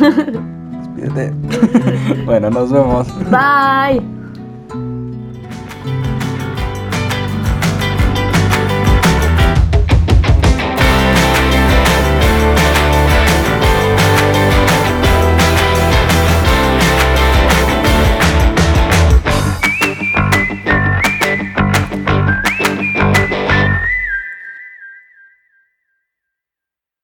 despídete. 0.96 1.32
bueno, 2.26 2.50
nos 2.50 2.72
vemos. 2.72 3.06
Bye. 3.30 4.19